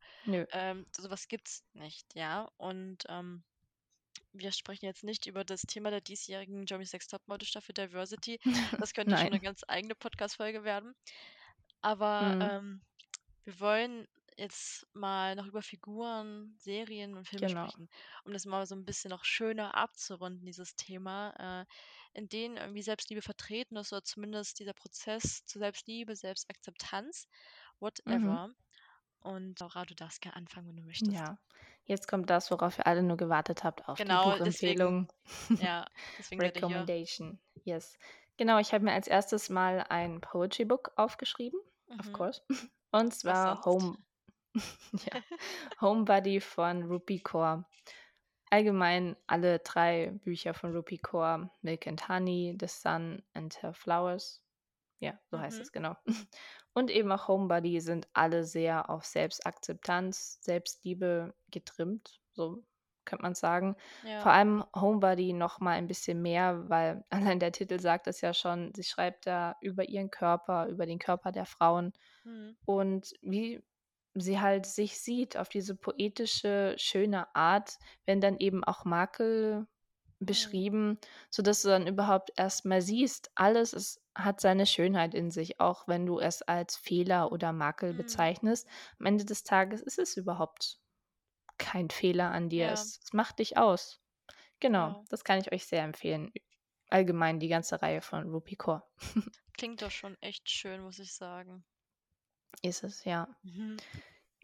ähm, 0.52 0.86
so 0.96 1.10
was 1.12 1.28
gibt's 1.30 1.64
nicht, 1.74 2.16
ja? 2.16 2.50
Und, 2.58 3.06
ähm, 3.10 3.44
wir 4.34 4.52
sprechen 4.52 4.86
jetzt 4.86 5.04
nicht 5.04 5.26
über 5.28 5.44
das 5.46 5.62
Thema 5.64 5.92
der 5.92 6.02
diesjährigen 6.02 6.66
Germany's 6.66 6.94
Next 6.94 7.12
Topmodel 7.12 7.48
Staffel 7.48 7.74
Diversity. 7.74 8.40
Das 8.80 8.94
könnte 8.94 9.18
schon 9.18 9.32
'ne 9.32 9.40
Nein. 9.40 9.42
ganz 9.42 9.62
eigene 9.68 9.96
Podcast-Folge 9.96 10.64
werden. 10.64 10.94
Aber, 11.82 12.36
Mhm. 12.40 12.42
ähm, 12.42 12.84
wir 13.46 13.60
wollen 13.62 14.08
jetzt 14.38 14.88
mal 14.94 15.36
noch 15.36 15.48
über 15.48 15.62
Figuren, 15.64 16.56
Serien 16.58 17.16
und 17.18 17.28
Filme 17.28 17.50
Genau. 17.50 17.72
sprechen, 17.72 17.90
um 18.26 18.34
das 18.34 18.46
mal 18.46 18.66
so 18.68 18.76
'n 18.76 18.86
bisschen 18.86 19.10
noch 19.12 19.26
schöner 19.26 19.76
abzurunden, 19.76 20.46
dieses 20.46 20.76
Thema, 20.78 21.64
äh, 21.64 22.20
in 22.20 22.30
denen 22.30 22.58
irgendwie 22.58 22.84
Selbstliebe 22.84 23.22
vertreten 23.24 23.78
ist 23.78 23.94
oder 23.94 24.04
zumindest 24.04 24.60
dieser 24.60 24.74
Prozess 24.74 25.46
zur 25.46 25.60
Selbstliebe, 25.62 26.16
Selbstakzeptanz, 26.16 27.28
Mhm. 28.08 28.42
whatever. 28.42 28.52
Und 29.22 29.60
Laura, 29.62 29.86
du 29.86 29.96
darfst 29.96 30.22
gern 30.22 30.34
anfangen, 30.36 30.70
wenn 30.70 30.78
du 30.78 30.84
möchtest. 30.84 31.24
Ja, 31.24 31.38
jetzt 31.86 32.08
kommt 32.08 32.30
das, 32.30 32.52
worauf 32.52 32.78
ihr 32.80 32.88
alle 32.88 33.04
nur 33.04 33.18
gewartet 33.18 33.64
habt, 33.64 33.88
auf 33.88 34.04
die 34.04 34.06
Genau, 34.06 34.40
deswegen 34.40 34.40
Buchempfehlung. 34.40 35.08
ja, 35.60 35.86
deswegen 36.18 36.42
ihr 36.44 36.62
hier. 36.62 36.90
Recommendation, 36.90 37.40
yes. 37.64 37.98
Genau, 38.38 38.58
ich 38.60 38.74
habe 38.74 38.84
mir 38.86 38.94
als 38.94 39.08
1. 39.08 39.50
Mal 39.50 39.86
ein 39.90 40.22
Poetry 40.22 40.66
Book 40.66 40.92
aufgeschrieben, 40.96 41.60
of 42.00 42.08
Mhm. 42.08 42.14
course. 42.14 42.42
Und 42.92 43.14
zwar? 43.14 43.64
Home 43.66 43.98
ja, 45.06 45.22
Homebody 45.82 46.42
von 46.42 46.84
Rupi 46.84 47.20
Kaur. 47.20 47.66
Allgemein 48.50 49.16
alle 49.28 49.60
3 49.60 50.12
Bücher 50.24 50.54
von 50.54 50.76
Rupi 50.76 50.98
Kaur, 50.98 51.52
Milk 51.62 51.88
and 51.88 52.08
Honey, 52.10 52.58
The 52.60 52.68
Sun 52.68 53.24
and 53.34 53.62
Her 53.64 53.74
Flowers. 53.74 54.44
Ja, 55.00 55.20
so 55.32 55.40
heißt 55.40 55.60
Mhm. 55.60 55.62
es, 55.62 55.72
genau. 55.72 55.96
Und 56.74 56.90
eben 56.90 57.12
auch 57.12 57.28
Homebody 57.28 57.82
sind 57.82 58.08
alle 58.14 58.44
sehr 58.46 58.90
auf 58.90 59.06
Selbstakzeptanz, 59.06 60.40
Selbstliebe 60.42 61.34
getrimmt, 61.50 62.22
so 62.32 62.64
könnte 63.04 63.24
man 63.24 63.36
sagen. 63.36 63.76
Ja. 64.04 64.20
Vor 64.22 64.32
allem 64.32 64.64
Homebody 64.76 65.34
noch 65.34 65.60
mal 65.60 65.72
ein 65.72 65.88
bisschen 65.88 66.22
mehr, 66.22 66.70
weil 66.70 67.04
allein 67.36 67.40
der 67.40 67.52
Titel 67.52 67.80
sagt 67.80 68.08
es 68.08 68.22
ja 68.22 68.34
schon. 68.34 68.74
Sie 68.76 68.84
schreibt 68.84 69.28
da 69.28 69.56
über 69.62 69.90
ihren 69.90 70.12
Körper, 70.12 70.68
über 70.68 70.86
den 70.86 71.00
Körper 71.00 71.32
der 71.32 71.46
Frauen 71.46 71.94
Mhm. 72.24 72.56
und 72.66 73.14
wie 73.22 73.64
sie 74.14 74.40
halt 74.40 74.66
sich 74.66 75.00
sieht 75.00 75.38
auf 75.38 75.50
diese 75.50 75.76
poetische, 75.76 76.76
schöne 76.78 77.34
Art, 77.36 77.78
werden 78.06 78.22
dann 78.22 78.38
eben 78.38 78.64
auch 78.64 78.86
Makel. 78.86 79.68
Beschrieben, 80.26 81.00
sodass 81.30 81.62
du 81.64 81.70
dann 81.70 81.88
überhaupt 81.88 82.32
erst 82.38 82.66
mal 82.66 82.82
siehst, 82.82 83.32
alles 83.36 83.74
es 83.74 84.02
hat 84.16 84.42
seine 84.42 84.66
Schönheit 84.66 85.14
in 85.16 85.32
sich, 85.32 85.60
auch 85.60 85.88
wenn 85.88 86.06
du 86.06 86.20
es 86.20 86.42
als 86.44 86.78
Fehler 86.78 87.32
oder 87.32 87.54
Makel 87.54 87.94
Mhm. 87.94 87.96
bezeichnest. 87.96 88.68
Am 89.00 89.06
Ende 89.08 89.26
des 89.26 89.44
Tages 89.44 89.82
ist 89.82 90.00
es 90.00 90.18
überhaupt 90.18 90.80
kein 91.58 91.90
Fehler 91.90 92.32
an 92.32 92.50
dir. 92.50 92.70
Ja. 92.70 92.72
Es 92.72 93.00
es 93.04 93.14
macht 93.14 93.40
dich 93.40 93.58
aus. 93.58 94.02
Genau, 94.62 94.96
Genau. 94.96 95.08
das 95.10 95.24
kann 95.26 95.40
ich 95.40 95.52
euch 95.54 95.66
sehr 95.68 95.84
empfehlen. 95.84 96.34
Allgemein 96.90 97.40
die 97.40 97.50
ganze 97.50 97.82
Reihe 97.82 98.02
von 98.02 98.30
Rupi 98.32 98.56
Kaur. 98.58 98.90
Klingt 99.54 99.82
doch 99.82 99.92
schon 99.92 100.22
echt 100.22 100.50
schön, 100.50 100.82
muss 100.82 101.00
ich 101.00 101.14
sagen. 101.14 101.64
Ist 102.64 102.84
es, 102.84 103.04
ja. 103.06 103.28
Mhm. 103.44 103.84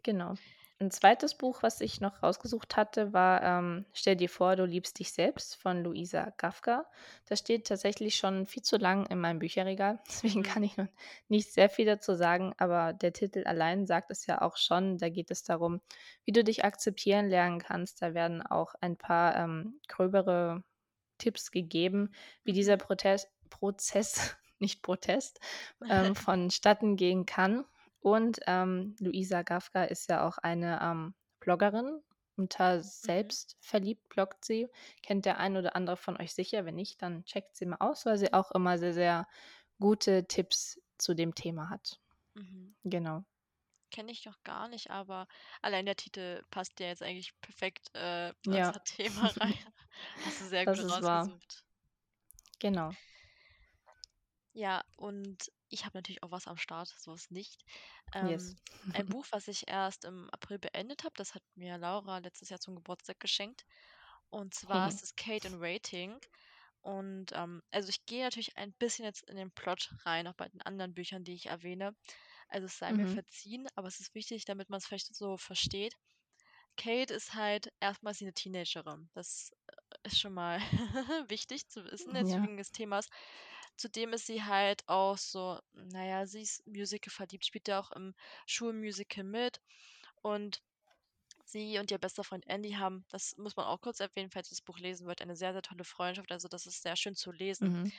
Genau. 0.04 0.38
'N 0.80 0.92
2. 0.92 1.34
Buch, 1.36 1.63
was 1.63 1.82
ich 1.82 2.02
noch 2.02 2.22
rausgesucht 2.22 2.76
hatte, 2.78 3.12
war, 3.12 3.42
ähm, 3.42 3.86
„Stell 3.94 4.16
dir 4.16 4.30
vor, 4.30 4.56
du 4.56 4.63
liebst 4.66 5.00
dich 5.00 5.12
selbst“ 5.12 5.56
von 5.56 5.84
Louisa 5.84 6.32
Gafka. 6.38 6.86
Das 7.26 7.40
steht 7.40 7.68
tatsächlich 7.68 8.16
schon 8.18 8.46
viel 8.46 8.62
zu 8.62 8.78
lang 8.78 9.08
in 9.08 9.20
meinem 9.20 9.40
Bücherregal, 9.40 10.00
deswegen 10.08 10.44
Mhm. 10.44 10.44
kann 10.44 10.62
ich 10.63 10.78
noch 10.78 10.88
nicht 11.30 11.52
sehr 11.52 11.70
viel 11.70 11.86
dazu 11.88 12.13
sagen, 12.16 12.54
aber 12.60 12.94
der 12.94 13.12
Titel 13.13 13.44
allein 13.46 13.88
sagt 13.88 14.12
es 14.12 14.28
ja 14.28 14.42
auch 14.44 14.58
schon. 14.58 14.98
Da 15.00 15.10
geht 15.10 15.32
es 15.32 15.44
darum, 15.44 15.82
wie 16.26 16.32
du 16.32 16.44
dich 16.44 16.63
akzeptieren 16.63 17.28
lernen 17.28 17.58
kannst. 17.60 18.02
Da 18.04 18.13
werden 18.13 18.44
auch 18.46 18.76
ein 18.80 18.98
paar, 18.98 19.36
ähm, 19.36 19.80
gröbere 19.88 20.63
Tipps 21.20 21.52
gegeben, 21.52 22.12
wie 22.44 22.54
dieser 22.54 22.78
Mhm. 22.78 22.78
Protes 22.78 23.28
Prozess, 23.50 24.38
nicht 24.60 24.84
Protest, 24.84 25.40
ähm, 25.90 26.16
vonstatten 26.16 26.96
gehen 26.98 27.26
kann. 27.26 27.66
Und, 28.12 28.39
ähm, 28.48 28.96
Louisa 29.00 29.41
Gafka 29.43 29.84
ist 29.86 30.10
ja 30.10 30.26
auch 30.28 30.38
eine, 30.38 30.80
ähm, 30.82 31.13
Bloggerin. 31.41 32.02
Unter 32.38 32.82
Mhm. 33.04 33.38
„Selbstverliebt“ 33.63 34.08
bloggt 34.10 34.46
sie. 34.46 34.70
Kennt 35.04 35.26
der 35.26 35.39
ein 35.39 35.58
oder 35.58 35.76
andere 35.76 35.98
von 35.98 36.15
euch 36.22 36.34
sicher. 36.34 36.65
Wenn 36.65 36.76
nicht, 36.76 37.02
dann 37.02 37.26
checkt 37.26 37.56
sie 37.58 37.65
mal 37.65 37.78
aus, 37.80 38.06
weil 38.06 38.17
sie 38.17 38.32
auch 38.34 38.52
immer 38.52 38.78
sehr, 38.78 38.93
sehr 38.93 39.28
gute 39.80 40.26
Tipps 40.28 40.80
zu 40.98 41.13
dem 41.15 41.36
Thema 41.36 41.70
hat. 41.70 42.00
Mhm. 42.36 42.76
Genau. 42.86 43.26
Kenne 43.91 44.12
ich 44.13 44.24
noch 44.26 44.41
gar 44.43 44.67
nicht, 44.70 44.91
aber 44.91 45.28
allein 45.62 45.86
der 45.86 45.96
Titel 45.98 46.41
passt 46.52 46.80
ja 46.80 46.88
jetzt 46.88 47.04
eigentlich 47.04 47.34
perfekt, 47.41 47.93
äh, 47.96 48.30
in 48.30 48.36
Ja. 48.46 48.74
unser 48.74 48.82
Thema 48.84 49.28
rein. 49.41 49.56
Hast 50.22 50.39
du 50.39 50.46
sehr 50.46 50.67
gut 50.67 50.80
Das 50.80 50.84
ist 50.84 51.02
wahr. 51.02 51.30
rausgesucht. 51.30 51.63
Genau. 52.60 52.98
Ja, 54.54 54.84
und 54.98 55.52
ich 55.69 55.86
habe 55.86 55.97
natürlich 55.97 56.23
auch 56.23 56.32
was 56.32 56.47
am 56.47 56.58
Start, 56.58 56.88
so 56.89 57.13
ist 57.13 57.32
nicht. 57.32 57.63
Yes. 58.19 58.53
Ähm, 58.53 58.60
ein 58.91 59.08
Buch, 59.10 59.25
was 59.32 59.47
ich 59.47 59.67
erst 59.67 60.06
im 60.06 60.30
April 60.32 60.60
beendet 60.60 61.03
habe, 61.03 61.13
das 61.17 61.36
hat 61.36 61.43
mir 61.56 61.77
Laura 61.77 62.19
letztes 62.19 62.49
Jahr 62.49 62.60
zum 62.60 62.75
Geburtstag 62.75 63.19
geschenkt. 63.19 63.65
Und 64.30 64.53
zwar 64.56 64.89
ist 64.89 65.03
es 65.03 65.15
„Kate 65.15 65.47
in 65.49 65.62
Waiting“. 65.62 66.19
Und, 66.82 67.32
ähm 67.34 67.62
also, 67.71 67.89
ich 67.89 68.06
gehe 68.06 68.23
natürlich 68.25 68.58
ein 68.58 68.73
bisschen 68.75 69.06
jetzt 69.06 69.23
in 69.30 69.38
den 69.38 69.51
Plot 69.51 69.93
rein, 70.06 70.27
auch 70.27 70.36
bei 70.36 70.49
den 70.49 70.62
anderen 70.62 70.93
Büchern, 70.95 71.23
die 71.25 71.34
ich 71.36 71.47
erwähne. 71.47 71.95
Also, 72.49 72.67
es 72.67 72.77
sei 72.80 72.93
mir 72.93 73.08
Mhm. 73.08 73.19
verziehen, 73.19 73.67
aber 73.75 73.88
es 73.89 73.99
ist 74.01 74.15
wichtig, 74.15 74.45
damit 74.45 74.69
man's 74.69 74.88
vielleicht 74.88 75.15
so 75.15 75.38
versteht. 75.38 75.95
Kate 76.77 77.13
ist 77.13 77.34
halt 77.34 77.69
erst 77.82 78.03
mal 78.03 78.12
ist 78.12 78.19
sie 78.19 78.25
'ne 78.25 78.34
Teenagerin. 78.34 79.10
Das, 79.13 79.51
äh, 79.68 79.74
ist 80.07 80.20
schon 80.20 80.34
mal 80.34 80.59
wichtig 81.30 81.68
zu 81.68 81.84
wissen 81.86 82.15
jetzt 82.15 82.36
Ja. 82.36 82.41
wegen 82.41 82.57
des 82.57 82.72
Themas. 82.72 83.07
Zudem 83.78 84.13
ist 84.13 84.25
sie 84.28 84.43
halt 84.43 84.84
auch 84.88 85.17
so 85.17 85.59
na 85.73 86.05
ja, 86.05 86.25
sie 86.25 86.41
ist 86.41 86.65
Musical-verliebt, 86.67 87.45
spielt 87.45 87.67
ja 87.67 87.80
auch 87.80 87.91
im 87.91 88.13
Schulmusical 88.47 89.23
mit. 89.23 89.61
Und 90.21 90.61
sie 91.45 91.80
und 91.80 91.91
ihr 91.91 91.97
bester 91.99 92.23
Freund 92.23 92.45
Andy 92.47 92.73
haben 92.73 93.05
das 93.09 93.38
muss 93.38 93.55
man 93.55 93.65
auch 93.67 93.82
kurz 93.82 93.99
erwähnen, 94.01 94.32
falls 94.32 94.49
ihr 94.49 94.57
das 94.57 94.61
Buch 94.61 94.80
lesen 94.80 95.07
wollt, 95.07 95.21
eine 95.21 95.36
sehr, 95.36 95.53
sehr 95.53 95.61
tolle 95.63 95.84
Freundschaft. 95.86 96.32
Also, 96.32 96.47
das 96.49 96.65
ist 96.67 96.82
sehr 96.84 96.95
schön 96.97 97.15
zu 97.15 97.32
lesen. 97.32 97.73
Mhm. 97.73 97.91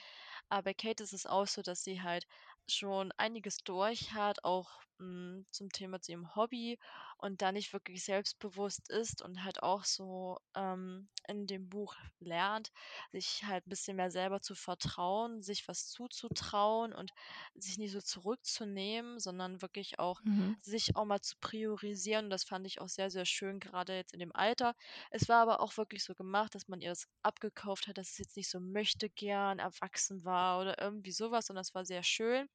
Aber 0.51 0.75
Kate 0.75 1.03
ist 1.05 1.13
es 1.15 1.27
auch 1.27 1.47
so, 1.47 1.63
dass 1.63 1.85
sie 1.85 2.03
halt 2.03 2.27
schon 2.69 3.13
einiges 3.19 3.59
durch 3.59 4.13
hat, 4.15 4.45
auch, 4.45 4.83
hm, 4.99 5.47
zum 5.51 5.71
Thema 5.71 6.01
zu 6.01 6.13
ihrem 6.13 6.35
Hobby. 6.37 6.79
und 7.19 7.43
da 7.43 7.53
nicht 7.53 7.73
wirklich 7.73 8.05
selbstbewusst 8.05 8.89
ist 8.91 9.23
und 9.23 9.45
halt 9.45 9.63
auch 9.63 9.85
so, 9.85 10.39
ähm, 10.55 11.09
in 11.27 11.47
dem 11.47 11.69
Buch 11.69 11.95
lernt, 12.21 12.71
sich 13.13 13.45
halt 13.45 13.67
'n 13.67 13.71
bisschen 13.71 13.97
mehr 13.97 14.11
selber 14.11 14.41
zu 14.41 14.55
vertrauen, 14.55 15.43
sich 15.43 15.67
was 15.69 15.89
zuzutrauen 15.89 16.93
und 16.93 17.13
sich 17.55 17.79
nicht 17.79 17.93
so 17.93 18.01
zurückzunehmen, 18.01 19.19
sondern 19.19 19.63
wirklich 19.63 19.99
auch 19.99 20.21
Mhm. 20.25 20.61
sich 20.61 20.97
auch 20.97 21.05
mal 21.05 21.21
zu 21.21 21.37
priorisieren. 21.41 22.31
Das 22.31 22.45
fand 22.45 22.67
ich 22.67 22.81
auch 22.81 22.89
sehr, 22.89 23.11
sehr 23.11 23.25
schön, 23.27 23.61
grade 23.61 23.95
jetzt 23.97 24.13
in 24.13 24.21
dem 24.21 24.35
Alter. 24.35 24.75
Es 25.11 25.29
war 25.29 25.43
aber 25.43 25.61
auch 25.61 25.77
wirklich 25.77 26.05
so 26.05 26.15
gemacht, 26.15 26.55
dass 26.55 26.69
man 26.69 26.81
ihr 26.81 26.91
das 26.91 27.07
abgekauft 27.23 27.87
hat, 27.89 27.99
dass 27.99 28.11
es 28.13 28.19
jetzt 28.19 28.37
nicht 28.37 28.51
so 28.51 28.61
möchtegern 28.61 29.59
erwachsen 29.59 30.25
war 30.25 30.61
oder 30.61 30.81
irgendwie 30.81 31.13
so 31.13 31.31
was, 31.31 31.47
sondern 31.47 31.63
es 31.63 31.75
war 31.75 31.85
sehr 31.85 32.03
schön. 32.03 32.49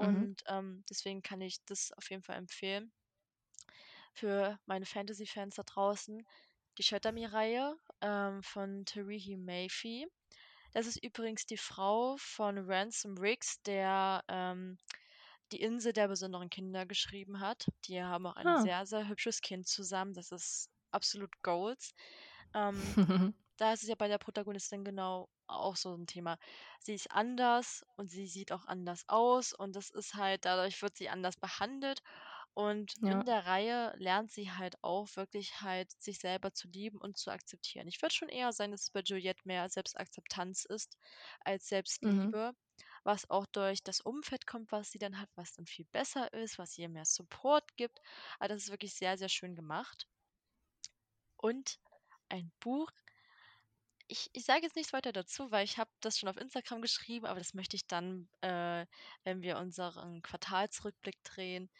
Mhm. 0.00 0.28
Und, 0.28 0.42
ähm, 0.48 0.84
deswegen 0.90 1.22
kann 1.22 1.40
ich 1.42 1.64
das 1.66 1.92
auf 1.92 2.10
jeden 2.10 2.22
Fall 2.22 2.36
empfehlen. 2.38 2.92
Für 4.14 4.58
meine 4.66 4.84
Fantasy-Fans 4.86 5.54
da 5.56 5.62
draußen, 5.62 6.26
die 6.76 6.82
Shatter 6.82 7.12
Me-Reihe, 7.12 7.76
ähm, 8.02 8.42
von 8.42 8.84
Tarihi 8.84 9.36
Mayfi. 9.36 10.06
Das 10.72 10.86
ist 10.86 11.02
übrigens 11.04 11.46
die 11.46 11.56
Frau 11.58 12.16
von 12.18 12.58
Ransom 12.58 13.18
Riggs, 13.18 13.62
der, 13.62 14.24
ähm, 14.28 14.78
„Die 15.52 15.60
Insel 15.62 15.92
der 15.94 16.08
besonderen 16.08 16.50
Kinder“ 16.50 16.86
geschrieben 16.86 17.40
hat. 17.40 17.68
Die 17.86 18.02
haben 18.02 18.26
auch 18.26 18.36
ein 18.36 18.54
Ah. 18.54 18.68
sehr, 18.68 18.86
sehr 18.86 19.08
hübsches 19.08 19.40
Kind 19.42 19.68
zusammen. 19.68 20.14
Das 20.14 20.32
ist 20.32 20.70
absolut 20.92 21.42
Goals. 21.42 21.94
Ähm, 22.54 22.96
da 23.58 23.72
ist 23.74 23.82
es 23.82 23.88
ja 23.88 23.94
bei 23.96 24.08
der 24.08 24.18
Protagonistin 24.18 24.84
genau 24.84 25.28
auch 25.46 25.76
so 25.76 25.94
'n 25.94 26.06
Thema. 26.06 26.38
Sie 26.80 26.94
ist 26.94 27.10
anders 27.10 27.84
und 27.96 28.10
sie 28.10 28.26
sieht 28.26 28.52
auch 28.52 28.66
anders 28.66 29.04
aus 29.08 29.52
und 29.54 29.76
das 29.76 29.90
ist 29.90 30.14
halt 30.14 30.44
dadurch 30.46 30.80
wird 30.82 30.96
sie 30.96 31.08
anders 31.10 31.36
behandelt 31.36 32.00
und 32.54 32.94
in 33.04 33.20
Ja. 33.20 33.24
der 33.24 33.46
Reihe 33.46 33.94
lernt 33.98 34.32
sie 34.32 34.50
halt 34.52 34.76
auch 34.82 35.08
wirklich 35.16 35.60
halt, 35.62 35.92
sich 36.02 36.18
selber 36.18 36.52
zu 36.52 36.68
lieben 36.68 36.98
und 37.00 37.16
zu 37.18 37.30
akzeptieren. 37.30 37.88
Ich 37.88 38.02
würde 38.02 38.14
schon 38.14 38.28
eher 38.28 38.52
sagen, 38.52 38.72
dass 38.72 38.82
es 38.84 38.90
bei 38.90 39.00
Juliette 39.04 39.42
mehr 39.44 39.68
Selbstakzeptanz 39.70 40.64
ist 40.66 40.98
als 41.40 41.68
Mhm. 42.02 42.32
Selbstliebe, 42.32 42.52
was 43.04 43.30
auch 43.30 43.46
durch 43.46 43.82
das 43.82 44.00
Umfeld 44.00 44.46
kommt, 44.46 44.72
was 44.72 44.90
sie 44.90 44.98
dann 44.98 45.20
hat, 45.20 45.30
was 45.36 45.52
dann 45.52 45.66
viel 45.66 45.86
besser 45.86 46.32
ist, 46.32 46.58
was 46.58 46.76
ihr 46.78 46.88
mehr 46.88 47.04
Support 47.06 47.76
gibt. 47.76 48.00
Ah, 48.40 48.48
das 48.48 48.64
ist 48.64 48.70
wirklich 48.70 48.94
sehr, 48.94 49.16
sehr 49.18 49.28
schön 49.28 49.54
gemacht. 49.56 50.08
Und 51.36 51.80
ein 52.28 52.52
Buch 52.60 52.90
ich 54.08 54.30
ich 54.32 54.44
sage 54.44 54.62
jetzt 54.62 54.76
nichts 54.76 54.92
weiter 54.92 55.12
dazu, 55.12 55.50
weil 55.50 55.64
ich 55.64 55.78
habe 55.78 55.90
das 56.00 56.18
schon 56.18 56.28
auf 56.28 56.36
Instagram 56.36 56.82
geschrieben, 56.82 57.26
aber 57.26 57.38
das 57.40 57.54
möchte 57.54 57.76
ich 57.76 57.86
dann, 57.86 58.28
äh, 58.42 58.86
wenn 59.24 59.42
wir 59.42 59.58
unseren 59.58 60.22
Quartalsrückblick 60.22 61.22
drehen, 61.24 61.70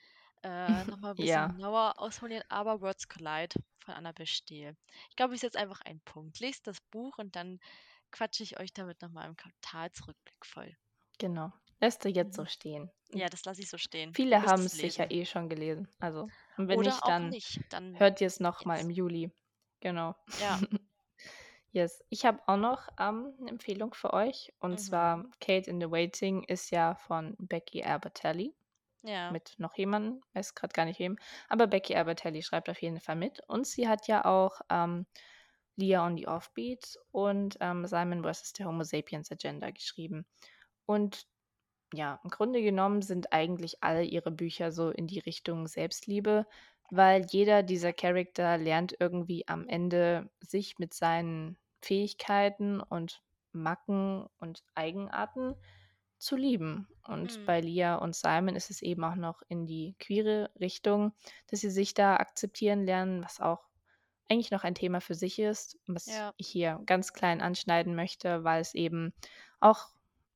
äh, 0.44 0.84
noch 0.86 0.98
mal 1.00 1.12
'n 1.14 1.18
bisschen 1.18 1.48
Ja. 1.48 1.54
genauer 1.54 1.98
ausformulieren, 1.98 2.44
aber 2.50 2.80
„Worlds 2.82 3.08
Collide“ 3.08 3.56
von 3.84 3.94
Annabel 3.94 4.26
Steele. 4.26 4.76
Ich 5.10 5.16
glaube, 5.16 5.34
ist 5.34 5.42
jetzt 5.42 5.56
einfach 5.56 5.80
ein 5.82 6.00
Punkt. 6.02 6.40
Lest 6.40 6.66
das 6.68 6.80
Buch 6.90 7.18
und 7.18 7.36
dann 7.36 7.58
quatsche 8.12 8.42
ich 8.44 8.60
euch 8.60 8.72
damit 8.74 9.02
noch 9.02 9.10
mal 9.10 9.26
im 9.28 9.36
Quartalsrückblick 9.36 10.46
voll. 10.46 10.76
Genau. 11.18 11.52
Lässt 11.80 12.04
du 12.04 12.08
jetzt 12.08 12.34
so 12.34 12.44
Mhm. 12.44 12.46
stehen. 12.46 12.90
Ja, 13.10 13.28
das 13.30 13.44
lasse 13.44 13.62
ich 13.62 13.70
so 13.70 13.78
stehen. 13.78 14.18
Ihr 14.30 14.42
viele 14.42 14.44
haben 14.44 14.66
es 14.66 14.66
es 14.66 14.76
sicher 14.80 15.10
eh 15.10 15.24
schon 15.24 15.48
gelesen. 15.48 15.88
Also, 16.00 16.30
wenn 16.56 16.80
Oder 16.80 16.82
nicht, 16.82 17.06
auch 17.06 17.18
dann 17.18 17.36
nicht, 17.36 17.60
dann 17.68 17.94
hört 17.94 18.20
ihr's 18.20 18.40
noch 18.40 18.64
mal 18.64 18.78
jetzt. 18.78 18.82
im 18.82 18.90
Juli. 18.90 19.32
Genau. 19.80 20.14
Ja. 20.36 20.60
Yes. 21.74 22.02
Ich 22.08 22.24
habe 22.24 22.40
auch 22.46 22.56
noch, 22.56 22.88
ähm, 22.98 23.34
'ne 23.38 23.50
Empfehlung 23.50 23.92
für 23.92 24.14
euch 24.14 24.54
und 24.58 24.80
Mhm. 24.80 24.80
zwar 24.80 25.24
„Kate 25.40 25.68
in 25.70 25.80
the 25.80 25.90
Waiting“ 25.90 26.42
ist 26.44 26.70
ja 26.70 26.94
von 26.94 27.36
Becky 27.38 27.82
Albertalli 27.84 28.54
Ja. 29.04 29.38
mit 29.38 29.54
noch 29.58 29.76
jemandem, 29.76 30.22
weiß 30.34 30.54
grad 30.54 30.74
gar 30.74 30.86
nicht 30.86 31.00
wem, 31.00 31.18
aber 31.48 31.66
Becky 31.68 31.96
Albertalli 31.96 32.42
schreibt 32.42 32.70
auf 32.70 32.82
jeden 32.82 33.00
Fall 33.00 33.16
mit 33.16 33.40
und 33.48 33.66
sie 33.66 33.88
hat 33.88 34.08
ja 34.08 34.24
auch, 34.26 34.60
ähm, 34.70 35.06
„Leah 35.76 36.06
on 36.06 36.16
the 36.18 36.28
Offbeat“ 36.28 36.96
und, 37.12 37.58
ähm, 37.60 37.86
„Simon 37.86 38.24
vs. 38.24 38.52
the 38.56 38.64
Homo 38.66 38.84
Sapiens 38.84 39.30
Agenda“ 39.32 39.70
geschrieben. 39.72 40.26
Und 40.86 41.26
ja, 41.94 42.20
im 42.24 42.30
Grunde 42.30 42.62
genommen 42.62 43.02
sind 43.02 43.32
eigentlich 43.34 43.82
all 43.84 44.04
ihre 44.06 44.30
Bücher 44.32 44.72
so 44.72 44.90
in 44.90 45.06
die 45.08 45.20
Richtung 45.20 45.68
Selbstliebe, 45.68 46.46
weil 46.90 47.26
jeder 47.30 47.62
dieser 47.62 47.92
Character 47.92 48.58
lernt 48.58 48.96
irgendwie 48.98 49.46
am 49.48 49.68
Ende, 49.68 50.30
sich 50.40 50.78
mit 50.78 50.94
seinen 50.94 51.58
Fähigkeiten 51.82 52.80
und 52.80 53.22
Macken 53.52 54.26
und 54.38 54.64
Eigenarten 54.74 55.54
zu 56.18 56.36
lieben. 56.36 56.88
Und 57.06 57.44
Mhm. 57.44 57.44
bei 57.44 57.60
Leah 57.60 57.96
und 57.96 58.14
Simon 58.16 58.56
ist 58.56 58.70
es 58.70 58.82
eben 58.82 59.04
auch 59.04 59.14
noch 59.16 59.42
in 59.48 59.66
die 59.66 59.96
queere 59.98 60.50
Richtung, 60.60 61.12
dass 61.48 61.60
sie 61.60 61.70
sich 61.70 61.94
da 61.94 62.16
akzeptieren 62.16 62.84
lernen, 62.84 63.22
was 63.24 63.40
auch 63.40 63.68
eigentlich 64.28 64.50
noch 64.50 64.64
ein 64.64 64.74
Thema 64.74 65.00
für 65.00 65.14
sich 65.14 65.38
ist, 65.38 65.78
was 65.86 66.06
Ja. 66.06 66.34
ich 66.36 66.48
hier 66.48 66.80
ganz 66.86 67.12
klein 67.12 67.40
anschneiden 67.40 67.94
möchte, 67.94 68.44
weil 68.44 68.60
es 68.60 68.74
eben 68.74 69.14
auch 69.60 69.88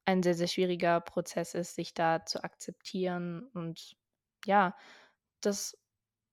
ein 0.04 0.22
sehr, 0.22 0.34
sehr 0.34 0.48
schwieriger 0.48 1.00
Prozess 1.00 1.54
ist, 1.54 1.74
sich 1.74 1.94
da 1.94 2.24
zu 2.24 2.42
akzeptieren 2.42 3.48
und 3.54 3.94
ja, 4.46 4.76
das 5.40 5.78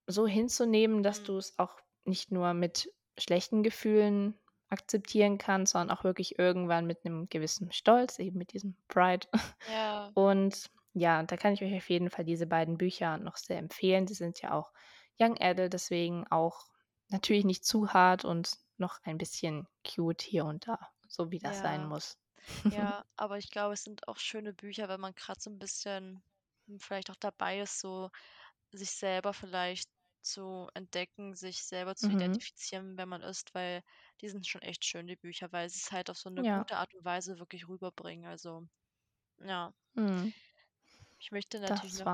so 0.10 0.28
hinzunehmen, 0.28 1.04
dass 1.04 1.24
Mhm. 1.24 1.24
du's 1.24 1.60
auch 1.60 1.78
nicht 2.06 2.32
nur 2.32 2.54
mit 2.56 2.94
schlechten 3.20 3.64
Gefühlen 3.64 4.40
akzeptieren 4.70 5.38
kannst, 5.40 5.74
sondern 5.74 5.98
auch 5.98 6.04
wirklich 6.06 6.40
irgendwann 6.40 6.88
mit 6.88 7.06
'nem 7.06 7.30
gewissen 7.30 7.72
Stolz, 7.74 8.20
eben 8.20 8.38
mit 8.40 8.54
diesem 8.54 8.78
Pride. 8.90 9.28
Ja. 9.66 10.14
Und 10.16 10.72
ja, 10.94 11.24
da 11.24 11.38
kann 11.38 11.54
ich 11.54 11.64
euch 11.64 11.76
auf 11.78 11.90
jeden 11.90 12.10
Fall 12.12 12.26
diese 12.26 12.48
beiden 12.48 12.78
Bücher 12.80 13.18
noch 13.20 13.38
sehr 13.38 13.60
empfehlen. 13.60 14.08
Sie 14.08 14.16
sind 14.16 14.42
ja 14.42 14.54
auch 14.54 14.74
Young 15.20 15.38
Adult, 15.40 15.74
deswegen 15.74 16.28
auch 16.30 16.66
natürlich 17.10 17.46
nicht 17.46 17.66
zu 17.66 17.94
hart 17.94 18.26
und 18.26 18.52
noch 18.78 19.00
ein 19.04 19.18
bisschen 19.20 19.68
cute 19.88 20.22
hier 20.24 20.46
und 20.46 20.68
da, 20.68 20.80
so 21.08 21.32
wie 21.32 21.40
das 21.40 21.60
sein 21.60 21.86
Ja. 21.86 21.90
muss. 21.90 22.18
Ja, 22.70 23.06
aber 23.18 23.38
ich 23.40 23.52
glaube, 23.52 23.74
es 23.76 23.84
sind 23.84 24.08
auch 24.08 24.18
schöne 24.20 24.54
Bücher, 24.54 24.90
wenn 24.90 25.02
man 25.02 25.16
grad 25.16 25.42
so 25.42 25.50
'n 25.52 25.60
bisschen, 25.60 26.24
hm, 26.68 26.80
vielleicht 26.80 27.12
auch 27.12 27.16
dabei 27.18 27.62
ist, 27.62 27.80
so 27.80 28.12
sich 28.72 28.92
selber 28.92 29.34
vielleicht 29.34 29.90
zu 30.22 30.70
entdecken, 30.74 31.36
sich 31.36 31.64
selber 31.64 31.96
zu 31.96 32.12
Mhm. 32.12 32.40
identifizieren, 32.52 32.98
wer 32.98 33.06
man 33.06 33.22
ist, 33.22 33.54
weil 33.56 33.84
die 34.22 34.30
sind 34.30 34.48
schon 34.48 34.62
echt 34.62 34.86
schön, 34.86 35.08
die 35.08 35.16
Bücher, 35.18 35.52
weil 35.52 35.70
sie's 35.70 35.92
halt 35.92 36.10
auf 36.10 36.18
so 36.18 36.30
'ne 36.30 36.46
Ja. 36.46 36.66
gute 36.66 36.78
Art 36.78 36.94
und 36.96 37.06
Weise 37.06 37.40
wirklich 37.40 37.68
rüberbringen, 37.70 38.26
also, 38.28 38.68
ja. 39.42 39.74
Mhm. 39.96 40.34
Ich 41.22 41.32
möchte 41.32 41.60
natürlich 41.60 41.94
Das 41.94 42.00
noch 42.00 42.12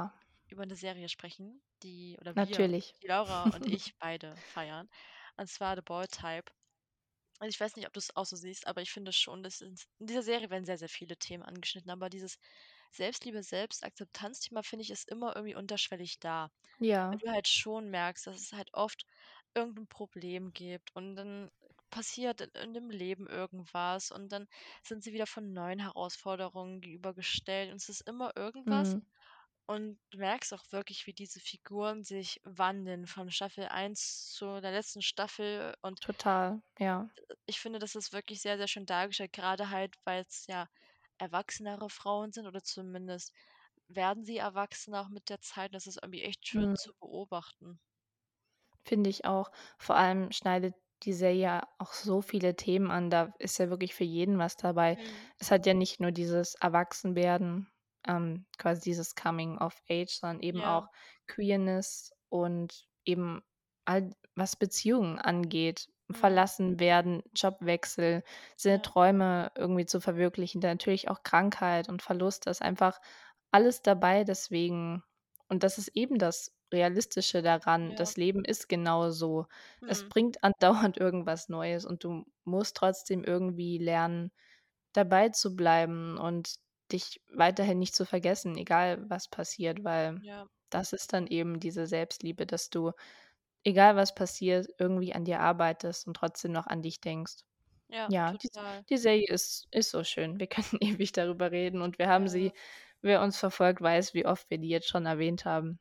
über 0.49 0.65
'ne 0.65 0.75
Serie 0.75 1.09
sprechen, 1.09 1.61
die 1.83 2.17
oder 2.19 2.39
wir, 2.39 2.71
Natürlich. 2.73 2.93
die 3.03 3.07
Laura 3.07 3.49
und 3.49 3.65
ich 3.67 3.95
beide 3.99 4.41
feiern, 4.43 4.89
und 5.37 5.47
zwar 5.49 5.75
„The 5.75 5.81
Bold 5.83 6.11
Type“. 6.11 6.51
Also, 7.39 7.49
ich 7.51 7.59
weiß 7.59 7.75
nicht, 7.77 7.87
ob 7.87 7.93
du's 7.93 8.15
auch 8.15 8.25
so 8.25 8.35
siehst, 8.37 8.67
aber 8.67 8.81
ich 8.81 8.91
finde 8.91 9.13
schon, 9.13 9.43
dass 9.43 9.61
in 9.61 9.75
in 9.99 10.07
dieser 10.07 10.23
Serie 10.23 10.49
werden 10.51 10.65
sehr, 10.65 10.77
sehr 10.79 10.89
viele 10.89 11.17
Themen 11.17 11.43
angeschnitten, 11.43 11.91
aber 11.91 12.09
dieses 12.09 12.37
Selbstliebe, 12.91 13.43
Selbstakzeptanz-Thema, 13.43 14.63
finde 14.63 14.83
ich, 14.83 14.91
ist 14.91 15.09
immer 15.09 15.35
irgendwie 15.35 15.55
unterschwellig 15.55 16.19
da. 16.19 16.49
Weil 17.09 17.19
Ja. 17.19 17.19
du 17.19 17.31
halt 17.31 17.47
schon 17.47 17.89
merkst, 17.89 18.27
dass 18.27 18.37
es 18.41 18.53
halt 18.53 18.69
oft 18.73 19.05
irgend 19.55 19.79
'n 19.79 19.87
Problem 19.87 20.53
gibt 20.53 20.95
und 20.95 21.15
dann 21.15 21.51
passiert 21.91 22.41
in 22.41 22.49
in 22.51 22.73
dem 22.73 22.89
Leben 22.91 23.27
irgendwas 23.27 24.11
und 24.11 24.29
dann 24.31 24.47
sind 24.83 25.03
sie 25.03 25.13
wieder 25.13 25.27
von 25.27 25.53
neuen 25.53 25.79
Herausforderungen 25.79 26.81
gegenübergestellt 26.81 27.71
und 27.71 27.77
es 27.77 27.89
ist 27.89 28.01
immer 28.07 28.31
irgendwas. 28.37 28.95
Mhm. 28.95 29.05
Und 29.67 29.99
du 30.11 30.19
merkst 30.19 30.53
auch 30.53 30.63
wirklich, 30.71 31.07
wie 31.07 31.13
diese 31.13 31.39
Figuren 31.41 32.03
sich 32.03 32.41
wandeln 32.45 33.07
von 33.07 33.31
Staffel 33.31 33.65
1 33.67 34.31
zu 34.33 34.61
der 34.61 34.71
letzten 34.71 35.01
Staffel 35.03 35.75
und 35.83 36.01
Total, 36.01 36.61
ja. 36.79 37.09
ich 37.45 37.59
finde, 37.59 37.79
das 37.79 37.95
ist 37.95 38.13
wirklich 38.13 38.41
sehr, 38.41 38.57
sehr 38.57 38.67
schön 38.67 38.85
dargestellt, 38.85 39.33
grade 39.33 39.69
halt, 39.69 39.95
weil's 40.03 40.45
ja 40.47 40.67
erwachsenere 41.17 41.89
Frauen 41.89 42.31
sind 42.31 42.47
oder 42.47 42.63
zumindest 42.63 43.33
werden 43.87 44.23
sie 44.25 44.37
erwachsener 44.37 45.01
auch 45.01 45.09
mit 45.09 45.29
der 45.29 45.41
Zeit. 45.41 45.73
Das 45.75 45.87
ist 45.87 45.99
irgendwie 46.01 46.23
echt 46.23 46.47
schön 46.47 46.67
Mhm. 46.67 46.75
zu 46.75 46.93
beobachten. 46.99 47.79
Finde 48.83 49.09
ich 49.09 49.25
auch. 49.25 49.51
Vor 49.79 49.95
allem 49.95 50.31
schneidet 50.31 50.75
die 51.03 51.13
Serie 51.13 51.61
auch 51.79 51.93
so 51.93 52.21
viele 52.21 52.55
Themen 52.55 52.89
an, 52.91 53.09
da 53.09 53.33
ist 53.39 53.57
ja 53.57 53.69
wirklich 53.69 53.93
für 53.95 54.03
jeden 54.03 54.37
was 54.37 54.55
dabei. 54.55 54.97
Mhm. 54.97 55.29
Es 55.39 55.51
hat 55.51 55.65
ja 55.65 55.73
nicht 55.73 55.99
nur 55.99 56.11
dieses 56.11 56.55
Erwachsenwerden, 56.55 57.69
ähm, 58.07 58.45
quasi 58.57 58.81
dieses 58.81 59.15
Coming 59.15 59.57
of 59.57 59.81
Age, 59.89 60.09
sondern 60.11 60.41
eben 60.41 60.63
Ja. 60.63 60.63
auch 60.63 60.87
Queerness 61.27 62.11
und 62.29 62.87
eben 63.03 63.41
all 63.85 64.11
was 64.35 64.55
Beziehungen 64.55 65.19
angeht. 65.19 65.87
Verlassen 66.11 66.79
werden, 66.79 67.23
Jobwechsel, 67.35 68.23
seine. 68.57 68.81
Träume 68.81 69.51
irgendwie 69.57 69.85
zu 69.85 69.99
verwirklichen, 70.01 70.61
dann 70.61 70.71
natürlich 70.73 71.09
auch 71.09 71.23
Krankheit 71.23 71.89
und 71.89 72.01
Verlust, 72.03 72.47
da 72.47 72.51
ist 72.51 72.61
einfach 72.61 72.99
alles 73.51 73.81
dabei, 73.81 74.23
deswegen 74.23 75.03
und 75.49 75.63
das 75.63 75.77
ist 75.77 75.89
eben 75.89 76.17
das 76.17 76.51
Realistische 76.73 77.41
daran. 77.43 77.93
Ja. 77.93 77.95
Das 77.95 78.17
Leben 78.17 78.43
ist 78.45 78.67
genauso. 78.69 79.45
Es 79.85 80.03
Mhm. 80.03 80.09
bringt 80.09 80.43
andauernd 80.43 80.97
irgendwas 80.99 81.49
Neues 81.49 81.85
und 81.85 82.03
du 82.03 82.25
musst 82.43 82.75
trotzdem 82.77 83.23
irgendwie 83.23 83.77
lernen, 83.77 84.31
dabei 84.93 85.29
zu 85.29 85.55
bleiben 85.55 86.17
und 86.17 86.55
dich 86.91 87.21
weiterhin 87.33 87.79
nicht 87.79 87.95
zu 87.95 88.05
vergessen, 88.05 88.57
egal 88.57 89.09
was 89.09 89.27
passiert, 89.29 89.83
weil 89.83 90.21
Ja. 90.21 90.47
das 90.69 90.93
ist 90.93 91.13
dann 91.13 91.27
eben 91.27 91.59
diese 91.59 91.87
Selbstliebe, 91.87 92.45
dass 92.45 92.69
du, 92.69 92.91
egal 93.65 93.97
was 93.97 94.15
passiert, 94.15 94.67
irgendwie 94.79 95.13
an 95.15 95.25
dir 95.25 95.41
arbeitest 95.41 96.07
und 96.07 96.15
trotzdem 96.15 96.53
noch 96.53 96.67
an 96.67 96.83
dich 96.83 97.01
denkst. 97.01 97.37
Ja, 97.89 98.11
Ja, 98.11 98.35
die 98.43 98.49
total. 98.51 98.85
die 98.89 98.97
Serie 98.97 99.27
ist 99.29 99.67
ist 99.71 99.91
so 99.91 100.03
schön. 100.03 100.39
Wir 100.39 100.47
könnten 100.77 100.77
ewig 100.81 101.11
darüber 101.13 101.51
reden 101.51 101.81
und 101.81 101.99
wir 101.99 102.07
haben 102.09 102.27
Ja. 102.27 102.29
sie 102.29 102.53
wer 103.01 103.21
uns 103.21 103.37
verfolgt, 103.39 103.81
weiß, 103.81 104.13
wie 104.15 104.25
oft 104.27 104.49
wir 104.51 104.57
die 104.59 104.69
jetzt 104.69 104.89
schon 104.89 105.05
erwähnt 105.07 105.45
haben. 105.45 105.79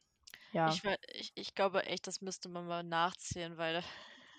Ja. 0.53 0.80
Ich 0.80 0.82
ich 1.12 1.32
ich 1.37 1.55
glaube 1.55 1.85
echt, 1.87 2.07
das 2.07 2.20
müsste 2.20 2.49
man 2.51 2.66
mal 2.66 2.82
nachzählen, 2.82 3.57
weil 3.57 3.82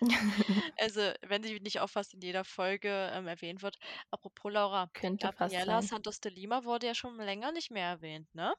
also, 0.78 1.00
wenn 1.22 1.42
sie 1.42 1.60
nicht 1.60 1.80
auch 1.80 1.88
fast 1.90 2.14
in 2.14 2.20
jeder 2.20 2.44
Folge, 2.44 3.10
ähm, 3.12 3.26
erwähnt 3.26 3.62
wird. 3.62 3.78
Apropos 4.10 4.52
Laura, 4.52 4.90
Könnte 4.94 5.28
Gabriela. 5.28 5.80
Santos 5.82 6.20
de 6.20 6.32
Lima 6.32 6.64
wurde 6.64 6.86
ja 6.86 6.94
schon 6.94 7.16
länger 7.16 7.52
nicht 7.52 7.70
mehr 7.70 7.88
erwähnt, 7.88 8.28
ne? 8.34 8.54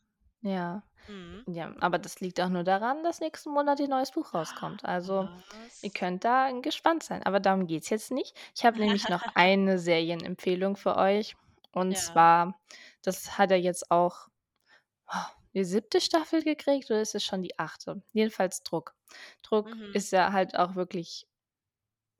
Ja. 0.48 0.84
Mhm. 1.08 1.48
Ja, 1.48 1.76
aber 1.80 2.00
das 2.00 2.20
liegt 2.22 2.42
auch 2.42 2.50
nur 2.50 2.64
daran, 2.64 3.04
dass 3.04 3.22
nächsten 3.22 3.52
Monat 3.52 3.80
ihr 3.80 3.88
neues 3.90 4.12
Buch 4.12 4.34
rauskommt. 4.34 4.86
Also, 4.86 5.30
ihr 5.82 5.92
Was? 5.92 5.92
könnt 5.92 6.24
da 6.26 6.52
gespannt 6.62 7.04
sein, 7.04 7.24
aber 7.26 7.40
darum 7.40 7.68
geht's 7.68 7.90
jetzt 7.90 8.12
nicht. 8.12 8.36
Ich 8.56 8.66
habe 8.66 8.80
nämlich 8.80 9.08
noch 9.10 9.26
eine 9.36 9.80
Serienempfehlung 9.80 10.78
für 10.78 10.98
euch 10.98 11.38
und 11.74 11.96
Ja. 11.96 11.98
zwar, 11.98 12.60
das 13.04 13.38
hat 13.38 13.52
ja 13.52 13.58
jetzt 13.58 13.92
auch 13.92 14.30
die 15.56 15.64
7. 15.66 16.02
Staffel 16.02 16.44
gekriegt 16.44 16.90
oder 16.92 17.02
ist 17.02 17.16
es 17.16 17.24
schon 17.26 17.42
die 17.44 17.58
8.? 17.60 18.04
Jedenfalls 18.14 18.64
Druck. 18.64 18.96
Druck 19.44 19.74
Mhm. 19.74 19.94
ist 19.94 20.12
ja 20.12 20.32
halt 20.34 20.58
auch 20.58 20.76
wirklich 20.76 21.28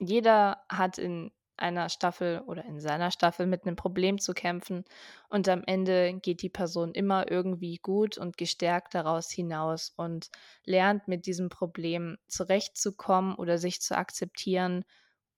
jeder 0.00 0.64
hat 0.70 0.98
in 0.98 1.32
einer 1.60 1.88
Staffel 1.90 2.40
oder 2.46 2.64
in 2.64 2.80
seiner 2.80 3.10
Staffel 3.10 3.46
mit 3.46 3.66
'nem 3.66 3.76
Problem 3.76 4.18
zu 4.18 4.34
kämpfen 4.34 4.84
und 5.28 5.48
am 5.48 5.62
Ende 5.66 6.14
geht 6.20 6.42
die 6.42 6.48
Person 6.50 6.92
immer 6.92 7.30
irgendwie 7.30 7.78
gut 7.82 8.18
und 8.18 8.36
gestärkt 8.36 8.94
daraus 8.94 9.30
hinaus 9.30 9.90
und 9.96 10.30
lernt, 10.64 11.08
mit 11.08 11.26
diesem 11.26 11.48
Problem 11.50 12.18
zurechtzukommen 12.28 13.34
oder 13.36 13.58
sich 13.58 13.80
zu 13.82 13.96
akzeptieren. 13.96 14.84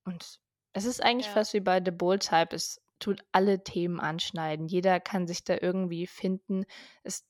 Und 0.04 0.40
es 0.74 0.86
ist 0.86 1.02
eigentlich 1.04 1.30
Ja. 1.30 1.30
fast 1.30 1.54
wie 1.54 1.60
bei 1.60 1.82
„The 1.84 1.92
Bold 1.92 2.22
Type“, 2.28 2.56
es 2.56 2.80
tut 3.00 3.24
alle 3.32 3.64
Themen 3.64 4.00
anschneiden. 4.00 4.68
Jeder 4.68 5.00
kann 5.00 5.26
sich 5.28 5.44
da 5.44 5.58
irgendwie 5.60 6.06
finden. 6.08 6.64
Es 7.04 7.26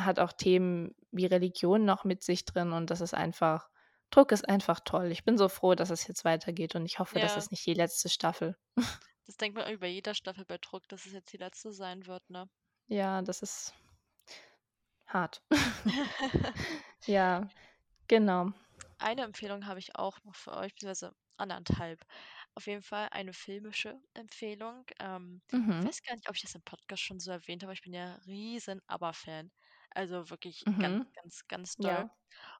hat 0.00 0.20
auch 0.20 0.32
Themen 0.34 0.94
wie 1.12 1.26
Religion 1.26 1.84
noch 1.86 2.04
mit 2.04 2.22
sich 2.24 2.44
drin 2.46 2.72
und 2.72 2.90
das 2.90 3.00
ist 3.02 3.14
einfach 3.14 3.69
Druck 4.12 4.32
ist 4.32 4.48
einfach 4.48 4.80
toll. 4.84 5.12
Ich 5.12 5.24
bin 5.24 5.38
so 5.38 5.48
froh, 5.48 5.74
dass 5.76 5.90
es 5.90 6.06
jetzt 6.08 6.24
weitergeht 6.24 6.74
und 6.74 6.84
ich 6.84 6.98
hoffe, 6.98 7.20
das 7.20 7.36
Ja. 7.36 7.36
ist 7.36 7.52
nicht 7.52 7.64
die 7.66 7.74
letzte 7.74 8.08
Staffel. 8.08 8.56
Das 9.26 9.36
denkt 9.36 9.56
man 9.56 9.78
bei 9.78 9.86
jeder 9.88 10.14
Staffel 10.14 10.44
bei 10.44 10.58
Druck, 10.58 10.88
dass 10.88 11.04
es 11.06 11.12
jetzt 11.12 11.32
die 11.32 11.36
letzte 11.36 11.72
sein 11.72 12.06
wird, 12.06 12.28
ne? 12.30 12.50
Ja, 12.88 13.22
das 13.22 13.42
ist 13.42 13.72
hart. 15.06 15.42
Ja, 17.06 17.50
genau. 18.08 18.52
Eine 19.00 19.22
Empfehlung 19.22 19.64
habe 19.66 19.78
ich 19.78 19.96
auch 19.96 20.22
noch 20.24 20.34
für 20.36 20.52
euch, 20.54 20.74
beziehungsweise 20.74 21.14
1 21.38 21.50
1/2. 21.50 22.04
Auf 22.54 22.66
jeden 22.66 22.82
Fall 22.82 23.08
eine 23.12 23.32
filmische 23.32 23.98
Empfehlung. 24.12 24.84
Ähm, 24.98 25.42
ich 25.78 25.82
Mhm. 25.82 25.90
weiß 25.90 26.02
gar 26.02 26.14
nicht, 26.14 26.28
ob 26.28 26.36
ich 26.36 26.42
das 26.42 26.54
im 26.54 26.62
Podcast 26.62 27.02
schon 27.02 27.18
so 27.18 27.30
erwähnt 27.30 27.62
habe, 27.62 27.72
ich 27.72 27.80
bin 27.80 27.94
ja 27.94 28.16
riesen 28.26 28.82
ABBA-Fan. 28.88 29.52
Also, 29.90 30.30
wirklich 30.30 30.68
ganz, 30.78 30.94
Mhm. 30.94 31.06
ganz, 31.14 31.46
ganz 31.48 31.78
doll. 31.80 32.04
Ja. 32.04 32.16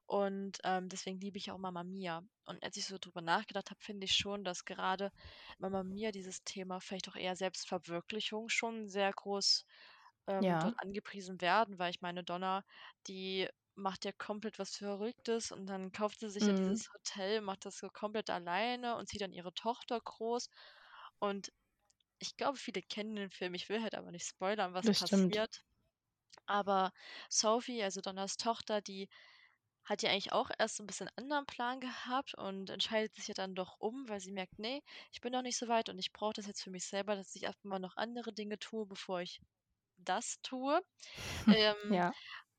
Und, 0.07 0.59
ähm, 0.65 0.89
deswegen 0.89 1.19
liebe 1.19 1.37
ich 1.37 1.51
auch 1.51 1.57
Mamma 1.59 1.83
Mia. 1.83 2.23
Und 2.45 2.63
als 2.63 2.77
ich 2.77 2.85
so 2.87 2.97
drüber 2.99 3.21
nachgedacht 3.21 3.71
habe, 3.71 3.81
finde 3.81 4.05
ich 4.05 4.13
schon, 4.15 4.43
dass 4.45 4.65
gerade 4.65 5.11
Mamma 5.59 5.83
Mia 5.83 6.11
dieses 6.11 6.43
Thema 6.43 6.79
vielleicht 6.81 7.09
auch 7.09 7.15
eher 7.17 7.35
Selbstverwirklichung 7.37 8.49
schon 8.49 8.87
sehr 8.89 9.11
groß, 9.13 9.65
ähm, 10.27 10.57
Ja. 10.57 10.59
dort 10.59 10.75
angepriesen 10.79 11.41
werden, 11.41 11.79
weil 11.79 11.91
ich 11.91 12.01
meine, 12.01 12.23
Donna, 12.23 12.63
die 13.07 13.47
macht 13.75 14.05
ja 14.05 14.11
komplett 14.13 14.59
was 14.59 14.75
Verrücktes 14.77 15.51
und 15.51 15.67
dann 15.67 15.91
kauft 15.91 16.19
sie 16.19 16.29
sich 16.29 16.47
ja 16.47 16.53
Mhm. 16.53 16.53
dieses 16.53 16.89
Hotel, 16.93 17.41
macht 17.41 17.65
das 17.65 17.77
so 17.77 17.89
komplett 17.89 18.29
alleine 18.29 18.97
und 18.97 19.07
zieht 19.09 19.21
dann 19.21 19.33
ihre 19.33 19.53
Tochter 19.53 19.99
groß. 20.01 20.49
Und 21.19 21.51
ich 22.19 22.37
glaube, 22.37 22.57
viele 22.57 22.81
kennen 22.81 23.15
den 23.17 23.31
Film. 23.31 23.53
Ich 23.55 23.69
will 23.69 23.81
halt 23.83 23.95
aber 23.95 24.11
nicht 24.11 24.25
spoilern, 24.27 24.73
was 24.73 24.89
Das 24.89 24.99
stimmt. 24.99 25.37
passiert. 25.37 25.63
Aber 26.45 26.91
Sophie, 27.29 27.83
also 27.83 28.01
Donnas 28.01 28.37
Tochter, 28.37 28.81
die 28.81 29.09
hat 29.85 30.03
ja 30.03 30.11
eigentlich 30.11 30.33
auch 30.33 30.51
erst 30.59 30.77
so 30.77 30.83
'n 30.83 30.87
bisschen 30.87 31.09
anderen 31.17 31.45
Plan 31.47 31.79
gehabt 31.81 32.35
und 32.35 32.69
entscheidet 32.71 33.15
sich 33.15 33.27
ja 33.29 33.33
dann 33.35 33.55
doch 33.55 33.77
um, 33.79 34.09
weil 34.09 34.19
sie 34.21 34.31
merkt: 34.33 34.59
„Ne, 34.59 34.81
ich 35.11 35.21
bin 35.21 35.33
noch 35.33 35.41
nicht 35.43 35.57
so 35.57 35.67
weit 35.69 35.89
und 35.89 35.99
ich 35.99 36.13
brauche 36.13 36.33
das 36.33 36.47
jetzt 36.47 36.63
für 36.63 36.71
mich 36.71 36.85
selber, 36.85 37.15
dass 37.15 37.35
ich 37.35 37.43
erst 37.43 37.65
mal 37.65 37.79
noch 37.79 37.97
andere 37.97 38.33
Dinge 38.33 38.59
tue, 38.59 38.85
bevor 38.87 39.21
ich 39.21 39.41
das 39.97 40.41
tue.“ 40.43 40.81
Ähm, 41.49 41.75
Ja. 41.89 42.13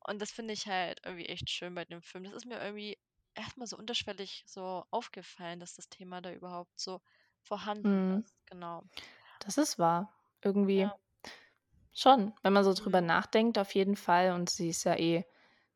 und 0.09 0.21
das 0.23 0.33
finde 0.33 0.55
ich 0.55 0.67
halt 0.69 1.01
irgendwie 1.05 1.27
echt 1.29 1.51
schön 1.51 1.75
bei 1.75 1.85
dem 1.87 2.03
Film. 2.03 2.25
Das 2.25 2.35
ist 2.35 2.47
mir 2.47 2.61
irgendwie 2.63 2.99
erst 3.35 3.57
mal 3.59 3.67
so 3.69 3.77
unterschwellig 3.79 4.45
so 4.47 4.85
aufgefallen, 4.91 5.61
dass 5.61 5.75
das 5.75 5.89
Thema 5.91 6.21
da 6.23 6.33
überhaupt 6.33 6.79
so 6.81 7.01
vorhanden 7.43 7.85
Mhm. 7.85 8.25
ist, 8.25 8.35
genau. 8.47 8.85
Das 9.41 9.59
ist 9.59 9.79
wahr. 9.79 10.15
Irgendwie 10.43 10.91
Ja. 10.91 10.97
Schon, 11.93 12.33
wenn 12.43 12.53
man 12.53 12.65
so 12.65 12.73
drüber 12.75 13.01
Mhm. 13.01 13.03
nachdenkt, 13.03 13.59
auf 13.59 13.75
jeden 13.75 13.97
Fall. 13.97 14.33
Und 14.33 14.51
sie 14.51 14.69
ist 14.71 14.85
ja 14.85 14.97
eh 14.99 15.25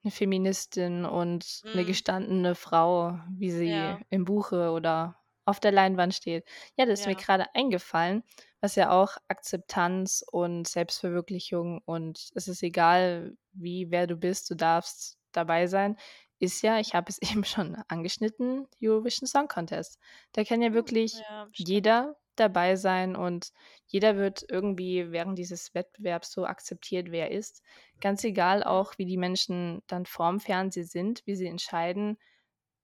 'ne 0.02 0.10
Feministin 0.10 1.04
und 1.04 1.64
Mhm. 1.64 2.06
gestandene 2.12 2.54
Frau, 2.54 3.18
wie 3.30 3.50
sie 3.50 3.96
Ja. 3.96 4.04
im 4.10 4.24
Buche 4.24 4.70
oder 4.70 5.18
auf 5.44 5.60
der 5.60 5.72
Leinwand 5.72 6.14
steht. 6.14 6.44
Ja, 6.76 6.86
das 6.86 7.00
ist 7.00 7.06
mir 7.06 7.14
Ja. 7.14 7.16
grade 7.16 7.46
eingefallen, 7.54 8.22
was 8.60 8.74
ja 8.76 8.90
auch 8.90 9.16
Akzeptanz 9.28 10.24
und 10.30 10.66
Selbstverwirklichung 10.68 11.80
und 11.84 12.30
es 12.34 12.48
ist 12.48 12.62
egal, 12.62 13.36
wie 13.52 13.90
wer 13.90 14.06
du 14.06 14.16
bist, 14.16 14.50
du 14.50 14.54
darfst 14.56 15.18
dabei 15.32 15.66
sein, 15.68 15.96
ist 16.38 16.62
ja 16.62 16.78
ich 16.80 16.94
habe 16.94 17.10
es 17.10 17.18
eben 17.22 17.44
schon 17.44 17.76
angeschnitten, 17.88 18.66
Eurovision 18.82 19.26
Song 19.28 19.48
Contest. 19.48 19.98
Da 20.32 20.44
kann 20.44 20.62
ja 20.62 20.72
Hm, 20.72 20.74
wirklich 20.74 21.24
ja, 21.28 21.48
jeder 21.56 22.16
dabei 22.40 22.76
sein 22.76 23.16
und 23.16 23.52
jeder 23.86 24.16
wird 24.16 24.44
irgendwie 24.48 25.12
während 25.12 25.38
dieses 25.38 25.74
Wettbewerbs 25.74 26.32
so 26.32 26.46
akzeptiert, 26.46 27.10
wie 27.12 27.18
er 27.18 27.30
ist. 27.32 27.62
Ganz 28.00 28.24
egal 28.24 28.62
auch, 28.64 28.98
wie 28.98 29.06
die 29.06 29.16
Menschen 29.18 29.82
dann 29.88 30.06
vorm 30.06 30.40
Fernseher 30.40 30.84
sind, 30.84 31.22
wie 31.26 31.36
sie 31.36 31.46
entscheiden. 31.46 32.18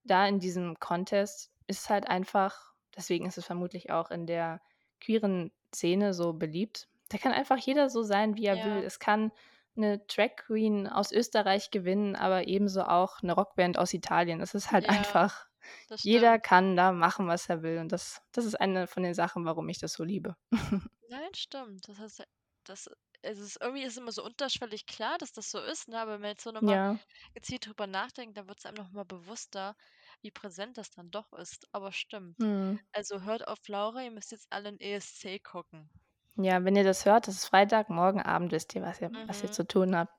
Da 0.03 0.27
in 0.27 0.39
diesem 0.39 0.79
Contest 0.79 1.51
ist 1.67 1.89
halt 1.89 2.07
einfach 2.09 2.73
deswegen 2.95 3.25
ist 3.27 3.37
es 3.37 3.45
vermutlich 3.45 3.91
auch 3.91 4.11
in 4.11 4.27
der 4.27 4.61
queeren 5.01 5.51
Szene 5.75 6.13
so 6.13 6.33
beliebt. 6.33 6.87
Da 7.09 7.17
kann 7.17 7.33
einfach 7.33 7.57
jeder 7.57 7.89
so 7.89 8.03
sein, 8.03 8.35
wie 8.37 8.45
er 8.45 8.63
will. 8.63 8.77
Ja. 8.77 8.83
Es 8.83 8.99
kann 8.99 9.31
'ne 9.75 9.99
Drag 10.07 10.35
Queen 10.37 10.87
aus 10.87 11.11
Österreich 11.11 11.71
gewinnen, 11.71 12.15
aber 12.15 12.47
ebenso 12.47 12.83
auch 12.83 13.21
'ne 13.23 13.33
Rockband 13.33 13.77
aus 13.79 13.93
Italien. 13.93 14.41
Es 14.41 14.53
ist 14.55 14.71
halt 14.71 14.87
Ja, 14.87 14.89
einfach 14.89 15.47
jeder 15.95 16.39
kann 16.39 16.75
da 16.75 16.91
machen, 16.91 17.27
was 17.27 17.49
er 17.49 17.61
will 17.63 17.79
und 17.79 17.91
das 17.91 18.21
das 18.33 18.45
ist 18.45 18.55
eine 18.59 18.87
von 18.87 19.03
den 19.03 19.13
Sachen, 19.15 19.45
warum 19.45 19.69
ich 19.69 19.79
das 19.79 19.93
so 19.93 20.03
liebe. 20.03 20.35
Nein, 21.09 21.33
stimmt. 21.33 21.87
Das 21.87 22.17
du 22.17 22.23
das 22.65 22.89
es 23.21 23.39
ist 23.39 23.57
irgendwie 23.61 23.83
ist 23.83 23.97
immer 23.97 24.11
so 24.11 24.21
unterschwellig 24.23 24.85
klar, 24.85 25.17
dass 25.17 25.31
das 25.31 25.49
so 25.49 25.59
ist, 25.59 25.87
ne? 25.87 25.97
Aber 25.99 26.13
wenn 26.15 26.21
man 26.21 26.29
jetzt 26.31 26.43
so 26.43 26.51
noch 26.51 26.61
mal 26.61 26.81
Ja. 26.81 27.03
gezielt 27.33 27.65
drüber 27.67 27.87
nachdenkt, 27.87 28.35
dann 28.37 28.47
wird's 28.49 28.65
einem 28.65 28.75
noch 28.77 28.91
mal 28.91 29.05
bewusster, 29.05 29.75
wie 30.21 30.31
präsent 30.31 30.77
das 30.77 30.89
dann 30.91 31.09
doch 31.11 31.31
ist. 31.33 31.67
Aber 31.73 31.91
stimmt. 31.93 32.37
Mhm. 32.39 32.83
Also, 32.91 33.21
hört 33.21 33.47
auf 33.47 33.65
Laura, 33.69 34.03
ihr 34.03 34.11
müsst 34.11 34.31
jetzt 34.31 34.47
alle 34.51 34.69
'n 34.69 34.79
ESC 34.81 35.39
gucken. 35.39 35.89
Ja, 36.37 36.63
wenn 36.65 36.75
ihr 36.75 36.83
das 36.83 37.05
hört, 37.05 37.27
das 37.27 37.35
ist 37.35 37.45
Freitag, 37.45 37.89
morgen 37.89 38.21
Abend 38.21 38.51
wisst 38.51 38.73
ihr, 38.73 38.81
was 38.81 38.99
ihr 39.01 39.11
was 39.27 39.43
ihr 39.43 39.51
Mhm. 39.51 39.51
zu 39.51 39.67
tun 39.67 39.95
habt. 39.95 40.11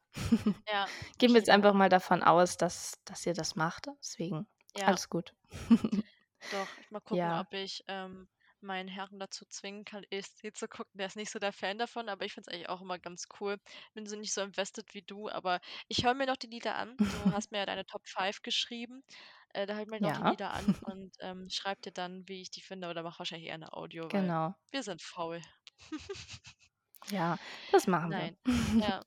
Ja, 0.66 0.90
Gehen 1.18 1.32
wir 1.32 1.38
jetzt 1.38 1.50
einfach 1.50 1.74
mal 1.74 1.88
davon 1.88 2.22
aus, 2.22 2.56
dass 2.56 3.00
dass 3.04 3.26
ihr 3.26 3.34
das 3.34 3.56
macht, 3.56 3.88
deswegen 4.00 4.46
Ja. 4.76 4.96
alles 4.96 5.08
gut. 5.08 5.34
Doch, 6.52 6.78
mal 6.90 7.00
gucken, 7.00 7.32
Ja. 7.32 7.32
ob 7.32 7.52
ich, 7.54 7.84
ähm, 7.88 8.28
meinen 8.60 8.88
Herren 8.88 9.18
dazu 9.18 9.44
zwingen 9.46 9.84
kann, 9.84 10.04
ESC 10.10 10.50
zu 10.52 10.68
gucken. 10.68 10.90
Der 10.96 11.06
ist 11.06 11.16
nicht 11.16 11.30
so 11.30 11.38
der 11.38 11.52
Fan 11.52 11.76
davon, 11.78 12.08
aber 12.08 12.24
ich 12.24 12.32
finde 12.32 12.48
es 12.50 12.54
eigentlich 12.54 12.68
auch 12.68 12.80
immer 12.80 12.98
ganz 12.98 13.26
cool. 13.40 13.58
Bin 13.94 14.06
so 14.06 14.16
nicht 14.16 14.32
so 14.32 14.40
invested 14.42 14.94
wie 14.94 15.02
du, 15.02 15.28
aber 15.28 15.60
ich 15.88 16.04
höre 16.04 16.14
mir 16.14 16.26
noch 16.26 16.36
die 16.36 16.46
Lieder 16.46 16.76
an. 16.76 16.98
Du 17.10 17.30
hast 17.32 17.50
mir 17.52 17.58
ja 17.58 17.66
deine 17.66 17.84
Top 17.86 18.06
5 18.06 18.42
geschrieben. 18.42 19.02
Äh, 19.50 19.66
da 19.66 19.74
höre 19.74 19.82
ich 19.82 19.88
mir 19.88 20.00
noch 20.00 20.12
die 20.12 20.22
Ja. 20.22 20.36
Lieder 20.36 20.50
an 20.52 20.74
und, 20.80 21.14
ähm, 21.20 21.48
schreibe 21.50 21.80
dir 21.82 21.92
dann, 21.92 22.26
wie 22.28 22.40
ich 22.42 22.50
die 22.50 22.62
finde 22.62 22.88
oder 22.88 23.02
mache 23.02 23.18
wahrscheinlich 23.20 23.48
eher 23.48 23.58
'ne 23.58 23.72
Audio, 23.72 24.10
Genau. 24.10 24.54
wir 24.70 24.82
sind 24.82 25.02
faul. 25.02 25.40
Ja, 27.06 27.38
das 27.70 27.86
machen 27.86 28.16
wir. 28.16 28.30
Nein. 28.30 28.38
Ja. 28.78 29.04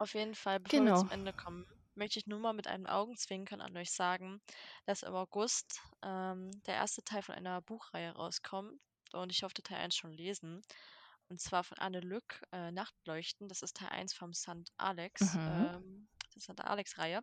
Auf 0.00 0.14
jeden 0.14 0.34
Fall, 0.34 0.60
bevor 0.60 0.84
wir 0.86 0.94
Genau. 0.94 0.94
zum 0.94 1.10
Ende 1.10 1.32
kommen, 1.32 1.66
möchte 1.94 2.18
ich 2.18 2.26
nur 2.26 2.38
mal 2.40 2.52
mit 2.54 2.66
einem 2.68 2.86
Augenzwinkern 2.86 3.60
an 3.60 3.76
euch 3.76 3.90
sagen, 3.92 4.40
dass 4.86 5.02
im 5.02 5.14
August, 5.14 5.80
ähm, 6.02 6.50
der 6.66 6.76
1. 6.76 7.02
Teil 7.04 7.22
von 7.22 7.34
einer 7.34 7.60
Buchreihe 7.62 8.12
rauskommt 8.12 8.80
und 9.12 9.30
ich 9.32 9.40
durfte 9.40 9.62
Teil 9.62 9.78
1 9.78 9.96
schon 9.96 10.12
lesen. 10.12 10.62
Und 11.28 11.40
zwar 11.40 11.64
von 11.64 11.78
Anne 11.78 12.00
Lück, 12.00 12.42
äh, 12.52 12.72
„Nachtleuchten“. 12.72 13.48
Das 13.48 13.62
ist 13.62 13.76
Teil 13.76 13.90
1 13.90 14.14
vom 14.14 14.32
St. 14.34 14.70
Alex 14.78 15.38
Mhm. 15.40 15.72
ähm, 15.74 16.08
der 16.34 16.42
St. 16.42 16.60
Alex-Reihe. 16.64 17.20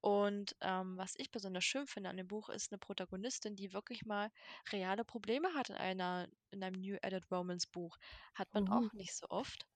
Und, 0.00 0.54
ähm, 0.62 0.96
was 0.98 1.14
ich 1.16 1.30
besonders 1.32 1.64
schön 1.64 1.86
finde 1.88 2.10
an 2.10 2.16
dem 2.18 2.28
Buch, 2.28 2.48
ist 2.50 2.72
'ne 2.72 2.78
Protagonistin, 2.78 3.56
die 3.56 3.72
wirklich 3.74 4.04
mal 4.06 4.30
reale 4.72 5.04
Probleme 5.04 5.54
hat 5.54 5.70
in 5.70 5.76
einer 5.76 6.28
in 6.52 6.62
einem 6.64 6.80
New 6.80 6.98
Adult 7.02 7.30
Romance 7.32 7.66
Buch. 7.70 7.96
Hat 8.34 8.52
man 8.54 8.68
Oh. 8.70 8.88
auch 8.88 8.92
nicht 8.94 9.14
so 9.16 9.26
oft. 9.30 9.66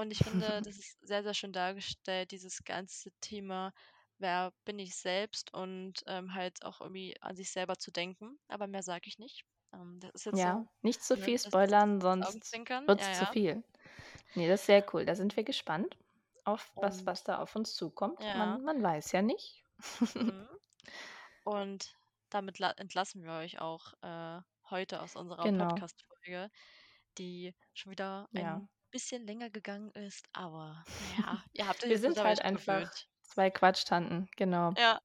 Und 0.00 0.10
ich 0.12 0.22
finde, 0.24 0.62
das 0.64 0.78
ist 0.78 0.98
sehr, 1.06 1.22
sehr 1.22 1.34
schön 1.34 1.52
dargestellt, 1.52 2.30
dieses 2.32 2.64
ganze 2.64 3.10
Thema, 3.20 3.72
wer 4.18 4.52
bin 4.64 4.78
ich 4.78 4.96
selbst 4.96 5.52
und, 5.54 6.02
ähm, 6.06 6.34
halt 6.34 6.64
auch 6.64 6.80
irgendwie 6.80 7.16
an 7.20 7.36
sich 7.36 7.50
selber 7.52 7.76
zu 7.78 7.90
denken, 7.92 8.38
aber 8.48 8.66
mehr 8.66 8.82
sage 8.82 9.08
ich 9.08 9.18
nicht. 9.18 9.44
Ähm, 9.74 9.98
das 10.00 10.12
ist 10.14 10.24
jetzt 10.26 10.40
Ja, 10.40 10.42
so, 10.42 10.68
nicht 10.82 11.02
zu 11.02 11.16
ne, 11.16 11.24
viel 11.24 11.38
spoilern, 11.38 12.00
sonst 12.00 12.30
Augenzwinkern. 12.30 12.84
wird's 12.86 13.02
Ja, 13.02 13.12
zu 13.12 13.26
ja. 13.26 13.26
viel. 13.26 13.62
Ne, 14.34 14.48
das 14.48 14.60
ist 14.62 14.66
sehr 14.66 14.84
cool. 14.94 15.04
Da 15.06 15.14
sind 15.16 15.36
wir 15.36 15.44
gespannt 15.44 15.96
auf 16.44 16.72
was 16.80 17.06
Und 17.06 17.06
was 17.06 17.24
da 17.24 17.38
auf 17.40 17.56
uns 17.56 17.74
zukommt. 17.76 18.20
Ja. 18.20 18.34
Man 18.34 18.62
man 18.64 18.82
weiß 18.82 19.12
ja 19.12 19.22
nicht. 19.22 19.64
Mhm. 20.14 20.48
Und 21.44 21.94
damit 22.30 22.58
la 22.58 22.72
entlassen 22.72 23.22
wir 23.24 23.32
euch 23.32 23.60
auch, 23.60 23.94
äh, 24.02 24.40
heute 24.70 25.02
aus 25.02 25.16
unserer 25.16 25.48
Genau. 25.48 25.50
Podcast-Folge, 25.50 26.50
die 27.18 27.54
schon 27.74 27.92
wieder 27.92 28.28
Ja. 28.32 28.62
Ein 28.90 28.92
bisschen 28.92 29.26
länger 29.26 29.50
gegangen 29.50 29.90
ist, 29.92 30.28
aber 30.32 30.86
na 30.98 31.06
ja, 31.06 31.44
ihr 31.52 31.66
habt 31.68 31.84
euch 31.84 31.90
Wir 31.90 31.98
sind 31.98 32.22
halt 32.24 32.42
einfach 32.42 32.90
gewöhnt. 32.90 33.08
2 33.22 33.50
Quatschtanten, 33.50 34.28
genau. 34.36 34.76
Ja. 34.76 35.00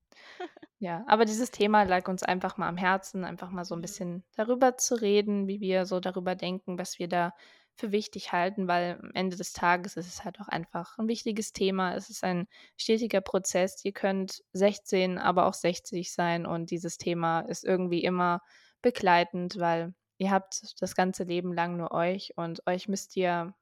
Ja, 0.81 1.05
aber 1.07 1.23
dieses 1.25 1.51
Thema 1.51 1.83
lag 1.83 2.07
uns 2.09 2.21
einfach 2.23 2.57
mal 2.57 2.67
am 2.67 2.75
Herzen, 2.77 3.23
einfach 3.23 3.49
mal 3.49 3.63
so 3.63 3.75
'n 3.75 3.81
Mhm. 3.81 3.81
bisschen 3.81 4.25
darüber 4.35 4.75
zu 4.77 4.95
reden, 4.95 5.47
wie 5.47 5.61
wir 5.61 5.85
so 5.85 5.99
darüber 6.01 6.35
denken, 6.35 6.77
was 6.77 6.99
wir 6.99 7.07
da 7.07 7.33
für 7.77 7.91
wichtig 7.91 8.31
halten, 8.33 8.67
weil 8.67 8.99
am 9.01 9.11
Ende 9.13 9.37
des 9.37 9.53
Tages 9.53 9.95
ist 9.97 10.07
es 10.07 10.23
halt 10.25 10.39
auch 10.41 10.47
einfach 10.49 10.97
'n 10.99 11.07
wichtiges 11.07 11.53
Thema. 11.53 11.95
Es 11.95 12.09
ist 12.09 12.23
ein 12.25 12.47
stetiger 12.77 13.21
Prozess. 13.21 13.83
Ihr 13.85 13.93
könnt 13.93 14.43
16, 14.53 15.17
aber 15.17 15.45
auch 15.47 15.53
60 15.53 16.13
sein 16.13 16.45
und 16.45 16.71
dieses 16.71 16.97
Thema 16.97 17.41
ist 17.41 17.63
irgendwie 17.63 18.03
immer 18.03 18.41
begleitend, 18.81 19.57
weil 19.59 19.93
ihr 20.17 20.31
habt 20.31 20.61
das 20.81 20.93
ganze 20.95 21.23
Leben 21.23 21.53
lang 21.53 21.77
nur 21.77 21.91
euch 21.91 22.33
und 22.35 22.65
euch 22.67 22.87
müsst 22.89 23.15
ihr 23.15 23.53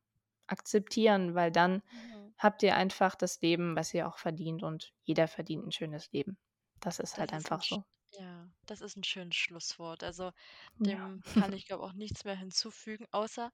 akzeptieren, 0.48 1.36
weil 1.36 1.52
dann 1.52 1.82
Mhm. 1.92 2.34
habt 2.38 2.64
ihr 2.64 2.76
einfach 2.78 3.16
das 3.16 3.42
Leben, 3.42 3.76
was 3.78 3.94
ihr 3.94 4.08
auch 4.08 4.18
verdient 4.20 4.64
und 4.64 4.94
jeder 5.04 5.28
verdient 5.30 5.66
'n 5.66 5.72
schönes 5.74 6.12
Leben. 6.14 6.38
Das 6.82 7.00
ist 7.00 7.18
Das 7.18 7.20
halt 7.20 7.34
ist 7.34 7.52
einfach 7.52 7.64
sch 7.64 7.78
so. 7.78 7.86
ja, 8.20 8.50
das 8.68 8.82
ist 8.82 8.96
'n 8.98 9.04
schönes 9.04 9.36
Schlusswort. 9.36 10.04
Also, 10.04 10.32
Ja. 10.80 11.14
dem 11.16 11.22
kann 11.36 11.52
ich, 11.54 11.66
glaube 11.66 11.84
auch 11.84 11.94
nichts 11.94 12.24
mehr 12.26 12.36
hinzufügen, 12.36 13.06
außer 13.12 13.52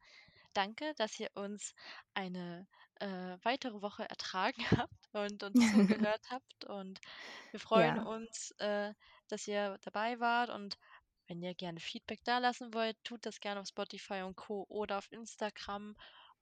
danke, 0.53 0.93
dass 0.97 1.19
ihr 1.19 1.29
uns 1.35 1.73
eine, 2.13 2.67
äh, 2.95 3.37
weitere 3.43 3.81
Woche 3.81 4.09
ertragen 4.09 4.57
habt 4.87 5.09
und 5.13 5.43
uns 5.43 5.67
zugehört 5.69 6.25
habt 6.31 6.65
und 6.65 6.99
wir 7.51 7.59
freuen 7.61 7.97
Ja. 7.97 8.01
uns, 8.01 8.51
äh, 8.59 8.93
dass 9.29 9.47
ihr 9.47 9.77
dabei 9.83 10.19
wart 10.21 10.49
und 10.51 10.77
wenn 11.27 11.41
ihr 11.43 11.55
gerne 11.55 11.79
Feedback 11.81 12.23
dalassen 12.25 12.73
wollt, 12.73 12.97
tut 13.05 13.25
das 13.25 13.39
gerne 13.41 13.61
auf 13.61 13.67
Spotify 13.67 14.23
und 14.23 14.35
Co. 14.37 14.65
oder 14.69 14.97
auf 14.99 15.11
Instagram 15.11 15.95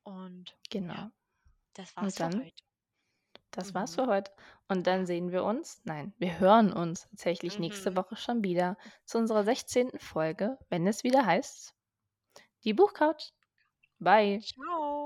und 0.07 0.57
ja, 0.87 1.03
Genau. 1.03 1.11
das 1.73 1.95
war's 1.97 2.13
Und 2.13 2.19
für 2.19 2.29
dann 2.29 2.43
heute. 2.43 2.63
das 3.51 3.73
war's 3.75 3.93
Mhm. 3.93 3.95
für 3.95 4.07
heute. 4.07 4.31
Und 4.69 4.87
dann 4.87 5.05
Ja. 5.07 5.07
sehen 5.07 5.31
wir 5.33 5.43
uns 5.43 5.81
nein, 5.83 6.13
wir 6.17 6.39
hören 6.39 6.71
uns 6.71 7.01
tatsächlich 7.09 7.59
nächste 7.59 7.93
Mhm. 7.93 7.97
Woche 7.97 8.15
schon 8.15 8.41
wieder 8.43 8.77
zu 9.05 9.17
unserer 9.17 9.43
16. 9.43 9.99
Folge, 9.99 10.57
wenn 10.69 10.87
es 10.87 11.03
wieder 11.03 11.25
heißt: 11.25 11.75
„Die 12.65 12.73
Buchcouch“. 12.73 13.33
Bye. 13.99 14.45
Tschau. 14.45 14.96